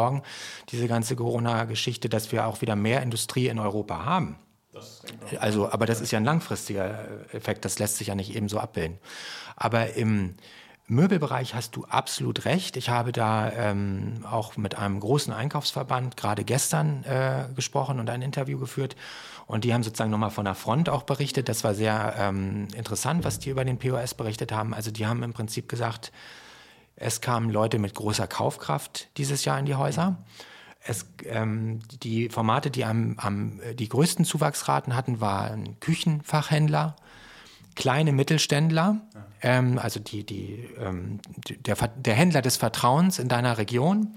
diese 0.70 0.88
ganze 0.88 1.16
Corona-Geschichte, 1.16 2.10
dass 2.10 2.32
wir 2.32 2.48
auch 2.48 2.62
wieder 2.62 2.76
mehr 2.76 3.02
Industrie 3.02 3.48
in 3.48 3.60
Europa 3.60 4.06
haben. 4.06 4.38
Also, 5.40 5.72
aber 5.72 5.86
das 5.86 6.02
ist 6.02 6.12
ja 6.12 6.20
ein 6.20 6.26
langfristiger 6.26 7.08
Effekt. 7.34 7.66
Das 7.66 7.80
lässt 7.80 7.98
sich 7.98 8.08
ja 8.08 8.16
nicht 8.16 8.36
eben 8.36 8.50
so 8.50 8.60
abbilden. 8.60 8.98
Aber 9.56 9.94
im 9.94 10.36
Möbelbereich 10.88 11.54
hast 11.54 11.76
du 11.76 11.86
absolut 11.86 12.46
recht. 12.46 12.76
Ich 12.76 12.90
habe 12.90 13.12
da 13.12 13.52
ähm, 13.52 14.26
auch 14.30 14.58
mit 14.58 14.76
einem 14.76 15.00
großen 15.00 15.32
Einkaufsverband 15.32 16.18
gerade 16.18 16.44
gestern 16.44 17.04
äh, 17.04 17.46
gesprochen 17.56 18.00
und 18.00 18.10
ein 18.10 18.22
Interview 18.22 18.58
geführt. 18.58 18.96
Und 19.46 19.64
die 19.64 19.74
haben 19.74 19.84
sozusagen 19.84 20.12
nochmal 20.12 20.32
von 20.32 20.46
der 20.46 20.56
Front 20.56 20.90
auch 20.90 21.04
berichtet. 21.04 21.48
Das 21.50 21.64
war 21.64 21.76
sehr 21.76 22.16
ähm, 22.18 22.68
interessant, 22.76 23.24
was 23.24 23.40
die 23.40 23.50
über 23.50 23.66
den 23.66 23.78
POS 23.78 24.16
berichtet 24.16 24.52
haben. 24.52 24.74
Also 24.74 24.92
die 24.92 25.06
haben 25.06 25.22
im 25.22 25.34
Prinzip 25.34 25.70
gesagt, 25.70 26.12
es 27.00 27.22
kamen 27.22 27.50
Leute 27.50 27.80
mit 27.80 27.96
großer 27.96 28.28
Kaufkraft 28.28 29.10
dieses 29.18 29.46
Jahr 29.46 29.58
in 29.58 29.66
die 29.66 29.76
Häuser. 29.76 30.18
Es, 30.82 31.06
ähm, 31.26 31.80
die 32.04 32.30
Formate, 32.30 32.72
die 32.72 32.84
am, 32.84 33.16
am, 33.18 33.60
die 33.74 33.88
größten 33.88 34.26
Zuwachsraten 34.26 34.96
hatten, 34.96 35.22
waren 35.22 35.80
Küchenfachhändler, 35.80 36.96
kleine 37.76 38.12
Mittelständler, 38.12 38.98
ähm, 39.42 39.80
also 39.80 40.02
die, 40.02 40.26
die, 40.26 40.70
ähm, 40.78 41.20
der, 41.66 41.76
der 41.76 42.14
Händler 42.14 42.42
des 42.42 42.58
Vertrauens 42.58 43.18
in 43.18 43.30
deiner 43.30 43.58
Region. 43.58 44.16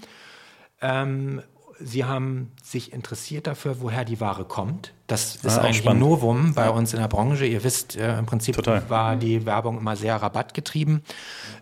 Ähm, 0.81 1.41
Sie 1.79 2.05
haben 2.05 2.51
sich 2.63 2.93
interessiert 2.93 3.47
dafür, 3.47 3.81
woher 3.81 4.05
die 4.05 4.19
Ware 4.19 4.45
kommt. 4.45 4.93
Das 5.07 5.37
ist 5.37 5.57
ah, 5.57 5.61
ein 5.61 5.99
Novum 5.99 6.53
bei 6.53 6.69
uns 6.69 6.93
in 6.93 6.99
der 6.99 7.07
Branche. 7.07 7.45
Ihr 7.45 7.63
wisst, 7.63 7.95
äh, 7.95 8.17
im 8.17 8.25
Prinzip 8.25 8.55
Total. 8.55 8.89
war 8.89 9.15
die 9.15 9.45
Werbung 9.45 9.77
immer 9.77 9.95
sehr 9.95 10.15
rabattgetrieben. 10.15 11.03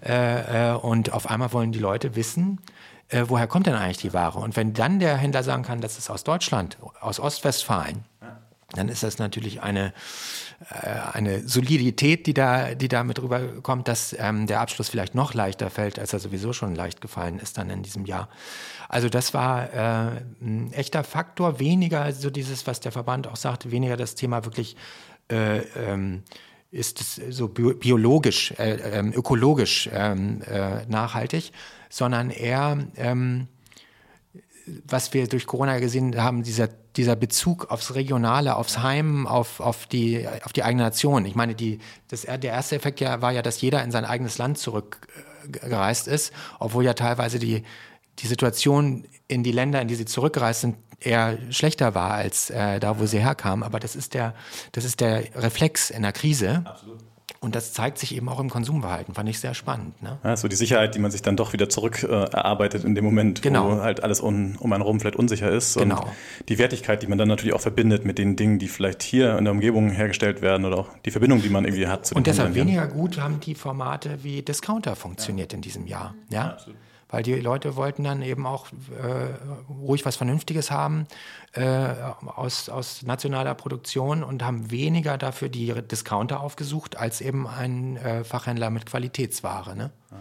Äh, 0.06 0.72
äh, 0.72 0.76
und 0.76 1.14
auf 1.14 1.30
einmal 1.30 1.52
wollen 1.54 1.72
die 1.72 1.80
Leute 1.80 2.16
wissen, 2.16 2.60
äh, 3.10 3.26
woher 3.28 3.48
kommt 3.48 3.68
denn 3.68 3.76
eigentlich 3.76 3.98
die 3.98 4.14
Ware? 4.14 4.40
Und 4.40 4.56
wenn 4.56 4.74
dann 4.74 5.00
der 5.00 5.18
Händler 5.18 5.44
sagen 5.44 5.64
kann, 5.64 5.82
das 5.82 5.98
ist 5.98 6.10
aus 6.10 6.24
Deutschland, 6.24 6.78
aus 7.00 7.20
Ostwestfalen, 7.20 8.06
dann 8.74 8.88
ist 8.88 9.04
das 9.04 9.18
natürlich 9.18 9.62
eine, 9.62 9.94
eine 10.70 11.48
Solidität, 11.48 12.28
die 12.28 12.34
da, 12.34 12.76
die 12.76 12.88
da 12.88 13.04
mit 13.04 13.22
rüberkommt, 13.22 13.88
dass 13.88 14.16
ähm, 14.20 14.48
der 14.48 14.62
Abschluss 14.62 14.90
vielleicht 14.90 15.16
noch 15.16 15.34
leichter 15.34 15.70
fällt, 15.70 15.98
als 15.98 16.14
er 16.14 16.20
sowieso 16.20 16.54
schon 16.54 16.76
leicht 16.76 17.02
gefallen 17.02 17.40
ist 17.40 17.58
dann 17.58 17.70
in 17.70 17.84
diesem 17.84 18.06
Jahr. 18.06 18.30
Also 18.88 19.10
das 19.10 19.34
war 19.34 19.74
äh, 19.74 20.22
ein 20.42 20.72
echter 20.74 21.04
Faktor, 21.04 21.60
weniger 21.60 22.12
so 22.14 22.30
dieses, 22.30 22.68
was 22.68 22.80
der 22.80 22.92
Verband 22.92 23.28
auch 23.28 23.38
sagt, 23.38 23.72
weniger 23.72 23.98
das 23.98 24.16
Thema 24.16 24.46
wirklich 24.46 24.76
äh, 25.32 25.60
ähm, 25.60 26.24
ist 26.72 27.02
es 27.02 27.16
so 27.36 27.50
biologisch, 27.50 28.52
äh, 28.58 29.00
ähm, 29.00 29.14
ökologisch 29.14 29.90
ähm, 29.92 30.42
äh, 30.44 30.86
nachhaltig, 30.86 31.52
sondern 31.90 32.30
eher, 32.30 32.78
ähm, 32.96 33.48
was 34.86 35.14
wir 35.14 35.28
durch 35.28 35.48
Corona 35.48 35.80
gesehen 35.80 36.22
haben, 36.22 36.44
dieser, 36.44 36.68
dieser 36.96 37.16
Bezug 37.16 37.72
aufs 37.72 37.96
Regionale, 37.96 38.56
aufs 38.56 38.80
Heim, 38.80 39.28
auf, 39.28 39.60
auf, 39.60 39.86
die, 39.88 40.28
auf 40.44 40.54
die 40.54 40.64
eigene 40.64 40.84
Nation. 40.84 41.26
Ich 41.26 41.36
meine, 41.36 41.56
die, 41.56 41.80
das, 42.08 42.22
der 42.22 42.44
erste 42.44 42.76
Effekt 42.76 43.00
ja, 43.00 43.22
war 43.22 43.32
ja, 43.32 43.42
dass 43.42 43.62
jeder 43.62 43.84
in 43.84 43.92
sein 43.92 44.06
eigenes 44.06 44.38
Land 44.38 44.58
zurückgereist 44.58 46.08
ist, 46.08 46.32
obwohl 46.60 46.84
ja 46.84 46.94
teilweise 46.94 47.40
die, 47.40 47.64
die 48.20 48.28
Situation 48.28 49.06
in 49.28 49.44
die 49.44 49.52
Länder, 49.52 49.82
in 49.82 49.88
die 49.88 49.96
sie 49.96 50.06
zurückgereist 50.06 50.62
sind, 50.62 50.78
eher 51.00 51.38
schlechter 51.50 51.96
war 51.96 52.12
als 52.12 52.50
äh, 52.52 52.80
da, 52.80 53.00
wo 53.00 53.06
sie 53.06 53.20
herkamen. 53.20 53.64
Aber 53.64 53.80
das 53.80 53.96
ist 53.96 54.14
der, 54.14 54.36
das 54.72 54.86
ist 54.86 55.00
der 55.00 55.24
Reflex 55.36 55.90
in 55.90 56.04
der 56.04 56.12
Krise. 56.12 56.64
Absolut. 56.66 57.00
Und 57.44 57.56
das 57.56 57.74
zeigt 57.74 57.98
sich 57.98 58.16
eben 58.16 58.30
auch 58.30 58.40
im 58.40 58.52
Konsumverhalten, 58.52 59.16
fand 59.16 59.28
ich 59.28 59.40
sehr 59.40 59.56
spannend. 59.56 60.00
Ne? 60.04 60.20
Ja, 60.24 60.38
so 60.38 60.48
die 60.48 60.56
Sicherheit, 60.56 60.94
die 60.94 61.00
man 61.00 61.10
sich 61.10 61.24
dann 61.24 61.36
doch 61.36 61.54
wieder 61.54 61.70
zurück 61.70 62.04
äh, 62.04 62.08
erarbeitet 62.08 62.84
in 62.84 62.94
dem 62.94 63.04
Moment, 63.04 63.42
genau. 63.42 63.78
wo 63.78 63.82
halt 63.82 64.04
alles 64.04 64.22
un, 64.22 64.58
um 64.60 64.72
einen 64.72 64.84
herum 64.84 65.00
vielleicht 65.00 65.16
unsicher 65.16 65.50
ist. 65.50 65.76
Genau. 65.76 66.02
Und 66.02 66.50
die 66.50 66.60
Wertigkeit, 66.60 67.02
die 67.02 67.08
man 67.08 67.18
dann 67.18 67.28
natürlich 67.28 67.56
auch 67.56 67.62
verbindet 67.62 68.06
mit 68.06 68.20
den 68.20 68.36
Dingen, 68.36 68.60
die 68.60 68.68
vielleicht 68.68 69.02
hier 69.02 69.40
in 69.40 69.46
der 69.46 69.54
Umgebung 69.54 69.90
hergestellt 69.90 70.44
werden 70.44 70.66
oder 70.66 70.78
auch 70.78 70.90
die 71.04 71.10
Verbindung, 71.10 71.42
die 71.42 71.50
man 71.50 71.66
irgendwie 71.66 71.88
hat. 71.88 72.06
Zu 72.06 72.14
Und 72.14 72.28
deshalb 72.28 72.54
weniger 72.54 72.86
gut 72.86 73.20
haben 73.20 73.40
die 73.40 73.56
Formate 73.56 74.20
wie 74.22 74.44
Discounter 74.44 74.96
funktioniert 74.96 75.52
ja. 75.52 75.56
in 75.56 75.62
diesem 75.64 75.88
Jahr. 75.88 76.14
Ja, 76.30 76.38
ja 76.38 76.50
absolut 76.52 76.78
weil 77.12 77.24
die 77.24 77.36
Leute 77.36 77.76
wollten 77.76 78.04
dann 78.04 78.22
eben 78.22 78.48
auch 78.48 78.68
äh, 78.68 79.70
ruhig 79.70 80.06
was 80.06 80.16
Vernünftiges 80.16 80.72
haben 80.72 81.08
äh, 81.54 81.94
aus, 82.26 82.70
aus 82.70 83.04
nationaler 83.04 83.54
Produktion 83.54 84.24
und 84.24 84.44
haben 84.44 84.72
weniger 84.72 85.18
dafür 85.18 85.50
die 85.50 85.74
Discounter 85.84 86.40
aufgesucht 86.40 86.98
als 86.98 87.22
eben 87.22 87.48
ein 87.48 87.98
äh, 87.98 88.24
Fachhändler 88.24 88.70
mit 88.70 88.86
Qualitätsware. 88.86 89.76
Ne? 89.76 89.92
Ja. 90.10 90.18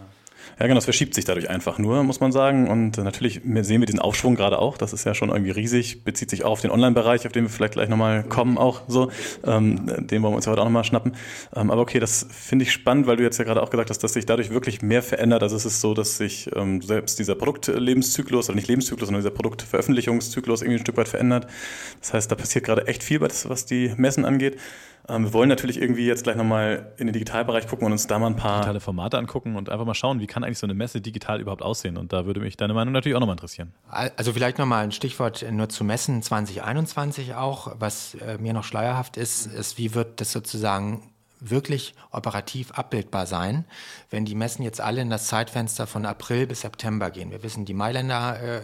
Ja, 0.59 0.67
genau, 0.67 0.75
das 0.75 0.85
verschiebt 0.85 1.15
sich 1.15 1.25
dadurch 1.25 1.49
einfach 1.49 1.77
nur, 1.77 2.03
muss 2.03 2.19
man 2.19 2.31
sagen. 2.31 2.69
Und 2.69 2.97
natürlich 2.97 3.41
sehen 3.43 3.81
wir 3.81 3.85
diesen 3.85 3.99
Aufschwung 3.99 4.35
gerade 4.35 4.59
auch. 4.59 4.77
Das 4.77 4.93
ist 4.93 5.05
ja 5.05 5.13
schon 5.13 5.29
irgendwie 5.29 5.51
riesig, 5.51 6.03
bezieht 6.03 6.29
sich 6.29 6.43
auch 6.43 6.51
auf 6.51 6.61
den 6.61 6.71
Online-Bereich, 6.71 7.25
auf 7.25 7.31
den 7.31 7.45
wir 7.45 7.49
vielleicht 7.49 7.73
gleich 7.73 7.89
nochmal 7.89 8.23
kommen, 8.23 8.57
auch 8.57 8.81
so. 8.87 9.11
Ähm, 9.45 9.85
den 9.85 10.21
wollen 10.21 10.33
wir 10.33 10.35
uns 10.35 10.45
ja 10.45 10.51
heute 10.51 10.61
auch 10.61 10.65
nochmal 10.65 10.83
schnappen. 10.83 11.13
Ähm, 11.55 11.71
aber 11.71 11.81
okay, 11.81 11.99
das 11.99 12.27
finde 12.29 12.63
ich 12.63 12.71
spannend, 12.71 13.07
weil 13.07 13.17
du 13.17 13.23
jetzt 13.23 13.37
ja 13.37 13.45
gerade 13.45 13.61
auch 13.63 13.69
gesagt 13.69 13.89
hast, 13.89 14.03
dass 14.03 14.13
sich 14.13 14.25
dadurch 14.25 14.51
wirklich 14.51 14.81
mehr 14.81 15.01
verändert. 15.01 15.43
Also 15.43 15.55
es 15.55 15.65
ist 15.65 15.81
so, 15.81 15.93
dass 15.93 16.17
sich 16.17 16.49
ähm, 16.55 16.81
selbst 16.81 17.19
dieser 17.19 17.35
Produktlebenszyklus, 17.35 18.49
oder 18.49 18.55
nicht 18.55 18.67
Lebenszyklus, 18.67 19.07
sondern 19.07 19.21
dieser 19.21 19.33
Produktveröffentlichungszyklus 19.33 20.61
irgendwie 20.61 20.77
ein 20.77 20.81
Stück 20.81 20.97
weit 20.97 21.07
verändert. 21.07 21.47
Das 21.99 22.13
heißt, 22.13 22.31
da 22.31 22.35
passiert 22.35 22.65
gerade 22.65 22.87
echt 22.87 23.03
viel, 23.03 23.21
was 23.21 23.65
die 23.65 23.93
Messen 23.97 24.25
angeht. 24.25 24.57
Ähm, 25.09 25.25
wir 25.25 25.33
wollen 25.33 25.49
natürlich 25.49 25.81
irgendwie 25.81 26.05
jetzt 26.05 26.23
gleich 26.23 26.35
nochmal 26.35 26.93
in 26.97 27.07
den 27.07 27.13
Digitalbereich 27.13 27.67
gucken 27.67 27.85
und 27.85 27.91
uns 27.91 28.07
da 28.07 28.19
mal 28.19 28.27
ein 28.27 28.35
paar 28.35 28.59
digitale 28.59 28.79
Formate 28.79 29.17
angucken 29.17 29.55
und 29.55 29.69
einfach 29.69 29.85
mal 29.85 29.93
schauen, 29.93 30.19
wie 30.19 30.27
kann 30.31 30.43
eigentlich 30.43 30.59
so 30.59 30.65
eine 30.65 30.73
Messe 30.73 31.01
digital 31.01 31.41
überhaupt 31.41 31.61
aussehen. 31.61 31.97
Und 31.97 32.13
da 32.13 32.25
würde 32.25 32.39
mich 32.39 32.55
deine 32.55 32.73
Meinung 32.73 32.93
natürlich 32.93 33.15
auch 33.15 33.19
nochmal 33.19 33.35
interessieren. 33.35 33.73
Also 33.89 34.31
vielleicht 34.33 34.57
nochmal 34.57 34.83
ein 34.83 34.93
Stichwort 34.93 35.45
nur 35.51 35.67
zu 35.67 35.83
Messen 35.83 36.23
2021 36.23 37.35
auch. 37.35 37.75
Was 37.79 38.15
äh, 38.15 38.37
mir 38.37 38.53
noch 38.53 38.63
schleierhaft 38.63 39.17
ist, 39.17 39.45
ist, 39.45 39.77
wie 39.77 39.93
wird 39.93 40.21
das 40.21 40.31
sozusagen 40.31 41.03
wirklich 41.41 41.95
operativ 42.11 42.71
abbildbar 42.71 43.25
sein, 43.25 43.65
wenn 44.09 44.25
die 44.25 44.35
Messen 44.35 44.63
jetzt 44.63 44.79
alle 44.79 45.01
in 45.01 45.09
das 45.09 45.27
Zeitfenster 45.27 45.87
von 45.87 46.05
April 46.05 46.47
bis 46.47 46.61
September 46.61 47.09
gehen. 47.11 47.31
Wir 47.31 47.43
wissen, 47.43 47.65
die 47.65 47.73
Mailänder 47.73 48.41
äh, 48.41 48.61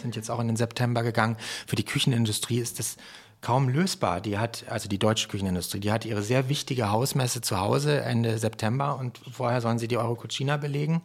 sind 0.00 0.16
jetzt 0.16 0.30
auch 0.30 0.40
in 0.40 0.46
den 0.46 0.56
September 0.56 1.02
gegangen. 1.02 1.36
Für 1.66 1.76
die 1.76 1.84
Küchenindustrie 1.84 2.58
ist 2.58 2.78
das 2.78 2.96
kaum 3.40 3.68
lösbar. 3.68 4.20
Die 4.20 4.38
hat, 4.38 4.64
also 4.68 4.88
die 4.88 4.98
deutsche 4.98 5.28
Küchenindustrie, 5.28 5.80
die 5.80 5.92
hat 5.92 6.04
ihre 6.04 6.22
sehr 6.22 6.48
wichtige 6.48 6.90
Hausmesse 6.90 7.40
zu 7.40 7.58
Hause 7.58 8.00
Ende 8.02 8.38
September 8.38 8.98
und 8.98 9.20
vorher 9.32 9.60
sollen 9.60 9.78
sie 9.78 9.88
die 9.88 9.96
Eurocucina 9.96 10.56
belegen. 10.56 11.02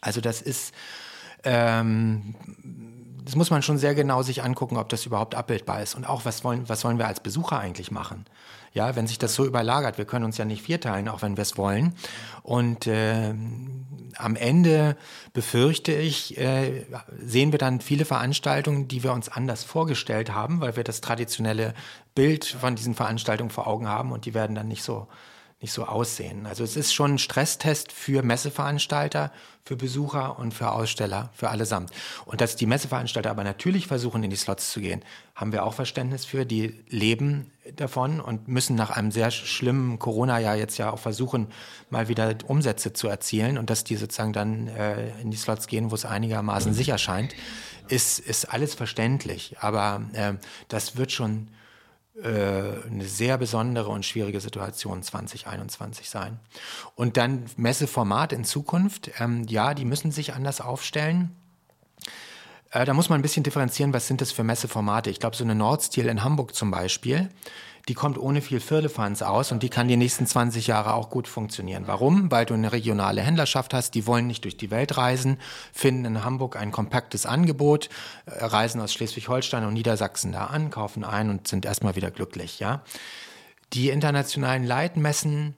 Also 0.00 0.20
das 0.20 0.40
ist, 0.42 0.74
ähm, 1.44 2.34
das 3.24 3.36
muss 3.36 3.50
man 3.50 3.62
schon 3.62 3.78
sehr 3.78 3.94
genau 3.94 4.22
sich 4.22 4.42
angucken, 4.42 4.76
ob 4.76 4.88
das 4.88 5.06
überhaupt 5.06 5.34
abbildbar 5.34 5.82
ist. 5.82 5.94
Und 5.94 6.04
auch, 6.04 6.24
was 6.24 6.44
wollen, 6.44 6.68
was 6.68 6.84
wollen 6.84 6.98
wir 6.98 7.06
als 7.06 7.20
Besucher 7.20 7.58
eigentlich 7.58 7.90
machen? 7.90 8.24
Ja, 8.72 8.94
wenn 8.94 9.08
sich 9.08 9.18
das 9.18 9.34
so 9.34 9.44
überlagert, 9.44 9.98
wir 9.98 10.04
können 10.04 10.24
uns 10.24 10.38
ja 10.38 10.44
nicht 10.44 10.62
vierteilen, 10.62 11.08
auch 11.08 11.22
wenn 11.22 11.36
wir 11.36 11.42
es 11.42 11.56
wollen. 11.56 11.94
Und 12.42 12.86
äh, 12.86 13.34
am 14.16 14.36
Ende 14.36 14.96
befürchte 15.32 15.92
ich, 15.92 16.38
äh, 16.38 16.86
sehen 17.20 17.50
wir 17.50 17.58
dann 17.58 17.80
viele 17.80 18.04
Veranstaltungen, 18.04 18.86
die 18.86 19.02
wir 19.02 19.12
uns 19.12 19.28
anders 19.28 19.64
vorgestellt 19.64 20.32
haben, 20.32 20.60
weil 20.60 20.76
wir 20.76 20.84
das 20.84 21.00
traditionelle 21.00 21.74
Bild 22.14 22.44
von 22.44 22.76
diesen 22.76 22.94
Veranstaltungen 22.94 23.50
vor 23.50 23.66
Augen 23.66 23.88
haben 23.88 24.12
und 24.12 24.24
die 24.24 24.34
werden 24.34 24.54
dann 24.54 24.68
nicht 24.68 24.84
so 24.84 25.08
nicht 25.60 25.72
so 25.72 25.84
aussehen. 25.84 26.46
Also 26.46 26.64
es 26.64 26.74
ist 26.74 26.94
schon 26.94 27.14
ein 27.14 27.18
Stresstest 27.18 27.92
für 27.92 28.22
Messeveranstalter, 28.22 29.30
für 29.62 29.76
Besucher 29.76 30.38
und 30.38 30.54
für 30.54 30.72
Aussteller, 30.72 31.28
für 31.34 31.50
allesamt. 31.50 31.90
Und 32.24 32.40
dass 32.40 32.56
die 32.56 32.64
Messeveranstalter 32.64 33.30
aber 33.30 33.44
natürlich 33.44 33.86
versuchen, 33.86 34.24
in 34.24 34.30
die 34.30 34.36
Slots 34.36 34.72
zu 34.72 34.80
gehen, 34.80 35.02
haben 35.34 35.52
wir 35.52 35.64
auch 35.64 35.74
Verständnis 35.74 36.24
für. 36.24 36.46
Die 36.46 36.82
leben 36.88 37.50
davon 37.76 38.20
und 38.20 38.48
müssen 38.48 38.74
nach 38.74 38.90
einem 38.90 39.10
sehr 39.10 39.30
schlimmen 39.30 39.98
Corona-Jahr 39.98 40.56
jetzt 40.56 40.78
ja 40.78 40.90
auch 40.90 40.98
versuchen, 40.98 41.48
mal 41.90 42.08
wieder 42.08 42.34
Umsätze 42.46 42.94
zu 42.94 43.08
erzielen 43.08 43.58
und 43.58 43.68
dass 43.68 43.84
die 43.84 43.96
sozusagen 43.96 44.32
dann 44.32 44.68
äh, 44.68 45.10
in 45.20 45.30
die 45.30 45.36
Slots 45.36 45.66
gehen, 45.66 45.90
wo 45.90 45.94
es 45.94 46.06
einigermaßen 46.06 46.72
sicher 46.72 46.96
scheint, 46.96 47.34
ist, 47.88 48.18
ist 48.18 48.46
alles 48.46 48.74
verständlich. 48.74 49.56
Aber 49.60 50.02
äh, 50.14 50.32
das 50.68 50.96
wird 50.96 51.12
schon 51.12 51.48
eine 52.22 53.04
sehr 53.04 53.38
besondere 53.38 53.88
und 53.88 54.04
schwierige 54.04 54.40
Situation 54.40 55.02
2021 55.02 56.10
sein. 56.10 56.38
Und 56.94 57.16
dann 57.16 57.44
Messeformat 57.56 58.32
in 58.32 58.44
Zukunft, 58.44 59.10
ähm, 59.18 59.44
ja, 59.48 59.74
die 59.74 59.84
müssen 59.84 60.12
sich 60.12 60.34
anders 60.34 60.60
aufstellen. 60.60 61.34
Äh, 62.70 62.84
da 62.84 62.94
muss 62.94 63.08
man 63.08 63.18
ein 63.18 63.22
bisschen 63.22 63.42
differenzieren, 63.42 63.92
was 63.92 64.06
sind 64.06 64.20
das 64.20 64.32
für 64.32 64.44
Messeformate. 64.44 65.10
Ich 65.10 65.20
glaube, 65.20 65.36
so 65.36 65.44
eine 65.44 65.54
Nordstil 65.54 66.06
in 66.06 66.22
Hamburg 66.22 66.54
zum 66.54 66.70
Beispiel, 66.70 67.30
die 67.90 67.94
kommt 67.94 68.18
ohne 68.18 68.40
viel 68.40 68.60
Firlefanz 68.60 69.20
aus 69.20 69.50
und 69.50 69.64
die 69.64 69.68
kann 69.68 69.88
die 69.88 69.96
nächsten 69.96 70.24
20 70.24 70.68
Jahre 70.68 70.94
auch 70.94 71.10
gut 71.10 71.26
funktionieren. 71.26 71.88
Warum? 71.88 72.30
Weil 72.30 72.46
du 72.46 72.54
eine 72.54 72.70
regionale 72.70 73.20
Händlerschaft 73.20 73.74
hast, 73.74 73.96
die 73.96 74.06
wollen 74.06 74.28
nicht 74.28 74.44
durch 74.44 74.56
die 74.56 74.70
Welt 74.70 74.96
reisen, 74.96 75.38
finden 75.72 76.04
in 76.04 76.22
Hamburg 76.22 76.54
ein 76.54 76.70
kompaktes 76.70 77.26
Angebot, 77.26 77.88
äh, 78.26 78.44
reisen 78.44 78.80
aus 78.80 78.92
Schleswig-Holstein 78.92 79.64
und 79.64 79.72
Niedersachsen 79.72 80.30
da 80.30 80.44
an, 80.46 80.70
kaufen 80.70 81.02
ein 81.02 81.30
und 81.30 81.48
sind 81.48 81.64
erstmal 81.64 81.96
wieder 81.96 82.12
glücklich, 82.12 82.60
ja. 82.60 82.84
Die 83.72 83.88
internationalen 83.88 84.62
Leitmessen 84.62 85.56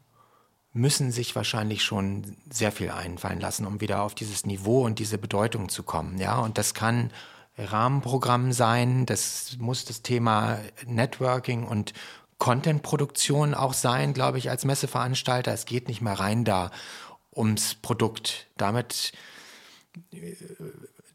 müssen 0.73 1.13
sich 1.13 1.37
wahrscheinlich 1.37 1.85
schon 1.85 2.39
sehr 2.49 2.73
viel 2.73 2.93
einfallen 2.93 3.41
lassen, 3.41 3.67
um 3.67 3.83
wieder 3.83 4.01
auf 4.01 4.15
dieses 4.15 4.47
Niveau 4.47 4.87
und 4.87 5.01
diese 5.01 5.19
Bedeutung 5.19 5.69
zu 5.69 5.83
kommen, 5.83 6.17
ja. 6.17 6.39
Und 6.39 6.57
das 6.57 6.73
kann 6.73 7.11
Rahmenprogramm 7.59 8.53
sein. 8.53 9.07
Das 9.07 9.57
muss 9.59 9.85
das 9.85 10.03
Thema 10.03 10.59
Networking 10.87 11.65
und 11.65 11.93
Content-Produktion 12.43 13.55
auch 13.55 13.73
sein, 13.73 14.15
glaube 14.15 14.37
ich, 14.37 14.51
als 14.51 14.65
Messeveranstalter. 14.65 15.53
Es 15.53 15.65
geht 15.65 15.87
nicht 15.87 16.01
mehr 16.01 16.19
rein 16.19 16.45
da 16.45 16.73
ums 17.33 17.77
Produkt. 17.77 18.49
Damit, 18.57 19.13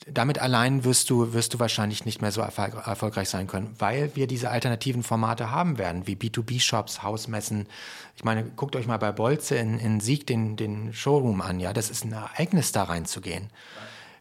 damit 0.07 0.39
allein 0.39 0.85
wirst 0.85 1.09
du, 1.09 1.33
wirst 1.33 1.53
du 1.53 1.59
wahrscheinlich 1.59 2.05
nicht 2.05 2.21
mehr 2.21 2.31
so 2.31 2.39
erfolgreich 2.39 3.27
sein 3.27 3.47
können, 3.47 3.75
weil 3.77 4.15
wir 4.15 4.25
diese 4.25 4.51
alternativen 4.51 5.03
Formate 5.03 5.51
haben 5.51 5.77
werden, 5.77 6.07
wie 6.07 6.15
B2B-Shops, 6.15 7.03
Hausmessen. 7.03 7.67
Ich 8.15 8.23
meine, 8.23 8.45
guckt 8.45 8.77
euch 8.77 8.87
mal 8.87 8.95
bei 8.95 9.11
Bolze 9.11 9.57
in, 9.57 9.79
in 9.79 9.99
Sieg 9.99 10.27
den, 10.27 10.55
den 10.55 10.93
Showroom 10.93 11.41
an. 11.41 11.59
Ja, 11.59 11.73
das 11.73 11.89
ist 11.89 12.05
ein 12.05 12.13
Ereignis, 12.13 12.71
da 12.71 12.83
reinzugehen. 12.83 13.49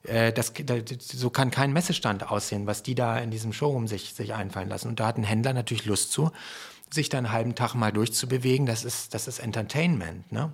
Äh, 0.03 0.33
das, 0.33 0.53
so 1.01 1.31
kann 1.31 1.53
kein 1.53 1.73
Messestand 1.73 2.29
aussehen, 2.29 2.67
was 2.67 2.83
die 2.83 2.97
da 2.97 3.17
in 3.17 3.31
diesem 3.31 3.53
Showroom 3.53 3.87
sich, 3.87 4.13
sich 4.15 4.35
einfallen 4.35 4.69
lassen. 4.69 4.89
Und 4.89 4.99
da 4.99 5.07
hat 5.07 5.19
ein 5.19 5.23
Händler 5.23 5.53
natürlich 5.53 5.85
Lust 5.85 6.11
zu, 6.11 6.33
sich 6.91 7.09
da 7.09 7.19
einen 7.19 7.33
halben 7.33 7.55
Tag 7.55 7.75
mal 7.75 7.93
durchzubewegen. 7.93 8.67
Das 8.67 8.85
ist, 8.85 9.15
das 9.15 9.29
ist 9.29 9.39
Entertainment. 9.39 10.31
Ne? 10.33 10.53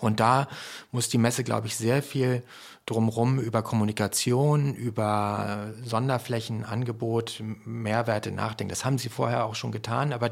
Und 0.00 0.20
da 0.20 0.48
muss 0.92 1.08
die 1.08 1.18
Messe, 1.18 1.44
glaube 1.44 1.66
ich, 1.66 1.76
sehr 1.76 2.02
viel 2.02 2.42
drumherum 2.86 3.38
über 3.38 3.62
Kommunikation, 3.62 4.74
über 4.74 5.72
Sonderflächen, 5.82 6.64
Angebot, 6.64 7.42
Mehrwerte 7.64 8.30
nachdenken. 8.30 8.70
Das 8.70 8.84
haben 8.84 8.98
sie 8.98 9.08
vorher 9.08 9.46
auch 9.46 9.54
schon 9.54 9.72
getan, 9.72 10.12
aber 10.12 10.30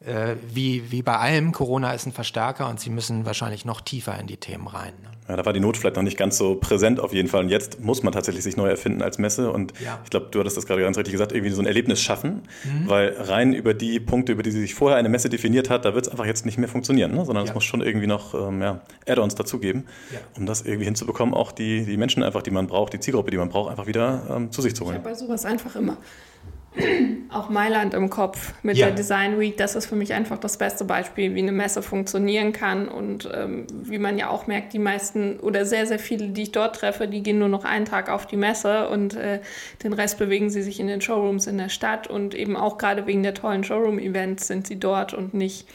äh, 0.00 0.36
wie, 0.52 0.90
wie 0.90 1.02
bei 1.02 1.16
allem, 1.16 1.52
Corona 1.52 1.92
ist 1.92 2.06
ein 2.06 2.12
Verstärker 2.12 2.68
und 2.68 2.78
sie 2.78 2.90
müssen 2.90 3.26
wahrscheinlich 3.26 3.64
noch 3.64 3.80
tiefer 3.80 4.18
in 4.18 4.26
die 4.26 4.36
Themen 4.36 4.68
rein. 4.68 4.94
Ne? 5.02 5.08
Ja, 5.28 5.36
da 5.36 5.44
war 5.44 5.52
die 5.52 5.60
Not 5.60 5.76
vielleicht 5.76 5.96
noch 5.96 6.02
nicht 6.02 6.16
ganz 6.16 6.38
so 6.38 6.54
präsent 6.54 7.00
auf 7.00 7.12
jeden 7.12 7.28
Fall. 7.28 7.42
Und 7.44 7.50
jetzt 7.50 7.80
muss 7.80 8.02
man 8.02 8.14
tatsächlich 8.14 8.42
sich 8.42 8.56
neu 8.56 8.68
erfinden 8.68 9.02
als 9.02 9.18
Messe. 9.18 9.52
Und 9.52 9.74
ja. 9.78 10.00
ich 10.02 10.08
glaube, 10.08 10.28
du 10.30 10.40
hattest 10.40 10.56
das 10.56 10.66
gerade 10.66 10.80
ganz 10.80 10.96
richtig 10.96 11.12
gesagt, 11.12 11.32
irgendwie 11.32 11.50
so 11.50 11.60
ein 11.60 11.66
Erlebnis 11.66 12.00
schaffen. 12.00 12.44
Mhm. 12.64 12.88
Weil 12.88 13.14
rein 13.18 13.52
über 13.52 13.74
die 13.74 14.00
Punkte, 14.00 14.32
über 14.32 14.42
die 14.42 14.52
sich 14.52 14.74
vorher 14.74 14.96
eine 14.96 15.10
Messe 15.10 15.28
definiert 15.28 15.68
hat, 15.68 15.84
da 15.84 15.94
wird 15.94 16.06
es 16.06 16.10
einfach 16.10 16.24
jetzt 16.24 16.46
nicht 16.46 16.56
mehr 16.56 16.68
funktionieren. 16.68 17.14
Ne? 17.14 17.26
Sondern 17.26 17.44
ja. 17.44 17.50
es 17.50 17.54
muss 17.54 17.64
schon 17.64 17.82
irgendwie 17.82 18.06
noch 18.06 18.32
ähm, 18.32 18.62
ja, 18.62 18.80
Add-ons 19.06 19.34
dazugeben, 19.34 19.84
ja. 20.12 20.20
um 20.38 20.46
das 20.46 20.62
irgendwie 20.62 20.86
hinzubekommen, 20.86 21.34
auch 21.34 21.52
die, 21.52 21.84
die 21.84 21.98
Menschen 21.98 22.22
einfach, 22.22 22.40
die 22.40 22.50
man 22.50 22.66
braucht, 22.66 22.94
die 22.94 23.00
Zielgruppe, 23.00 23.30
die 23.30 23.36
man 23.36 23.50
braucht, 23.50 23.70
einfach 23.70 23.86
wieder 23.86 24.22
ähm, 24.30 24.50
zu 24.50 24.62
sich 24.62 24.74
zu 24.74 24.86
holen. 24.86 24.94
Ja, 24.94 25.02
bei 25.02 25.14
sowas 25.14 25.44
einfach 25.44 25.76
immer. 25.76 25.98
auch 27.30 27.48
Mailand 27.48 27.94
im 27.94 28.10
Kopf 28.10 28.54
mit 28.62 28.76
ja. 28.76 28.86
der 28.86 28.94
Design 28.94 29.38
Week. 29.38 29.56
Das 29.56 29.74
ist 29.74 29.86
für 29.86 29.96
mich 29.96 30.12
einfach 30.12 30.38
das 30.38 30.56
beste 30.56 30.84
Beispiel, 30.84 31.34
wie 31.34 31.42
eine 31.42 31.52
Messe 31.52 31.82
funktionieren 31.82 32.52
kann 32.52 32.88
und 32.88 33.28
ähm, 33.32 33.66
wie 33.70 33.98
man 33.98 34.18
ja 34.18 34.28
auch 34.28 34.46
merkt, 34.46 34.72
die 34.72 34.78
meisten 34.78 35.38
oder 35.40 35.64
sehr, 35.64 35.86
sehr 35.86 35.98
viele, 35.98 36.28
die 36.28 36.42
ich 36.42 36.52
dort 36.52 36.76
treffe, 36.76 37.08
die 37.08 37.22
gehen 37.22 37.38
nur 37.38 37.48
noch 37.48 37.64
einen 37.64 37.84
Tag 37.84 38.08
auf 38.10 38.26
die 38.26 38.36
Messe 38.36 38.88
und 38.88 39.14
äh, 39.14 39.40
den 39.82 39.92
Rest 39.92 40.18
bewegen 40.18 40.50
sie 40.50 40.62
sich 40.62 40.80
in 40.80 40.86
den 40.86 41.00
Showrooms 41.00 41.46
in 41.46 41.58
der 41.58 41.68
Stadt 41.68 42.06
und 42.06 42.34
eben 42.34 42.56
auch 42.56 42.78
gerade 42.78 43.06
wegen 43.06 43.22
der 43.22 43.34
tollen 43.34 43.64
Showroom-Events 43.64 44.46
sind 44.46 44.66
sie 44.66 44.78
dort 44.78 45.14
und 45.14 45.34
nicht 45.34 45.66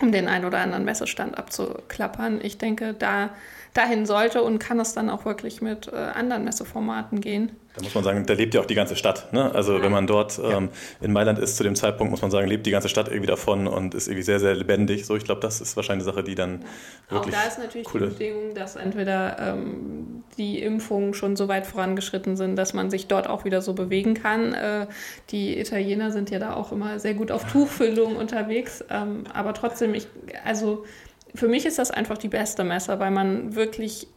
um 0.00 0.12
den 0.12 0.28
einen 0.28 0.44
oder 0.44 0.58
anderen 0.58 0.84
Messestand 0.84 1.36
abzuklappern. 1.36 2.40
Ich 2.42 2.58
denke, 2.58 2.94
da 2.94 3.30
dahin 3.74 4.06
sollte 4.06 4.42
und 4.42 4.58
kann 4.58 4.80
es 4.80 4.94
dann 4.94 5.10
auch 5.10 5.24
wirklich 5.24 5.62
mit 5.62 5.88
äh, 5.88 5.96
anderen 5.96 6.44
Messeformaten 6.44 7.20
gehen. 7.20 7.52
Da 7.76 7.82
muss 7.82 7.94
man 7.94 8.02
sagen, 8.02 8.26
da 8.26 8.34
lebt 8.34 8.52
ja 8.54 8.60
auch 8.60 8.66
die 8.66 8.74
ganze 8.74 8.96
Stadt. 8.96 9.32
Ne? 9.32 9.54
Also 9.54 9.80
wenn 9.80 9.92
man 9.92 10.08
dort 10.08 10.40
ähm, 10.42 10.70
in 11.00 11.12
Mailand 11.12 11.38
ist 11.38 11.56
zu 11.56 11.62
dem 11.62 11.76
Zeitpunkt, 11.76 12.10
muss 12.10 12.20
man 12.20 12.32
sagen, 12.32 12.48
lebt 12.48 12.66
die 12.66 12.72
ganze 12.72 12.88
Stadt 12.88 13.06
irgendwie 13.06 13.28
davon 13.28 13.68
und 13.68 13.94
ist 13.94 14.08
irgendwie 14.08 14.24
sehr, 14.24 14.40
sehr 14.40 14.56
lebendig. 14.56 15.06
So, 15.06 15.14
ich 15.14 15.22
glaube, 15.22 15.40
das 15.40 15.60
ist 15.60 15.76
wahrscheinlich 15.76 16.04
eine 16.04 16.12
Sache, 16.12 16.24
die 16.24 16.34
dann 16.34 16.62
ja. 16.62 17.16
wirklich 17.16 17.34
Auch 17.36 17.42
da 17.42 17.46
ist 17.46 17.58
natürlich 17.58 17.86
die 17.86 17.98
Bedingung, 17.98 18.54
dass 18.54 18.74
entweder 18.74 19.36
ähm, 19.38 20.24
die 20.36 20.60
Impfungen 20.60 21.14
schon 21.14 21.36
so 21.36 21.46
weit 21.46 21.64
vorangeschritten 21.64 22.36
sind, 22.36 22.56
dass 22.56 22.74
man 22.74 22.90
sich 22.90 23.06
dort 23.06 23.28
auch 23.28 23.44
wieder 23.44 23.62
so 23.62 23.72
bewegen 23.72 24.14
kann. 24.14 24.52
Äh, 24.52 24.88
die 25.30 25.56
Italiener 25.56 26.10
sind 26.10 26.30
ja 26.30 26.40
da 26.40 26.54
auch 26.54 26.72
immer 26.72 26.98
sehr 26.98 27.14
gut 27.14 27.30
auf 27.30 27.44
Tuchfüllung 27.44 28.16
unterwegs. 28.16 28.84
Ähm, 28.90 29.24
aber 29.32 29.54
trotzdem, 29.54 29.94
ich, 29.94 30.08
also 30.44 30.84
für 31.34 31.48
mich 31.48 31.66
ist 31.66 31.78
das 31.78 31.90
einfach 31.90 32.18
die 32.18 32.28
beste 32.28 32.64
Messe, 32.64 32.98
weil 32.98 33.10
man 33.10 33.54
wirklich 33.54 34.08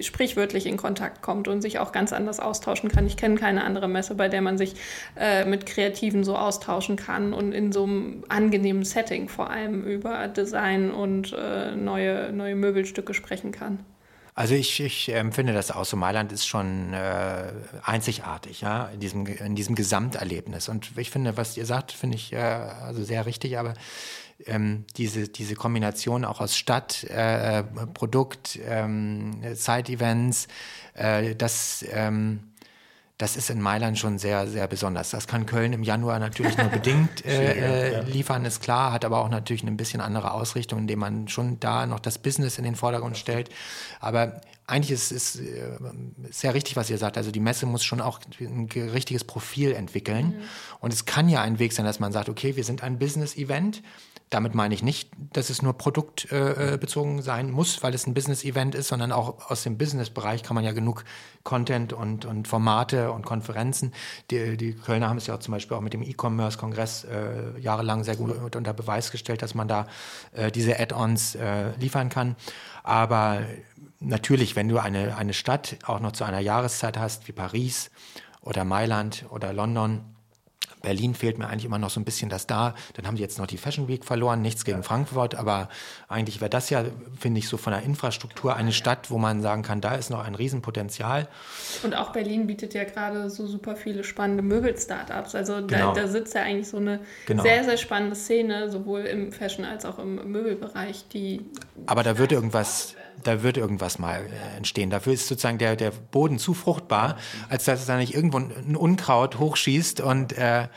sprichwörtlich 0.00 0.66
in 0.66 0.76
Kontakt 0.76 1.22
kommt 1.22 1.48
und 1.48 1.60
sich 1.60 1.78
auch 1.78 1.92
ganz 1.92 2.12
anders 2.12 2.40
austauschen 2.40 2.90
kann. 2.90 3.06
Ich 3.06 3.16
kenne 3.16 3.36
keine 3.36 3.64
andere 3.64 3.88
Messe, 3.88 4.14
bei 4.14 4.28
der 4.28 4.40
man 4.40 4.58
sich 4.58 4.74
äh, 5.16 5.44
mit 5.44 5.66
Kreativen 5.66 6.24
so 6.24 6.36
austauschen 6.36 6.96
kann 6.96 7.32
und 7.34 7.52
in 7.52 7.72
so 7.72 7.84
einem 7.84 8.24
angenehmen 8.28 8.84
Setting 8.84 9.28
vor 9.28 9.50
allem 9.50 9.84
über 9.84 10.28
Design 10.28 10.90
und 10.90 11.32
äh, 11.32 11.74
neue, 11.76 12.32
neue 12.32 12.54
Möbelstücke 12.54 13.14
sprechen 13.14 13.52
kann. 13.52 13.84
Also 14.34 14.54
ich, 14.54 14.80
ich 14.80 15.12
empfinde 15.12 15.52
das 15.52 15.70
auch 15.70 15.84
so. 15.84 15.94
Mailand 15.94 16.32
ist 16.32 16.46
schon 16.46 16.94
äh, 16.94 17.52
einzigartig, 17.84 18.62
ja, 18.62 18.86
in 18.86 18.98
diesem, 18.98 19.26
in 19.26 19.54
diesem 19.54 19.74
Gesamterlebnis. 19.74 20.70
Und 20.70 20.96
ich 20.96 21.10
finde, 21.10 21.36
was 21.36 21.58
ihr 21.58 21.66
sagt, 21.66 21.92
finde 21.92 22.16
ich 22.16 22.32
äh, 22.32 22.38
also 22.38 23.04
sehr 23.04 23.26
richtig, 23.26 23.58
aber 23.58 23.74
ähm, 24.46 24.84
diese, 24.96 25.28
diese 25.28 25.54
Kombination 25.54 26.24
auch 26.24 26.40
aus 26.40 26.56
Stadt, 26.56 27.04
äh, 27.04 27.62
Produkt, 27.94 28.58
ähm, 28.66 29.40
Side-Events, 29.54 30.48
äh, 30.94 31.34
das, 31.34 31.84
ähm, 31.90 32.52
das 33.18 33.36
ist 33.36 33.50
in 33.50 33.60
Mailand 33.60 33.98
schon 33.98 34.18
sehr, 34.18 34.48
sehr 34.48 34.66
besonders. 34.66 35.10
Das 35.10 35.28
kann 35.28 35.46
Köln 35.46 35.72
im 35.72 35.84
Januar 35.84 36.18
natürlich 36.18 36.56
nur 36.56 36.68
bedingt 36.70 37.24
äh, 37.24 38.00
äh, 38.00 38.02
liefern, 38.02 38.44
ist 38.44 38.60
klar, 38.60 38.92
hat 38.92 39.04
aber 39.04 39.18
auch 39.18 39.28
natürlich 39.28 39.62
eine 39.62 39.72
bisschen 39.72 40.00
andere 40.00 40.32
Ausrichtung, 40.32 40.80
indem 40.80 40.98
man 40.98 41.28
schon 41.28 41.60
da 41.60 41.86
noch 41.86 42.00
das 42.00 42.18
Business 42.18 42.58
in 42.58 42.64
den 42.64 42.74
Vordergrund 42.74 43.16
stellt. 43.16 43.50
Aber 44.00 44.40
eigentlich 44.66 44.90
ist 44.92 45.12
es 45.12 45.36
äh, 45.36 45.78
sehr 46.30 46.54
richtig, 46.54 46.76
was 46.76 46.88
ihr 46.90 46.98
sagt. 46.98 47.16
Also 47.16 47.30
die 47.30 47.40
Messe 47.40 47.66
muss 47.66 47.84
schon 47.84 48.00
auch 48.00 48.20
ein 48.40 48.68
richtiges 48.72 49.24
Profil 49.24 49.72
entwickeln. 49.72 50.26
Mhm. 50.26 50.42
Und 50.80 50.92
es 50.92 51.04
kann 51.04 51.28
ja 51.28 51.42
ein 51.42 51.58
Weg 51.58 51.72
sein, 51.72 51.84
dass 51.84 52.00
man 52.00 52.12
sagt, 52.12 52.28
okay, 52.28 52.56
wir 52.56 52.64
sind 52.64 52.82
ein 52.82 52.98
Business-Event 52.98 53.82
damit 54.32 54.54
meine 54.54 54.74
ich 54.74 54.82
nicht, 54.82 55.10
dass 55.32 55.50
es 55.50 55.60
nur 55.60 55.74
produktbezogen 55.74 57.18
äh, 57.18 57.22
sein 57.22 57.50
muss, 57.50 57.82
weil 57.82 57.94
es 57.94 58.06
ein 58.06 58.14
Business-Event 58.14 58.74
ist, 58.74 58.88
sondern 58.88 59.12
auch 59.12 59.50
aus 59.50 59.62
dem 59.62 59.76
Business-Bereich 59.76 60.42
kann 60.42 60.54
man 60.54 60.64
ja 60.64 60.72
genug 60.72 61.04
Content 61.44 61.92
und, 61.92 62.24
und 62.24 62.48
Formate 62.48 63.12
und 63.12 63.26
Konferenzen. 63.26 63.92
Die, 64.30 64.56
die 64.56 64.72
Kölner 64.72 65.10
haben 65.10 65.18
es 65.18 65.26
ja 65.26 65.34
auch 65.34 65.40
zum 65.40 65.52
Beispiel 65.52 65.76
auch 65.76 65.82
mit 65.82 65.92
dem 65.92 66.02
E-Commerce-Kongress 66.02 67.04
äh, 67.04 67.58
jahrelang 67.60 68.04
sehr 68.04 68.16
gut 68.16 68.56
unter 68.56 68.72
Beweis 68.72 69.10
gestellt, 69.10 69.42
dass 69.42 69.54
man 69.54 69.68
da 69.68 69.86
äh, 70.32 70.50
diese 70.50 70.80
Add-ons 70.80 71.34
äh, 71.34 71.76
liefern 71.78 72.08
kann. 72.08 72.36
Aber 72.82 73.42
natürlich, 74.00 74.56
wenn 74.56 74.68
du 74.68 74.78
eine, 74.78 75.16
eine 75.16 75.34
Stadt 75.34 75.76
auch 75.84 76.00
noch 76.00 76.12
zu 76.12 76.24
einer 76.24 76.40
Jahreszeit 76.40 76.96
hast, 76.96 77.28
wie 77.28 77.32
Paris 77.32 77.90
oder 78.40 78.64
Mailand 78.64 79.26
oder 79.30 79.52
London, 79.52 80.11
Berlin 80.82 81.14
fehlt 81.14 81.38
mir 81.38 81.48
eigentlich 81.48 81.64
immer 81.64 81.78
noch 81.78 81.90
so 81.90 82.00
ein 82.00 82.04
bisschen 82.04 82.28
das 82.28 82.46
da. 82.46 82.74
Dann 82.94 83.06
haben 83.06 83.16
sie 83.16 83.22
jetzt 83.22 83.38
noch 83.38 83.46
die 83.46 83.56
Fashion 83.56 83.88
Week 83.88 84.04
verloren, 84.04 84.42
nichts 84.42 84.64
gegen 84.64 84.78
ja. 84.78 84.82
Frankfurt, 84.82 85.34
aber 85.34 85.68
eigentlich 86.08 86.40
wäre 86.40 86.50
das 86.50 86.70
ja, 86.70 86.84
finde 87.18 87.38
ich, 87.38 87.48
so 87.48 87.56
von 87.56 87.72
der 87.72 87.82
Infrastruktur 87.82 88.56
eine 88.56 88.72
Stadt, 88.72 89.10
wo 89.10 89.18
man 89.18 89.40
sagen 89.42 89.62
kann, 89.62 89.80
da 89.80 89.94
ist 89.94 90.10
noch 90.10 90.24
ein 90.24 90.34
Riesenpotenzial. 90.34 91.28
Und 91.82 91.94
auch 91.94 92.12
Berlin 92.12 92.46
bietet 92.46 92.74
ja 92.74 92.84
gerade 92.84 93.30
so 93.30 93.46
super 93.46 93.76
viele 93.76 94.04
spannende 94.04 94.42
Möbel-Startups. 94.42 95.34
Also 95.34 95.66
genau. 95.66 95.94
da, 95.94 96.02
da, 96.02 96.08
sitzt 96.08 96.34
ja 96.34 96.42
eigentlich 96.42 96.68
so 96.68 96.78
eine 96.78 97.00
genau. 97.26 97.42
sehr, 97.42 97.64
sehr 97.64 97.76
spannende 97.76 98.16
Szene, 98.16 98.70
sowohl 98.70 99.00
im 99.02 99.32
Fashion 99.32 99.64
als 99.64 99.84
auch 99.84 99.98
im 99.98 100.32
Möbelbereich, 100.32 101.06
die. 101.12 101.40
Aber 101.86 102.02
da 102.02 102.18
wird 102.18 102.32
irgendwas 102.32 102.96
da 103.22 103.42
wird 103.42 103.56
irgendwas 103.56 103.98
mal 103.98 104.26
äh, 104.26 104.56
entstehen. 104.56 104.90
Dafür 104.90 105.12
ist 105.12 105.28
sozusagen 105.28 105.58
der, 105.58 105.76
der 105.76 105.90
Boden 105.90 106.38
zu 106.38 106.54
fruchtbar, 106.54 107.16
als 107.48 107.64
dass 107.64 107.80
es 107.80 107.86
da 107.86 107.96
nicht 107.96 108.14
irgendwo 108.14 108.38
ein 108.38 108.76
Unkraut 108.76 109.38
hochschießt 109.38 110.00
und 110.00 110.36
äh, 110.36 110.68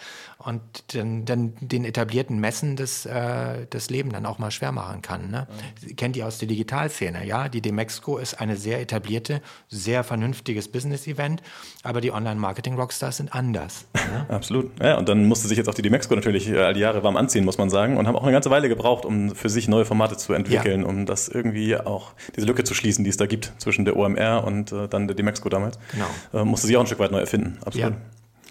und 0.46 0.62
dann, 0.94 1.26
dann 1.26 1.54
den 1.60 1.86
etablierten 1.86 2.40
Messen 2.40 2.76
das, 2.76 3.06
äh, 3.08 3.66
das 3.70 3.90
Leben 3.90 4.12
dann 4.12 4.28
auch 4.28 4.38
mal 4.38 4.52
schwer 4.52 4.72
machen 4.72 5.02
kann. 5.02 5.32
Ne? 5.32 5.48
Mhm. 5.82 5.96
Kennt 5.96 6.16
ihr 6.16 6.28
aus 6.28 6.38
der 6.38 6.48
Digitalszene, 6.48 7.26
ja? 7.26 7.50
Die 7.50 7.62
Demexco 7.62 8.18
ist 8.18 8.36
eine 8.36 8.56
sehr 8.56 8.80
etablierte, 8.80 9.42
sehr 9.70 10.04
vernünftiges 10.04 10.68
Business-Event, 10.68 11.42
aber 11.82 12.00
die 12.00 12.12
Online-Marketing-Rockstars 12.12 13.18
sind 13.18 13.34
anders. 13.34 13.88
Ne? 13.96 14.26
Absolut. 14.36 14.72
Ja, 14.80 15.00
und 15.00 15.10
dann 15.10 15.26
musste 15.26 15.48
sich 15.48 15.58
jetzt 15.58 15.68
auch 15.68 15.74
die 15.74 15.82
Demexco 15.82 16.14
natürlich 16.14 16.48
äh, 16.48 16.60
all 16.60 16.76
die 16.76 16.82
Jahre 16.82 17.04
warm 17.04 17.18
anziehen, 17.18 17.44
muss 17.44 17.58
man 17.58 17.72
sagen, 17.72 17.98
und 17.98 18.08
haben 18.08 18.16
auch 18.16 18.24
eine 18.24 18.32
ganze 18.32 18.52
Weile 18.52 18.70
gebraucht, 18.70 19.04
um 19.04 19.34
für 19.34 19.50
sich 19.50 19.68
neue 19.68 19.86
Formate 19.86 20.16
zu 20.16 20.34
entwickeln, 20.34 20.82
ja. 20.82 20.88
um 20.88 21.08
das 21.08 21.28
irgendwie 21.28 21.76
auch, 21.76 22.14
diese 22.36 22.46
Lücke 22.46 22.64
zu 22.64 22.76
schließen, 22.76 23.04
die 23.04 23.10
es 23.10 23.18
da 23.18 23.26
gibt 23.26 23.52
zwischen 23.58 23.84
der 23.84 23.98
OMR 23.98 24.44
und 24.44 24.72
äh, 24.72 24.88
dann 24.88 25.08
der 25.08 25.16
Demexco 25.16 25.50
damals. 25.50 25.80
Genau. 25.92 26.42
Äh, 26.42 26.46
musste 26.46 26.68
sich 26.68 26.78
auch 26.78 26.82
ein 26.82 26.88
Stück 26.88 27.00
weit 27.00 27.12
neu 27.12 27.20
erfinden. 27.20 27.58
Absolut. 27.66 27.96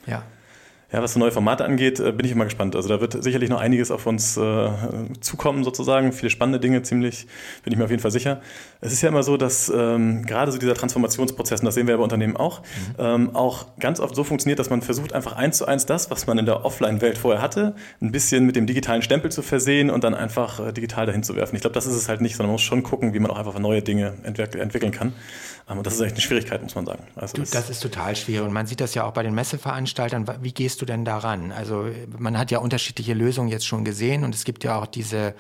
Ja. 0.07 0.13
ja. 0.13 0.23
Ja, 0.95 1.03
was 1.03 1.15
so 1.15 1.19
neue 1.19 1.33
Formate 1.33 1.65
angeht, 1.65 1.99
äh, 1.99 2.13
bin 2.13 2.25
ich 2.25 2.31
immer 2.31 2.45
gespannt. 2.45 2.77
Also 2.77 2.89
da 2.89 3.01
wird 3.01 3.21
sicherlich 3.21 3.51
noch 3.51 3.61
einiges 3.61 3.91
auf 3.91 4.07
uns 4.07 4.37
äh, 4.37 4.69
zukommen 5.21 5.65
sozusagen. 5.65 6.13
Viele 6.13 6.31
spannende 6.31 6.61
Dinge, 6.61 6.83
ziemlich, 6.83 7.27
bin 7.65 7.73
ich 7.73 7.79
mir 7.81 7.83
auf 7.83 7.91
jeden 7.91 8.01
Fall 8.01 8.13
sicher. 8.13 8.41
Es 8.81 8.93
ist 8.93 9.03
ja 9.03 9.09
immer 9.09 9.25
so, 9.25 9.37
dass 9.37 9.73
ähm, 9.75 10.25
gerade 10.25 10.53
so 10.53 10.59
dieser 10.59 10.75
Transformationsprozess, 10.75 11.63
und 11.63 11.67
das 11.67 11.75
sehen 11.75 11.89
wir 11.89 11.95
ja 11.95 11.97
bei 11.97 12.05
Unternehmen 12.05 12.37
auch, 12.37 12.61
mhm. 12.61 12.95
ähm, 12.99 13.35
auch 13.35 13.77
ganz 13.81 13.99
oft 13.99 14.15
so 14.15 14.23
funktioniert, 14.23 14.61
dass 14.61 14.71
man 14.71 14.83
versucht 14.83 15.15
einfach 15.15 15.33
eins 15.33 15.59
zu 15.59 15.67
eins 15.67 15.85
das, 15.85 16.13
was 16.13 16.29
man 16.29 16.39
in 16.39 16.47
der 16.47 16.65
Offline-Welt 16.65 17.19
vorher 17.19 17.43
hatte, 17.43 17.75
ein 18.01 18.13
bisschen 18.13 18.47
mit 18.47 18.55
dem 18.55 18.69
digitalen 18.69 19.03
Stempel 19.03 19.33
zu 19.33 19.43
versehen 19.43 19.91
und 19.91 20.05
dann 20.05 20.15
einfach 20.15 20.65
äh, 20.65 20.73
digital 20.73 21.07
dahin 21.07 21.25
zu 21.25 21.35
werfen. 21.35 21.57
Ich 21.57 21.63
glaube, 21.63 21.75
das 21.75 21.87
ist 21.87 21.97
es 21.97 22.09
halt 22.09 22.21
nicht, 22.21 22.37
sondern 22.37 22.51
man 22.51 22.55
muss 22.55 22.63
schon 22.63 22.85
gucken, 22.85 23.15
wie 23.15 23.19
man 23.19 23.33
auch 23.33 23.39
einfach 23.39 23.59
neue 23.59 23.83
Dinge 23.83 24.15
entwick 24.23 24.55
entwickeln 24.55 24.93
kann. 24.93 25.13
Ähm, 25.69 25.79
und 25.79 25.87
das 25.87 25.95
ist 25.95 26.01
echt 26.01 26.13
eine 26.13 26.21
Schwierigkeit, 26.21 26.63
muss 26.63 26.75
man 26.75 26.87
sagen. 26.87 27.05
Also 27.17 27.37
du, 27.37 27.43
das, 27.43 27.71
ist 27.71 27.81
total 27.81 28.17
schwierig. 28.17 28.47
Und 28.47 28.53
man 28.53 28.67
sieht 28.67 28.81
das 28.81 28.95
ja 28.95 29.05
auch 29.05 29.13
bei 29.13 29.23
den 29.23 29.35
Messeveranstaltern. 29.35 30.27
Wie 30.43 30.53
gehst 30.53 30.81
du 30.83 30.87
denn 30.87 31.05
daran? 31.05 31.53
Also 31.53 31.89
man 32.19 32.39
hat 32.39 32.51
ja 32.51 32.59
unterschiedliche 32.59 33.15
Lösungen 33.15 33.49
jetzt 33.49 33.67
schon 33.67 33.85
gesehen 33.85 34.25
und 34.25 34.35
es 34.35 34.45
gibt 34.45 34.65
ja 34.65 34.79
auch 34.79 34.87
diese 34.87 35.35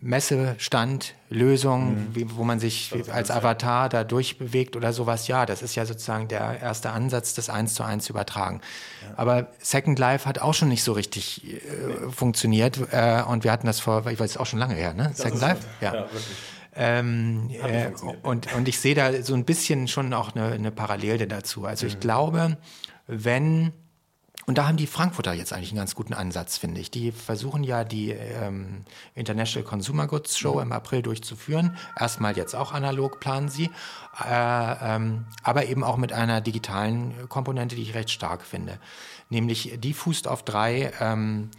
Messestandlösung, 0.00 1.94
mhm. 1.94 2.36
wo 2.36 2.44
man 2.44 2.60
sich 2.60 2.92
als 3.12 3.30
Avatar 3.30 3.88
da 3.88 4.04
durchbewegt 4.04 4.76
oder 4.76 4.92
sowas. 4.92 5.26
Ja, 5.28 5.46
das 5.46 5.62
ist 5.62 5.74
ja 5.74 5.84
sozusagen 5.84 6.28
der 6.28 6.60
erste 6.60 6.90
Ansatz, 6.90 7.34
das 7.34 7.50
eins 7.50 7.74
zu 7.74 7.82
eins 7.82 8.08
übertragen. 8.08 8.60
Ja. 9.02 9.08
Aber 9.16 9.48
Second 9.58 9.98
Life 9.98 10.28
hat 10.28 10.38
auch 10.38 10.54
schon 10.54 10.68
nicht 10.68 10.84
so 10.84 10.92
richtig 10.92 11.44
äh, 11.44 11.58
funktioniert. 12.10 12.78
Äh, 12.92 13.22
und 13.22 13.42
wir 13.44 13.50
hatten 13.52 13.66
das 13.66 13.80
vor, 13.80 14.06
ich 14.06 14.20
weiß, 14.20 14.36
auch 14.36 14.46
schon 14.46 14.60
lange 14.60 14.74
her, 14.74 14.94
ne? 14.94 15.08
Das 15.08 15.18
Second 15.18 15.40
Life? 15.40 15.66
Ja. 15.80 15.94
ja 15.94 16.00
wirklich. 16.02 16.36
Ähm, 16.76 17.50
äh, 17.50 17.90
und, 18.22 18.52
und 18.54 18.68
ich 18.68 18.78
sehe 18.78 18.94
da 18.94 19.22
so 19.22 19.34
ein 19.34 19.44
bisschen 19.44 19.88
schon 19.88 20.12
auch 20.12 20.34
eine, 20.34 20.52
eine 20.52 20.70
Parallele 20.70 21.26
dazu. 21.26 21.64
Also 21.64 21.86
ich 21.86 21.96
mhm. 21.96 22.00
glaube, 22.00 22.56
wenn 23.06 23.72
und 24.46 24.58
da 24.58 24.68
haben 24.68 24.76
die 24.76 24.86
Frankfurter 24.86 25.32
jetzt 25.32 25.52
eigentlich 25.52 25.70
einen 25.70 25.78
ganz 25.78 25.94
guten 25.94 26.12
Ansatz, 26.12 26.58
finde 26.58 26.80
ich. 26.80 26.90
Die 26.90 27.12
versuchen 27.12 27.64
ja 27.64 27.84
die 27.84 28.10
ähm, 28.10 28.82
International 29.14 29.66
Consumer 29.66 30.06
Goods 30.06 30.36
Show 30.36 30.56
mhm. 30.56 30.62
im 30.62 30.72
April 30.72 31.00
durchzuführen. 31.02 31.76
Erstmal 31.98 32.36
jetzt 32.36 32.54
auch 32.54 32.72
analog 32.72 33.20
planen 33.20 33.48
sie, 33.48 33.70
äh, 34.22 34.74
ähm, 34.82 35.24
aber 35.42 35.66
eben 35.66 35.82
auch 35.82 35.96
mit 35.96 36.12
einer 36.12 36.42
digitalen 36.42 37.28
Komponente, 37.28 37.74
die 37.74 37.82
ich 37.82 37.94
recht 37.94 38.10
stark 38.10 38.42
finde. 38.42 38.78
Nämlich 39.30 39.78
die 39.78 39.94
fußt 39.94 40.28
auf 40.28 40.42
drei, 40.42 40.92
ähm, 41.00 41.50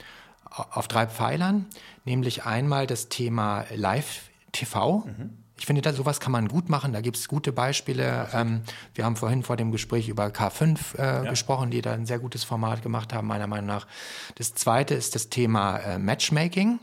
auf 0.49 0.87
drei 0.87 1.07
Pfeilern, 1.07 1.65
nämlich 2.03 2.45
einmal 2.45 2.85
das 2.85 3.09
Thema 3.09 3.65
Live 3.73 4.29
TV. 4.55 5.03
Mhm. 5.05 5.45
Ich 5.57 5.65
finde, 5.65 5.81
da, 5.81 5.93
sowas 5.93 6.19
kann 6.19 6.33
man 6.33 6.49
gut 6.49 6.67
machen. 6.67 6.91
Da 6.91 6.99
gibt 6.99 7.15
es 7.15 7.29
gute 7.29 7.53
Beispiele. 7.53 8.27
Ähm, 8.33 8.63
wir 8.93 9.05
haben 9.05 9.15
vorhin 9.15 9.41
vor 9.41 9.55
dem 9.55 9.71
Gespräch 9.71 10.09
über 10.09 10.25
K5 10.25 10.97
äh, 10.97 11.01
ja. 11.01 11.21
gesprochen, 11.29 11.71
die 11.71 11.81
da 11.81 11.93
ein 11.93 12.05
sehr 12.05 12.19
gutes 12.19 12.43
Format 12.43 12.81
gemacht 12.81 13.13
haben, 13.13 13.25
meiner 13.27 13.47
Meinung 13.47 13.67
nach. 13.67 13.87
Das 14.35 14.53
zweite 14.53 14.95
ist 14.95 15.15
das 15.15 15.29
Thema 15.29 15.77
äh, 15.77 15.97
Matchmaking. 15.97 16.71
Mhm. 16.71 16.79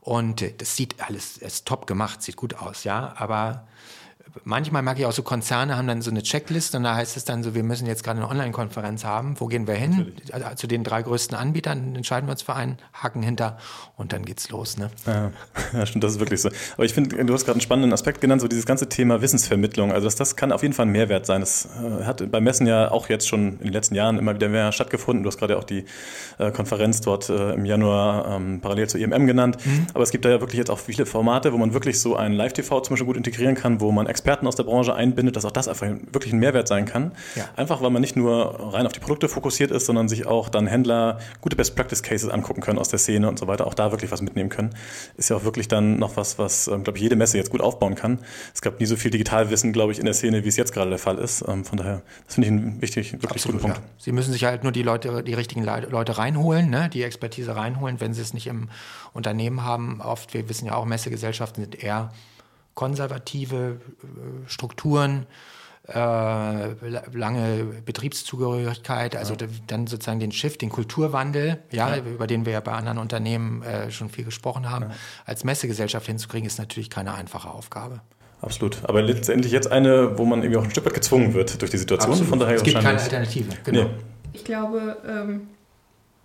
Und 0.00 0.42
äh, 0.42 0.54
das 0.56 0.76
sieht 0.76 1.02
alles, 1.02 1.38
ist 1.38 1.66
top 1.66 1.86
gemacht, 1.86 2.22
sieht 2.22 2.36
gut 2.36 2.54
aus, 2.54 2.84
ja. 2.84 3.14
Aber 3.16 3.66
manchmal 4.44 4.82
mag 4.82 4.98
ich 4.98 5.06
auch 5.06 5.12
so 5.12 5.22
Konzerne 5.22 5.76
haben 5.76 5.86
dann 5.86 6.02
so 6.02 6.10
eine 6.10 6.22
Checkliste 6.22 6.76
und 6.76 6.84
da 6.84 6.94
heißt 6.94 7.16
es 7.16 7.24
dann 7.24 7.42
so, 7.42 7.54
wir 7.54 7.62
müssen 7.62 7.86
jetzt 7.86 8.04
gerade 8.04 8.20
eine 8.20 8.28
Online-Konferenz 8.28 9.04
haben. 9.04 9.38
Wo 9.38 9.46
gehen 9.46 9.66
wir 9.66 9.74
hin? 9.74 10.12
Also 10.32 10.46
zu 10.56 10.66
den 10.66 10.84
drei 10.84 11.02
größten 11.02 11.36
Anbietern 11.36 11.96
entscheiden 11.96 12.26
wir 12.26 12.32
uns 12.32 12.42
für 12.42 12.54
einen, 12.54 12.78
haken 12.92 13.22
hinter 13.22 13.58
und 13.96 14.12
dann 14.12 14.24
geht's 14.24 14.50
los. 14.50 14.78
Ne? 14.78 14.90
Ja, 15.06 15.32
ja, 15.72 15.86
stimmt, 15.86 16.04
das 16.04 16.12
ist 16.12 16.20
wirklich 16.20 16.40
so. 16.40 16.50
Aber 16.74 16.84
ich 16.84 16.94
finde, 16.94 17.24
du 17.24 17.32
hast 17.32 17.44
gerade 17.44 17.56
einen 17.56 17.60
spannenden 17.60 17.92
Aspekt 17.92 18.20
genannt, 18.20 18.40
so 18.40 18.48
dieses 18.48 18.66
ganze 18.66 18.88
Thema 18.88 19.20
Wissensvermittlung. 19.20 19.92
Also 19.92 20.06
das, 20.06 20.16
das 20.16 20.36
kann 20.36 20.52
auf 20.52 20.62
jeden 20.62 20.74
Fall 20.74 20.86
ein 20.86 20.92
Mehrwert 20.92 21.26
sein. 21.26 21.40
Das 21.40 21.66
äh, 21.66 22.04
hat 22.04 22.30
bei 22.30 22.40
Messen 22.40 22.66
ja 22.66 22.90
auch 22.90 23.08
jetzt 23.08 23.28
schon 23.28 23.58
in 23.58 23.64
den 23.64 23.72
letzten 23.72 23.94
Jahren 23.94 24.18
immer 24.18 24.34
wieder 24.34 24.48
mehr 24.48 24.72
stattgefunden. 24.72 25.22
Du 25.22 25.28
hast 25.28 25.38
gerade 25.38 25.58
auch 25.58 25.64
die 25.64 25.84
äh, 26.38 26.50
Konferenz 26.50 27.00
dort 27.00 27.28
äh, 27.28 27.52
im 27.52 27.64
Januar 27.64 28.36
ähm, 28.36 28.60
parallel 28.60 28.88
zur 28.88 29.00
IMM 29.00 29.26
genannt. 29.26 29.58
Mhm. 29.64 29.86
Aber 29.94 30.02
es 30.02 30.10
gibt 30.10 30.24
da 30.24 30.30
ja 30.30 30.40
wirklich 30.40 30.58
jetzt 30.58 30.70
auch 30.70 30.78
viele 30.78 31.06
Formate, 31.06 31.52
wo 31.52 31.58
man 31.58 31.74
wirklich 31.74 32.00
so 32.00 32.16
ein 32.16 32.32
Live-TV 32.32 32.80
zum 32.80 32.94
Beispiel 32.94 33.06
gut 33.06 33.16
integrieren 33.16 33.54
kann, 33.54 33.80
wo 33.80 33.92
man 33.92 34.06
Experten 34.22 34.46
aus 34.46 34.54
der 34.54 34.62
Branche 34.62 34.94
einbindet, 34.94 35.34
dass 35.34 35.44
auch 35.44 35.50
das 35.50 35.66
einfach 35.66 35.88
wirklich 36.12 36.32
ein 36.32 36.38
Mehrwert 36.38 36.68
sein 36.68 36.84
kann. 36.84 37.10
Ja. 37.34 37.48
Einfach, 37.56 37.82
weil 37.82 37.90
man 37.90 38.00
nicht 38.00 38.14
nur 38.14 38.72
rein 38.72 38.86
auf 38.86 38.92
die 38.92 39.00
Produkte 39.00 39.28
fokussiert 39.28 39.72
ist, 39.72 39.86
sondern 39.86 40.08
sich 40.08 40.26
auch 40.26 40.48
dann 40.48 40.68
Händler 40.68 41.18
gute 41.40 41.56
Best-Practice-Cases 41.56 42.30
angucken 42.30 42.60
können 42.60 42.78
aus 42.78 42.88
der 42.88 43.00
Szene 43.00 43.28
und 43.28 43.36
so 43.36 43.48
weiter, 43.48 43.66
auch 43.66 43.74
da 43.74 43.90
wirklich 43.90 44.12
was 44.12 44.22
mitnehmen 44.22 44.48
können. 44.48 44.70
Ist 45.16 45.28
ja 45.30 45.36
auch 45.36 45.42
wirklich 45.42 45.66
dann 45.66 45.98
noch 45.98 46.16
was, 46.16 46.38
was, 46.38 46.68
ähm, 46.68 46.84
glaube 46.84 46.98
ich, 46.98 47.02
jede 47.02 47.16
Messe 47.16 47.36
jetzt 47.36 47.50
gut 47.50 47.60
aufbauen 47.60 47.96
kann. 47.96 48.20
Es 48.54 48.62
gab 48.62 48.78
nie 48.78 48.86
so 48.86 48.94
viel 48.94 49.10
Digitalwissen, 49.10 49.72
glaube 49.72 49.90
ich, 49.90 49.98
in 49.98 50.04
der 50.04 50.14
Szene, 50.14 50.44
wie 50.44 50.48
es 50.48 50.56
jetzt 50.56 50.72
gerade 50.72 50.90
der 50.90 51.00
Fall 51.00 51.18
ist. 51.18 51.44
Ähm, 51.48 51.64
von 51.64 51.78
daher, 51.78 52.02
das 52.26 52.36
finde 52.36 52.46
ich 52.46 52.52
einen 52.52 52.80
wichtig, 52.80 53.12
wirklich 53.14 53.30
Absolut, 53.32 53.60
guten 53.60 53.72
Punkt. 53.72 53.78
Ja. 53.78 53.94
Sie 53.98 54.12
müssen 54.12 54.32
sich 54.32 54.44
halt 54.44 54.62
nur 54.62 54.70
die 54.70 54.84
Leute, 54.84 55.24
die 55.24 55.34
richtigen 55.34 55.64
Leute 55.64 56.16
reinholen, 56.16 56.70
ne? 56.70 56.88
die 56.88 57.02
Expertise 57.02 57.56
reinholen, 57.56 58.00
wenn 58.00 58.14
sie 58.14 58.22
es 58.22 58.34
nicht 58.34 58.46
im 58.46 58.68
Unternehmen 59.14 59.64
haben. 59.64 60.00
Oft, 60.00 60.32
wir 60.32 60.48
wissen 60.48 60.66
ja 60.66 60.76
auch, 60.76 60.84
Messegesellschaften 60.84 61.64
sind 61.64 61.82
eher 61.82 62.12
konservative 62.74 63.80
äh, 64.02 64.48
Strukturen, 64.48 65.26
äh, 65.88 65.94
lange 65.94 67.64
Betriebszugehörigkeit, 67.84 69.16
also 69.16 69.34
ja. 69.34 69.48
dann 69.66 69.86
sozusagen 69.86 70.20
den 70.20 70.30
Shift, 70.30 70.62
den 70.62 70.70
Kulturwandel, 70.70 71.58
ja, 71.72 71.96
ja, 71.96 72.02
über 72.02 72.26
den 72.26 72.46
wir 72.46 72.52
ja 72.52 72.60
bei 72.60 72.72
anderen 72.72 72.98
Unternehmen 72.98 73.62
äh, 73.62 73.90
schon 73.90 74.08
viel 74.08 74.24
gesprochen 74.24 74.70
haben, 74.70 74.90
ja. 74.90 74.96
als 75.24 75.42
Messegesellschaft 75.42 76.06
hinzukriegen, 76.06 76.46
ist 76.46 76.58
natürlich 76.58 76.88
keine 76.88 77.14
einfache 77.14 77.50
Aufgabe. 77.50 78.00
Absolut. 78.40 78.78
Aber 78.84 79.02
letztendlich 79.02 79.52
jetzt 79.52 79.70
eine, 79.70 80.18
wo 80.18 80.24
man 80.24 80.42
irgendwie 80.42 80.58
auch 80.58 80.64
ein 80.64 80.70
Stück 80.70 80.84
weit 80.84 80.94
gezwungen 80.94 81.34
wird 81.34 81.60
durch 81.60 81.70
die 81.70 81.78
Situation. 81.78 82.12
Absolut. 82.12 82.30
Von 82.30 82.38
daher 82.40 82.56
es 82.56 82.62
gibt 82.62 82.80
keine 82.80 83.00
Alternative. 83.00 83.52
Genau. 83.64 83.84
Nee. 83.84 83.90
Ich 84.32 84.44
glaube, 84.44 84.96
ähm, 85.08 85.48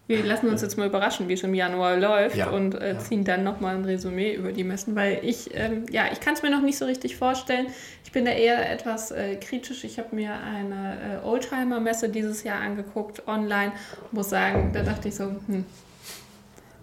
wir 0.07 0.23
lassen 0.23 0.47
uns 0.47 0.61
jetzt 0.61 0.77
mal 0.77 0.87
überraschen, 0.87 1.27
wie 1.27 1.33
es 1.33 1.43
im 1.43 1.53
Januar 1.53 1.97
läuft 1.97 2.37
ja, 2.37 2.49
und 2.49 2.75
äh, 2.75 2.97
ziehen 2.97 3.25
dann 3.25 3.43
nochmal 3.43 3.75
ein 3.75 3.83
Resümee 3.83 4.33
über 4.33 4.53
die 4.53 4.63
Messen, 4.63 4.95
weil 4.95 5.19
ich, 5.21 5.53
ähm, 5.53 5.85
ja, 5.91 6.05
ich 6.11 6.21
kann 6.21 6.33
es 6.33 6.41
mir 6.41 6.49
noch 6.49 6.61
nicht 6.61 6.77
so 6.77 6.85
richtig 6.85 7.17
vorstellen. 7.17 7.67
Ich 8.05 8.13
bin 8.13 8.23
da 8.23 8.31
eher 8.31 8.71
etwas 8.71 9.11
äh, 9.11 9.35
kritisch. 9.35 9.83
Ich 9.83 9.99
habe 9.99 10.15
mir 10.15 10.31
eine 10.33 11.21
äh, 11.21 11.27
Oldtimer-Messe 11.27 12.07
dieses 12.07 12.43
Jahr 12.43 12.61
angeguckt, 12.61 13.27
online. 13.27 13.73
Muss 14.11 14.29
sagen, 14.29 14.71
da 14.73 14.81
dachte 14.81 15.09
ich 15.09 15.15
so, 15.15 15.25
hm, 15.25 15.65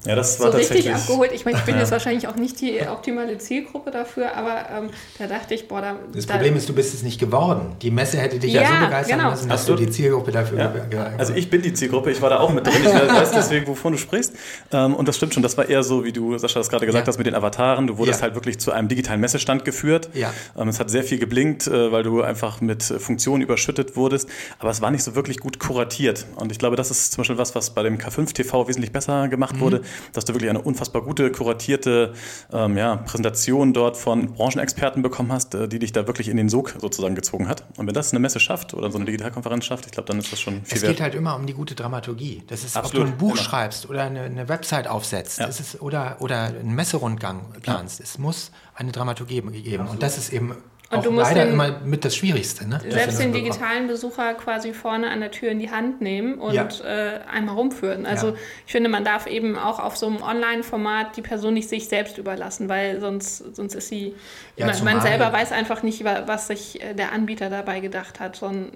ja, 0.06 0.14
das 0.14 0.38
war 0.38 0.52
so 0.52 0.58
richtig 0.58 0.92
abgeholt. 0.92 1.32
Ich 1.32 1.46
meine, 1.46 1.56
ich 1.56 1.64
bin 1.64 1.78
jetzt 1.78 1.90
wahrscheinlich 1.90 2.28
auch 2.28 2.36
nicht 2.36 2.60
die 2.60 2.80
optimale 2.86 3.38
Zielgruppe 3.38 3.90
dafür, 3.90 4.36
aber 4.36 4.66
ähm, 4.70 4.90
da 5.18 5.26
dachte 5.26 5.54
ich, 5.54 5.66
boah, 5.66 5.80
da. 5.80 5.96
Das 6.12 6.26
da, 6.26 6.34
Problem 6.34 6.56
ist, 6.56 6.68
du 6.68 6.74
bist 6.74 6.92
es 6.92 7.02
nicht 7.02 7.18
geworden. 7.18 7.74
Die 7.80 7.90
Messe 7.90 8.18
hätte 8.18 8.38
dich 8.38 8.52
ja, 8.52 8.62
ja 8.62 8.68
so 8.68 8.84
begeistern 8.84 9.18
genau. 9.18 9.30
müssen, 9.30 9.48
dass 9.48 9.64
du 9.64 9.74
die 9.74 9.88
Zielgruppe 9.88 10.30
dafür. 10.30 10.58
Ja. 10.58 11.12
Also 11.16 11.32
ich 11.32 11.48
bin 11.48 11.62
die 11.62 11.72
Zielgruppe, 11.72 12.10
ich 12.10 12.20
war 12.20 12.28
da 12.28 12.40
auch 12.40 12.52
mit 12.52 12.66
drin. 12.66 12.74
Ich 12.82 12.92
weiß 12.92 13.32
deswegen, 13.32 13.66
wovon 13.66 13.92
du 13.92 13.98
sprichst. 13.98 14.34
Ähm, 14.72 14.94
und 14.94 15.08
das 15.08 15.16
stimmt 15.16 15.32
schon. 15.32 15.42
Das 15.42 15.56
war 15.56 15.68
eher 15.68 15.82
so, 15.82 16.04
wie 16.04 16.12
du, 16.12 16.36
Sascha, 16.36 16.60
das 16.60 16.68
gerade 16.68 16.84
gesagt 16.84 17.06
ja. 17.06 17.10
hast 17.10 17.16
mit 17.16 17.26
den 17.26 17.34
Avataren. 17.34 17.86
Du 17.86 17.96
wurdest 17.96 18.22
halt 18.22 18.34
wirklich 18.34 18.58
zu 18.58 18.72
einem 18.72 18.88
digitalen 18.88 19.20
Messestand 19.20 19.64
geführt. 19.64 20.10
Ja. 20.12 20.34
Ähm, 20.56 20.68
es 20.68 20.80
hat 20.80 20.90
sehr 20.90 21.04
viel 21.04 21.18
geblinkt, 21.18 21.66
äh, 21.66 21.92
weil 21.92 22.02
du 22.02 22.20
einfach 22.20 22.60
mit 22.60 22.82
Funktionen 22.82 23.42
überschüttet 23.42 23.96
wurdest. 23.96 24.28
Aber 24.58 24.70
es 24.70 24.82
war 24.82 24.90
nicht 24.90 25.02
so 25.02 25.14
wirklich 25.14 25.38
gut 25.38 25.58
kuratiert. 25.58 26.26
Und 26.36 26.52
ich 26.52 26.58
glaube, 26.58 26.76
das 26.76 26.90
ist 26.90 27.12
zum 27.12 27.22
Beispiel 27.22 27.38
was, 27.38 27.54
was 27.54 27.70
bei 27.70 27.82
dem 27.82 27.96
K5 27.96 28.34
TV 28.34 28.68
wesentlich 28.68 28.92
besser 28.92 29.28
gemacht 29.28 29.56
mhm. 29.56 29.60
wurde 29.60 29.80
dass 30.12 30.24
du 30.24 30.34
wirklich 30.34 30.50
eine 30.50 30.62
unfassbar 30.62 31.02
gute, 31.02 31.30
kuratierte 31.30 32.12
ähm, 32.52 32.76
ja, 32.76 32.96
Präsentation 32.96 33.72
dort 33.72 33.96
von 33.96 34.32
Branchenexperten 34.32 35.02
bekommen 35.02 35.32
hast, 35.32 35.54
äh, 35.54 35.68
die 35.68 35.78
dich 35.78 35.92
da 35.92 36.06
wirklich 36.06 36.28
in 36.28 36.36
den 36.36 36.48
Sog 36.48 36.74
sozusagen 36.80 37.14
gezogen 37.14 37.48
hat. 37.48 37.64
Und 37.76 37.86
wenn 37.86 37.94
das 37.94 38.12
eine 38.12 38.20
Messe 38.20 38.40
schafft 38.40 38.74
oder 38.74 38.90
so 38.90 38.98
eine 38.98 39.04
Digitalkonferenz 39.06 39.64
schafft, 39.64 39.86
ich 39.86 39.92
glaube, 39.92 40.06
dann 40.08 40.18
ist 40.18 40.32
das 40.32 40.40
schon 40.40 40.64
viel 40.64 40.76
Es 40.76 40.82
wert. 40.82 40.92
geht 40.92 41.00
halt 41.00 41.14
immer 41.14 41.36
um 41.36 41.46
die 41.46 41.54
gute 41.54 41.74
Dramaturgie. 41.74 42.42
Das 42.46 42.64
ist, 42.64 42.76
Absolut, 42.76 43.02
ob 43.02 43.06
du 43.06 43.12
ein 43.14 43.18
Buch 43.18 43.34
immer. 43.34 43.42
schreibst 43.42 43.88
oder 43.88 44.02
eine, 44.02 44.22
eine 44.22 44.48
Website 44.48 44.88
aufsetzt 44.88 45.38
ja. 45.40 45.46
ist, 45.46 45.80
oder, 45.80 46.16
oder 46.20 46.44
einen 46.44 46.74
Messerundgang 46.74 47.52
planst. 47.62 47.98
Ja. 47.98 48.04
Es 48.04 48.18
muss 48.18 48.50
eine 48.74 48.92
Dramaturgie 48.92 49.40
geben. 49.40 49.52
Absolut. 49.54 49.90
Und 49.90 50.02
das 50.02 50.18
ist 50.18 50.32
eben 50.32 50.56
und 50.96 51.06
du 51.06 51.10
musst 51.10 51.30
leider 51.30 51.44
den, 51.44 51.54
immer 51.54 51.80
mit 51.84 52.04
das 52.04 52.16
Schwierigste. 52.16 52.68
Ne? 52.68 52.80
Selbst 52.88 53.20
den 53.20 53.32
digitalen 53.32 53.86
Besucher 53.86 54.34
quasi 54.34 54.72
vorne 54.72 55.10
an 55.10 55.20
der 55.20 55.30
Tür 55.30 55.50
in 55.50 55.58
die 55.58 55.70
Hand 55.70 56.00
nehmen 56.00 56.34
und 56.38 56.54
ja. 56.54 56.68
äh, 56.84 57.20
einmal 57.30 57.54
rumführen. 57.54 58.06
Also 58.06 58.28
ja. 58.28 58.34
ich 58.66 58.72
finde, 58.72 58.88
man 58.88 59.04
darf 59.04 59.26
eben 59.26 59.56
auch 59.56 59.78
auf 59.78 59.96
so 59.96 60.06
einem 60.06 60.22
Online-Format 60.22 61.16
die 61.16 61.22
Person 61.22 61.54
nicht 61.54 61.68
sich 61.68 61.88
selbst 61.88 62.18
überlassen, 62.18 62.68
weil 62.68 63.00
sonst, 63.00 63.54
sonst 63.54 63.74
ist 63.74 63.88
sie, 63.88 64.14
ja, 64.56 64.66
man, 64.66 64.84
man, 64.84 65.00
selber 65.00 65.32
weiß 65.32 65.52
einfach 65.52 65.82
nicht, 65.82 66.04
was 66.04 66.48
sich 66.48 66.82
äh, 66.82 66.94
der 66.94 67.12
Anbieter 67.12 67.50
dabei 67.50 67.80
gedacht 67.80 68.20
hat, 68.20 68.36
sondern 68.36 68.72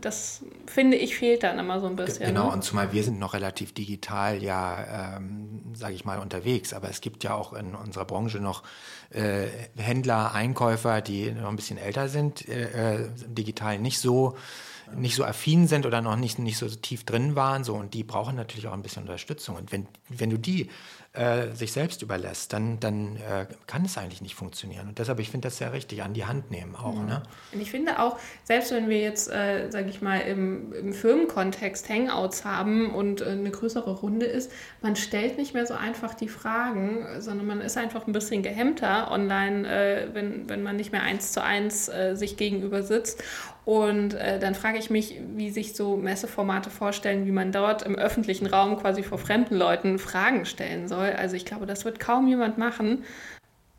das 0.00 0.42
finde 0.66 0.96
ich 0.96 1.16
fehlt 1.16 1.42
dann 1.42 1.58
immer 1.58 1.80
so 1.80 1.86
ein 1.86 1.96
bisschen. 1.96 2.26
Genau, 2.26 2.46
ne? 2.46 2.52
und 2.52 2.64
zumal 2.64 2.92
wir 2.92 3.02
sind 3.04 3.18
noch 3.18 3.34
relativ 3.34 3.72
digital 3.72 4.42
ja, 4.42 5.16
ähm, 5.16 5.60
sage 5.74 5.94
ich 5.94 6.04
mal, 6.04 6.18
unterwegs, 6.18 6.72
aber 6.72 6.88
es 6.88 7.00
gibt 7.00 7.24
ja 7.24 7.34
auch 7.34 7.52
in 7.52 7.74
unserer 7.74 8.04
Branche 8.04 8.40
noch 8.40 8.62
äh, 9.10 9.46
Händler, 9.76 10.34
Einkäufer, 10.34 11.00
die 11.00 11.30
noch 11.30 11.48
ein 11.48 11.56
bisschen 11.56 11.78
älter 11.78 12.08
sind, 12.08 12.48
äh, 12.48 12.96
äh, 12.96 13.08
digital 13.26 13.78
nicht 13.78 14.00
so 14.00 14.36
nicht 14.94 15.14
so 15.14 15.24
affin 15.24 15.66
sind 15.66 15.86
oder 15.86 16.00
noch 16.00 16.16
nicht, 16.16 16.38
nicht 16.38 16.58
so 16.58 16.68
tief 16.68 17.04
drin 17.04 17.36
waren, 17.36 17.64
so 17.64 17.74
und 17.74 17.94
die 17.94 18.04
brauchen 18.04 18.36
natürlich 18.36 18.66
auch 18.66 18.72
ein 18.72 18.82
bisschen 18.82 19.02
Unterstützung. 19.02 19.56
Und 19.56 19.72
wenn, 19.72 19.86
wenn 20.08 20.30
du 20.30 20.38
die 20.38 20.68
äh, 21.14 21.54
sich 21.54 21.72
selbst 21.72 22.02
überlässt, 22.02 22.52
dann, 22.52 22.78
dann 22.80 23.16
äh, 23.16 23.46
kann 23.66 23.84
es 23.84 23.96
eigentlich 23.98 24.20
nicht 24.20 24.34
funktionieren. 24.34 24.88
Und 24.88 24.98
deshalb, 24.98 25.18
ich 25.20 25.30
finde 25.30 25.48
das 25.48 25.56
sehr 25.58 25.72
richtig, 25.72 26.02
an 26.02 26.12
die 26.12 26.26
Hand 26.26 26.50
nehmen 26.50 26.76
auch. 26.76 26.94
Mhm. 26.94 27.06
Ne? 27.06 27.22
Und 27.52 27.60
ich 27.60 27.70
finde 27.70 27.98
auch, 27.98 28.18
selbst 28.44 28.70
wenn 28.72 28.88
wir 28.88 29.00
jetzt, 29.00 29.28
äh, 29.28 29.70
sage 29.70 29.88
ich 29.88 30.02
mal, 30.02 30.18
im, 30.18 30.72
im, 30.74 30.92
Firmenkontext 30.92 31.88
Hangouts 31.88 32.44
haben 32.44 32.94
und 32.94 33.20
äh, 33.20 33.30
eine 33.30 33.50
größere 33.50 33.90
Runde 33.90 34.26
ist, 34.26 34.52
man 34.82 34.96
stellt 34.96 35.38
nicht 35.38 35.54
mehr 35.54 35.66
so 35.66 35.74
einfach 35.74 36.14
die 36.14 36.28
Fragen, 36.28 37.06
sondern 37.20 37.46
man 37.46 37.60
ist 37.62 37.76
einfach 37.76 38.06
ein 38.06 38.12
bisschen 38.12 38.42
gehemmter 38.42 39.10
online, 39.10 39.66
äh, 39.66 40.08
wenn, 40.14 40.48
wenn 40.48 40.62
man 40.62 40.76
nicht 40.76 40.92
mehr 40.92 41.02
eins 41.02 41.32
zu 41.32 41.42
eins 41.42 41.88
äh, 41.88 42.14
sich 42.16 42.36
gegenüber 42.36 42.82
sitzt. 42.82 43.24
Und 43.68 44.14
äh, 44.14 44.38
dann 44.38 44.54
frage 44.54 44.78
ich 44.78 44.88
mich, 44.88 45.20
wie 45.36 45.50
sich 45.50 45.76
so 45.76 45.98
Messeformate 45.98 46.70
vorstellen, 46.70 47.26
wie 47.26 47.32
man 47.32 47.52
dort 47.52 47.82
im 47.82 47.96
öffentlichen 47.96 48.46
Raum 48.46 48.78
quasi 48.78 49.02
vor 49.02 49.18
fremden 49.18 49.56
Leuten 49.56 49.98
Fragen 49.98 50.46
stellen 50.46 50.88
soll. 50.88 51.10
Also 51.10 51.36
ich 51.36 51.44
glaube, 51.44 51.66
das 51.66 51.84
wird 51.84 52.00
kaum 52.00 52.26
jemand 52.28 52.56
machen 52.56 53.04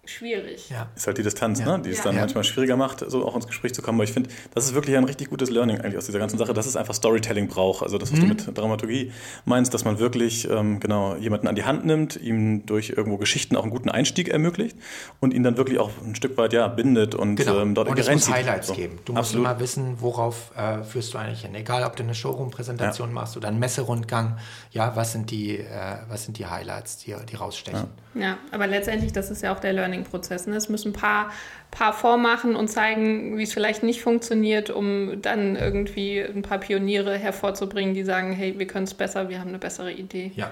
schwierig. 0.09 0.69
Ja. 0.69 0.87
Ist 0.95 1.07
halt 1.07 1.17
die 1.17 1.23
Distanz, 1.23 1.59
ja. 1.59 1.77
ne? 1.77 1.83
die 1.83 1.89
es 1.89 1.97
ja. 1.99 2.03
dann 2.05 2.15
ja. 2.15 2.21
manchmal 2.21 2.43
schwieriger 2.43 2.77
macht, 2.77 3.03
so 3.07 3.25
auch 3.25 3.35
ins 3.35 3.47
Gespräch 3.47 3.73
zu 3.73 3.81
kommen. 3.81 3.97
Aber 3.97 4.03
ich 4.03 4.13
finde, 4.13 4.29
das 4.53 4.65
ist 4.65 4.73
wirklich 4.73 4.97
ein 4.97 5.03
richtig 5.03 5.29
gutes 5.29 5.49
Learning 5.49 5.79
eigentlich 5.79 5.97
aus 5.97 6.05
dieser 6.05 6.19
ganzen 6.19 6.37
Sache, 6.37 6.53
dass 6.53 6.65
es 6.65 6.75
einfach 6.75 6.93
Storytelling 6.93 7.47
braucht. 7.47 7.83
Also 7.83 7.97
das, 7.97 8.11
was 8.11 8.19
mhm. 8.19 8.23
du 8.23 8.27
mit 8.29 8.57
Dramaturgie 8.57 9.11
meinst, 9.45 9.73
dass 9.73 9.85
man 9.85 9.99
wirklich 9.99 10.49
ähm, 10.49 10.79
genau 10.79 11.15
jemanden 11.15 11.47
an 11.47 11.55
die 11.55 11.63
Hand 11.63 11.85
nimmt, 11.85 12.15
ihm 12.15 12.65
durch 12.65 12.89
irgendwo 12.89 13.17
Geschichten 13.17 13.55
auch 13.55 13.63
einen 13.63 13.71
guten 13.71 13.89
Einstieg 13.89 14.29
ermöglicht 14.29 14.77
und 15.19 15.33
ihn 15.33 15.43
dann 15.43 15.57
wirklich 15.57 15.79
auch 15.79 15.91
ein 16.03 16.15
Stück 16.15 16.37
weit 16.37 16.53
ja, 16.53 16.67
bindet 16.67 17.15
und 17.15 17.35
genau. 17.35 17.59
ähm, 17.59 17.75
dort 17.75 17.89
und 17.89 17.99
es 17.99 18.09
muss 18.09 18.29
Highlights 18.29 18.67
so. 18.67 18.73
geben. 18.73 18.99
Du 19.05 19.13
musst 19.13 19.35
immer 19.35 19.59
wissen, 19.59 19.97
worauf 19.99 20.51
äh, 20.55 20.83
führst 20.83 21.13
du 21.13 21.17
eigentlich 21.17 21.41
hin. 21.41 21.55
Egal, 21.55 21.83
ob 21.83 21.95
du 21.95 22.03
eine 22.03 22.15
Showroom-Präsentation 22.15 23.13
machst 23.13 23.37
oder 23.37 23.47
einen 23.47 23.59
Messerundgang, 23.59 24.37
ja, 24.71 24.95
was 24.95 25.11
sind 25.11 25.31
die, 25.31 25.57
äh, 25.57 25.97
was 26.07 26.25
sind 26.25 26.37
die 26.37 26.45
Highlights, 26.45 26.97
die, 26.97 27.15
die 27.29 27.35
rausstechen. 27.35 27.87
Ja. 28.15 28.37
aber 28.51 28.67
letztendlich, 28.67 29.13
das 29.13 29.29
ist 29.29 29.43
ja 29.43 29.53
auch 29.53 29.59
der 29.59 29.73
Learning-Prozess. 29.99 30.47
Ne? 30.47 30.55
Es 30.55 30.69
müssen 30.69 30.89
ein 30.89 30.93
paar, 30.93 31.31
paar 31.71 31.93
vormachen 31.93 32.55
und 32.55 32.67
zeigen, 32.67 33.37
wie 33.37 33.43
es 33.43 33.53
vielleicht 33.53 33.83
nicht 33.83 34.01
funktioniert, 34.01 34.69
um 34.69 35.21
dann 35.21 35.55
irgendwie 35.55 36.21
ein 36.21 36.41
paar 36.41 36.59
Pioniere 36.59 37.17
hervorzubringen, 37.17 37.93
die 37.93 38.03
sagen, 38.03 38.31
hey, 38.33 38.57
wir 38.57 38.67
können 38.67 38.85
es 38.85 38.93
besser, 38.93 39.29
wir 39.29 39.39
haben 39.39 39.49
eine 39.49 39.59
bessere 39.59 39.91
Idee. 39.91 40.31
Ja, 40.35 40.51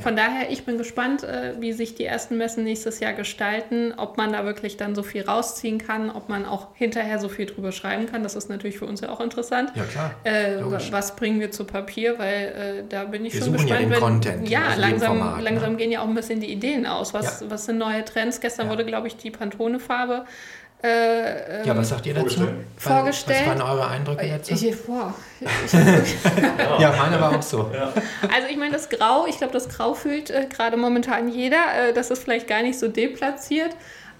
von 0.00 0.16
daher, 0.16 0.50
ich 0.50 0.64
bin 0.64 0.78
gespannt, 0.78 1.24
äh, 1.24 1.54
wie 1.60 1.72
sich 1.72 1.94
die 1.94 2.04
ersten 2.04 2.36
Messen 2.38 2.64
nächstes 2.64 3.00
Jahr 3.00 3.12
gestalten, 3.12 3.92
ob 3.96 4.16
man 4.16 4.32
da 4.32 4.44
wirklich 4.44 4.76
dann 4.76 4.94
so 4.94 5.02
viel 5.02 5.22
rausziehen 5.22 5.78
kann, 5.78 6.10
ob 6.10 6.28
man 6.28 6.44
auch 6.44 6.68
hinterher 6.74 7.18
so 7.18 7.28
viel 7.28 7.46
drüber 7.46 7.72
schreiben 7.72 8.06
kann. 8.06 8.22
Das 8.22 8.36
ist 8.36 8.48
natürlich 8.48 8.78
für 8.78 8.86
uns 8.86 9.00
ja 9.00 9.08
auch 9.08 9.20
interessant. 9.20 9.72
Ja, 9.74 9.84
klar. 9.84 10.14
Äh, 10.24 10.62
was 10.90 11.16
bringen 11.16 11.40
wir 11.40 11.50
zu 11.50 11.64
Papier? 11.64 12.18
Weil 12.18 12.34
äh, 12.34 12.84
da 12.88 13.04
bin 13.04 13.24
ich 13.24 13.34
wir 13.34 13.42
schon 13.42 13.52
gespannt. 13.54 13.80
Ja, 13.80 13.90
wenn, 13.90 13.98
Content 13.98 14.48
ja 14.48 14.74
langsam, 14.76 15.18
Format, 15.18 15.42
langsam 15.42 15.72
ne? 15.72 15.76
gehen 15.78 15.90
ja 15.90 16.00
auch 16.00 16.08
ein 16.08 16.14
bisschen 16.14 16.40
die 16.40 16.52
Ideen 16.52 16.86
aus. 16.86 17.12
Was, 17.12 17.40
ja. 17.40 17.50
was 17.50 17.64
sind 17.64 17.78
neue 17.78 18.04
Trends? 18.04 18.40
Gestern 18.40 18.66
ja. 18.66 18.72
wurde, 18.72 18.84
glaube 18.84 19.08
ich, 19.08 19.16
die 19.16 19.30
Pantone-Farbe 19.30 20.24
äh, 20.80 21.66
ja, 21.66 21.76
was 21.76 21.88
sagt 21.88 22.06
ihr 22.06 22.14
dazu? 22.14 22.46
Vorgestellt. 22.76 23.40
Was 23.46 23.58
waren 23.58 23.62
eure 23.62 23.88
Eindrücke 23.88 24.28
dazu? 24.28 24.54
Ich, 24.54 24.84
boah, 24.84 25.12
ich, 25.40 25.72
ja, 26.78 26.94
meine 26.96 27.20
war 27.20 27.36
auch 27.36 27.42
so. 27.42 27.68
Ja. 27.74 27.92
Also 28.32 28.48
ich 28.48 28.56
meine, 28.56 28.74
das 28.74 28.88
Grau, 28.88 29.26
ich 29.26 29.38
glaube, 29.38 29.52
das 29.52 29.68
Grau 29.68 29.94
fühlt 29.94 30.30
äh, 30.30 30.46
gerade 30.48 30.76
momentan 30.76 31.28
jeder. 31.28 31.88
Äh, 31.88 31.92
das 31.92 32.12
ist 32.12 32.22
vielleicht 32.22 32.46
gar 32.46 32.62
nicht 32.62 32.78
so 32.78 32.86
deplatziert. 32.86 33.74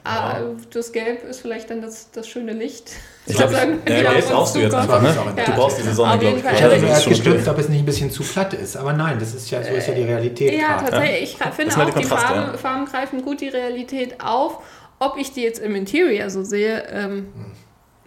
Ja. 0.04 0.40
Äh, 0.40 0.42
das 0.72 0.90
Gelb 0.90 1.22
ist 1.28 1.42
vielleicht 1.42 1.70
dann 1.70 1.80
das, 1.80 2.10
das 2.10 2.26
schöne 2.26 2.52
Licht. 2.54 2.90
Ich 3.26 3.36
glaube, 3.36 3.52
ja, 3.52 3.64
Gelb 3.64 4.28
brauchst 4.28 4.56
du 4.56 4.58
jetzt 4.58 4.74
einfach, 4.74 5.00
ne? 5.00 5.14
Ja. 5.36 5.44
Du 5.44 5.52
brauchst 5.52 5.78
diese 5.78 5.94
Sonne, 5.94 6.18
glaube 6.18 6.38
ich. 6.38 6.44
Ich 6.44 6.62
habe 6.62 6.76
mir 6.76 6.88
erst 6.88 7.08
gestürzt, 7.08 7.46
ob 7.46 7.58
es 7.58 7.68
nicht 7.68 7.80
ein 7.80 7.86
bisschen 7.86 8.10
zu 8.10 8.24
platt 8.24 8.54
ist. 8.54 8.76
Aber 8.76 8.92
nein, 8.94 9.18
das 9.20 9.32
ist 9.32 9.48
ja, 9.50 9.62
so 9.62 9.70
ist 9.70 9.86
ja 9.86 9.94
die 9.94 10.02
Realität. 10.02 10.54
Ja, 10.54 10.78
grad, 10.78 10.90
tatsächlich. 10.90 11.36
Ich 11.38 11.54
finde 11.54 11.76
auch, 11.76 11.84
die, 11.84 12.00
die 12.00 12.04
Farben, 12.04 12.58
Farben 12.58 12.84
greifen 12.86 13.22
gut 13.22 13.40
die 13.42 13.48
Realität 13.48 14.20
auf. 14.20 14.58
Ob 14.98 15.16
ich 15.16 15.32
die 15.32 15.42
jetzt 15.42 15.60
im 15.60 15.74
Interior 15.74 16.28
so 16.30 16.42
sehe, 16.42 16.84
ähm, 16.90 17.28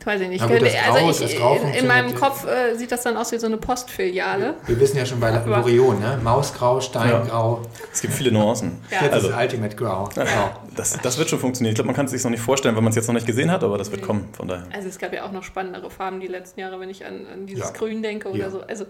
weiß 0.05 0.21
ich 0.21 0.29
nicht. 0.29 0.47
Gut, 0.47 0.61
also 0.61 1.25
Grau, 1.37 1.55
ich, 1.55 1.61
in, 1.61 1.73
in 1.73 1.87
meinem 1.87 2.13
Kopf 2.15 2.45
äh, 2.45 2.75
sieht 2.75 2.91
das 2.91 3.03
dann 3.03 3.17
aus 3.17 3.31
wie 3.31 3.37
so 3.37 3.47
eine 3.47 3.57
Postfiliale. 3.57 4.55
Wir 4.65 4.79
wissen 4.79 4.97
ja 4.97 5.05
schon 5.05 5.19
bei 5.19 5.31
Loriot, 5.31 5.99
ne? 5.99 6.19
Mausgrau, 6.23 6.81
Steingrau. 6.81 7.61
Ja. 7.61 7.69
Es 7.91 8.01
gibt 8.01 8.13
viele 8.13 8.31
Nuancen. 8.31 8.81
Ja. 8.89 9.03
Jetzt 9.03 9.13
also, 9.13 9.29
ist 9.29 9.37
Ultimate 9.37 9.75
Grau. 9.75 10.09
Genau. 10.21 10.51
Das, 10.75 10.97
das 11.01 11.17
wird 11.17 11.29
schon 11.29 11.39
funktionieren. 11.39 11.71
Ich 11.71 11.75
glaube, 11.75 11.87
man 11.87 11.95
kann 11.95 12.05
es 12.05 12.11
sich 12.11 12.23
noch 12.23 12.31
nicht 12.31 12.41
vorstellen, 12.41 12.75
wenn 12.75 12.83
man 12.83 12.91
es 12.91 12.95
jetzt 12.95 13.07
noch 13.07 13.13
nicht 13.13 13.27
gesehen 13.27 13.51
hat, 13.51 13.63
aber 13.63 13.77
das 13.77 13.91
wird 13.91 14.01
kommen. 14.01 14.29
Von 14.33 14.47
daher. 14.47 14.65
Also 14.73 14.87
es 14.87 14.97
gab 14.97 15.13
ja 15.13 15.25
auch 15.25 15.31
noch 15.31 15.43
spannendere 15.43 15.89
Farben 15.89 16.19
die 16.19 16.27
letzten 16.27 16.59
Jahre, 16.59 16.79
wenn 16.79 16.89
ich 16.89 17.05
an, 17.05 17.25
an 17.31 17.45
dieses 17.45 17.65
ja. 17.65 17.71
Grün 17.71 18.01
denke 18.01 18.29
oder 18.29 18.49
so. 18.49 18.61
Also 18.61 18.85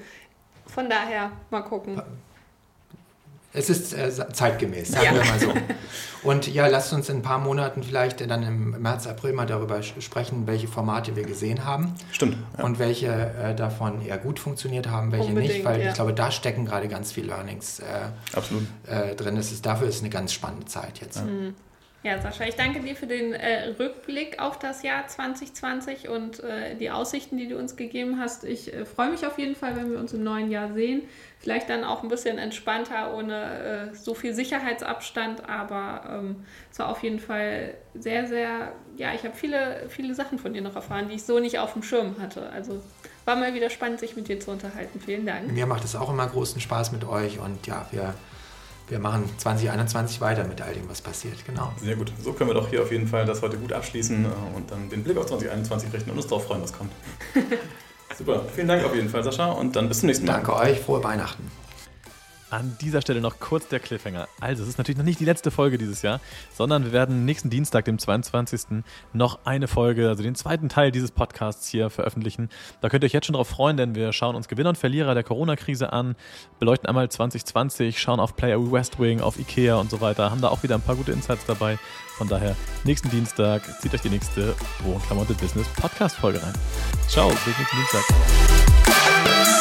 von 0.67 0.89
daher 0.89 1.31
mal 1.49 1.61
gucken. 1.61 2.01
Es 3.53 3.69
ist 3.69 3.93
äh, 3.93 4.09
zeitgemäß, 4.31 4.91
sagen 4.91 5.05
ja. 5.05 5.13
wir 5.13 5.25
mal 5.25 5.39
so. 5.39 5.53
Und 6.23 6.47
ja, 6.47 6.67
lasst 6.67 6.93
uns 6.93 7.09
in 7.09 7.17
ein 7.17 7.21
paar 7.21 7.39
Monaten 7.39 7.83
vielleicht 7.83 8.21
dann 8.29 8.43
im 8.43 8.81
März, 8.81 9.07
April 9.07 9.33
mal 9.33 9.47
darüber 9.47 9.81
sprechen, 9.81 10.45
welche 10.45 10.67
Formate 10.67 11.15
wir 11.15 11.23
gesehen 11.23 11.65
haben. 11.65 11.95
Stimmt. 12.11 12.37
Ja. 12.57 12.63
Und 12.63 12.79
welche 12.79 13.07
äh, 13.07 13.55
davon 13.55 14.05
eher 14.05 14.17
gut 14.17 14.39
funktioniert 14.39 14.87
haben, 14.87 15.11
welche 15.11 15.29
Unbedingt, 15.29 15.53
nicht, 15.53 15.65
weil 15.65 15.81
ja. 15.81 15.89
ich 15.89 15.95
glaube, 15.95 16.13
da 16.13 16.31
stecken 16.31 16.65
gerade 16.65 16.87
ganz 16.87 17.11
viele 17.11 17.27
Learnings 17.27 17.79
äh, 17.79 17.83
Absolut. 18.33 18.67
Äh, 18.85 19.15
drin. 19.15 19.35
Das 19.35 19.51
ist, 19.51 19.65
dafür 19.65 19.87
ist 19.87 20.01
eine 20.01 20.09
ganz 20.09 20.31
spannende 20.31 20.67
Zeit 20.67 20.99
jetzt. 21.01 21.25
Mhm. 21.25 21.55
Ja, 22.03 22.19
Sascha, 22.19 22.45
ich 22.45 22.55
danke 22.55 22.79
dir 22.79 22.95
für 22.95 23.05
den 23.05 23.33
äh, 23.33 23.75
Rückblick 23.79 24.41
auf 24.41 24.57
das 24.57 24.81
Jahr 24.81 25.07
2020 25.07 26.09
und 26.09 26.39
äh, 26.39 26.75
die 26.75 26.89
Aussichten, 26.89 27.37
die 27.37 27.47
du 27.47 27.59
uns 27.59 27.75
gegeben 27.75 28.19
hast. 28.19 28.43
Ich 28.43 28.73
äh, 28.73 28.85
freue 28.85 29.11
mich 29.11 29.23
auf 29.27 29.37
jeden 29.37 29.55
Fall, 29.55 29.75
wenn 29.75 29.91
wir 29.91 29.99
uns 29.99 30.11
im 30.11 30.23
neuen 30.23 30.49
Jahr 30.49 30.73
sehen. 30.73 31.03
Vielleicht 31.37 31.69
dann 31.69 31.83
auch 31.83 32.01
ein 32.01 32.09
bisschen 32.09 32.39
entspannter, 32.39 33.13
ohne 33.13 33.91
äh, 33.91 33.95
so 33.95 34.15
viel 34.15 34.33
Sicherheitsabstand, 34.33 35.47
aber 35.47 36.09
ähm, 36.09 36.37
es 36.71 36.79
war 36.79 36.89
auf 36.89 37.03
jeden 37.03 37.19
Fall 37.19 37.75
sehr, 37.93 38.27
sehr, 38.27 38.71
ja, 38.97 39.13
ich 39.13 39.23
habe 39.23 39.35
viele, 39.35 39.85
viele 39.89 40.15
Sachen 40.15 40.39
von 40.39 40.53
dir 40.53 40.63
noch 40.63 40.75
erfahren, 40.75 41.07
die 41.07 41.15
ich 41.15 41.23
so 41.23 41.37
nicht 41.37 41.59
auf 41.59 41.73
dem 41.73 41.83
Schirm 41.83 42.15
hatte. 42.19 42.49
Also 42.49 42.81
war 43.25 43.35
mal 43.35 43.53
wieder 43.53 43.69
spannend, 43.69 43.99
sich 43.99 44.15
mit 44.15 44.27
dir 44.27 44.39
zu 44.39 44.49
unterhalten. 44.49 44.99
Vielen 44.99 45.27
Dank. 45.27 45.51
Mir 45.51 45.67
macht 45.67 45.83
es 45.83 45.95
auch 45.95 46.09
immer 46.09 46.25
großen 46.25 46.59
Spaß 46.59 46.93
mit 46.93 47.03
euch 47.03 47.37
und 47.37 47.67
ja, 47.67 47.85
wir 47.91 48.15
wir 48.91 48.99
machen 48.99 49.23
2021 49.38 50.19
weiter 50.19 50.43
mit 50.43 50.62
all 50.62 50.73
dem, 50.73 50.88
was 50.89 51.01
passiert. 51.01 51.45
Genau. 51.47 51.71
Sehr 51.82 51.95
gut. 51.95 52.12
So 52.21 52.34
können 52.34 52.49
wir 52.49 52.54
doch 52.54 52.69
hier 52.69 52.82
auf 52.82 52.91
jeden 52.91 53.08
Fall 53.08 53.25
das 53.25 53.41
heute 53.41 53.58
gut 53.58 53.71
abschließen 53.71 54.25
äh, 54.25 54.27
und 54.56 54.69
dann 54.69 54.89
den 54.89 55.04
Blick 55.04 55.17
auf 55.17 55.27
2021 55.27 55.93
richten 55.93 56.12
und 56.12 56.17
uns 56.17 56.27
darauf 56.27 56.45
freuen, 56.45 56.62
was 56.62 56.73
kommt. 56.73 56.91
Super. 58.17 58.43
Vielen 58.54 58.67
Dank 58.67 58.84
auf 58.84 58.93
jeden 58.93 59.08
Fall, 59.08 59.23
Sascha, 59.23 59.51
und 59.51 59.77
dann 59.77 59.88
bis 59.88 60.01
zum 60.01 60.08
nächsten 60.08 60.25
Mal. 60.25 60.34
Danke 60.34 60.54
euch. 60.54 60.82
Frohe 60.82 61.01
Weihnachten. 61.01 61.49
An 62.51 62.77
dieser 62.81 63.01
Stelle 63.01 63.21
noch 63.21 63.39
kurz 63.39 63.69
der 63.69 63.79
Cliffhanger. 63.79 64.27
Also, 64.41 64.63
es 64.63 64.69
ist 64.69 64.77
natürlich 64.77 64.97
noch 64.97 65.05
nicht 65.05 65.21
die 65.21 65.25
letzte 65.25 65.51
Folge 65.51 65.77
dieses 65.77 66.01
Jahr, 66.01 66.19
sondern 66.53 66.83
wir 66.83 66.91
werden 66.91 67.23
nächsten 67.23 67.49
Dienstag, 67.49 67.85
dem 67.85 67.97
22. 67.97 68.83
noch 69.13 69.39
eine 69.45 69.69
Folge, 69.69 70.09
also 70.09 70.21
den 70.21 70.35
zweiten 70.35 70.67
Teil 70.67 70.91
dieses 70.91 71.11
Podcasts 71.11 71.69
hier 71.69 71.89
veröffentlichen. 71.89 72.49
Da 72.81 72.89
könnt 72.89 73.05
ihr 73.05 73.07
euch 73.07 73.13
jetzt 73.13 73.27
schon 73.27 73.35
drauf 73.35 73.47
freuen, 73.47 73.77
denn 73.77 73.95
wir 73.95 74.11
schauen 74.11 74.35
uns 74.35 74.49
Gewinner 74.49 74.67
und 74.67 74.77
Verlierer 74.77 75.13
der 75.13 75.23
Corona-Krise 75.23 75.93
an, 75.93 76.17
beleuchten 76.59 76.89
einmal 76.89 77.07
2020, 77.09 78.01
schauen 78.01 78.19
auf 78.19 78.35
Player 78.35 78.59
West 78.69 78.99
Wing, 78.99 79.21
auf 79.21 79.39
Ikea 79.39 79.75
und 79.75 79.89
so 79.89 80.01
weiter, 80.01 80.29
haben 80.29 80.41
da 80.41 80.49
auch 80.49 80.61
wieder 80.61 80.75
ein 80.75 80.81
paar 80.81 80.97
gute 80.97 81.13
Insights 81.13 81.45
dabei. 81.45 81.79
Von 82.17 82.27
daher, 82.27 82.57
nächsten 82.83 83.09
Dienstag 83.09 83.61
zieht 83.81 83.93
euch 83.93 84.01
die 84.01 84.09
nächste 84.09 84.53
Wohnklamotte 84.83 85.35
Business 85.35 85.67
Podcast-Folge 85.69 86.43
rein. 86.43 86.53
Ciao, 87.07 87.29
bis 87.29 87.57
nächsten 87.57 87.77
Dienstag. 87.77 89.61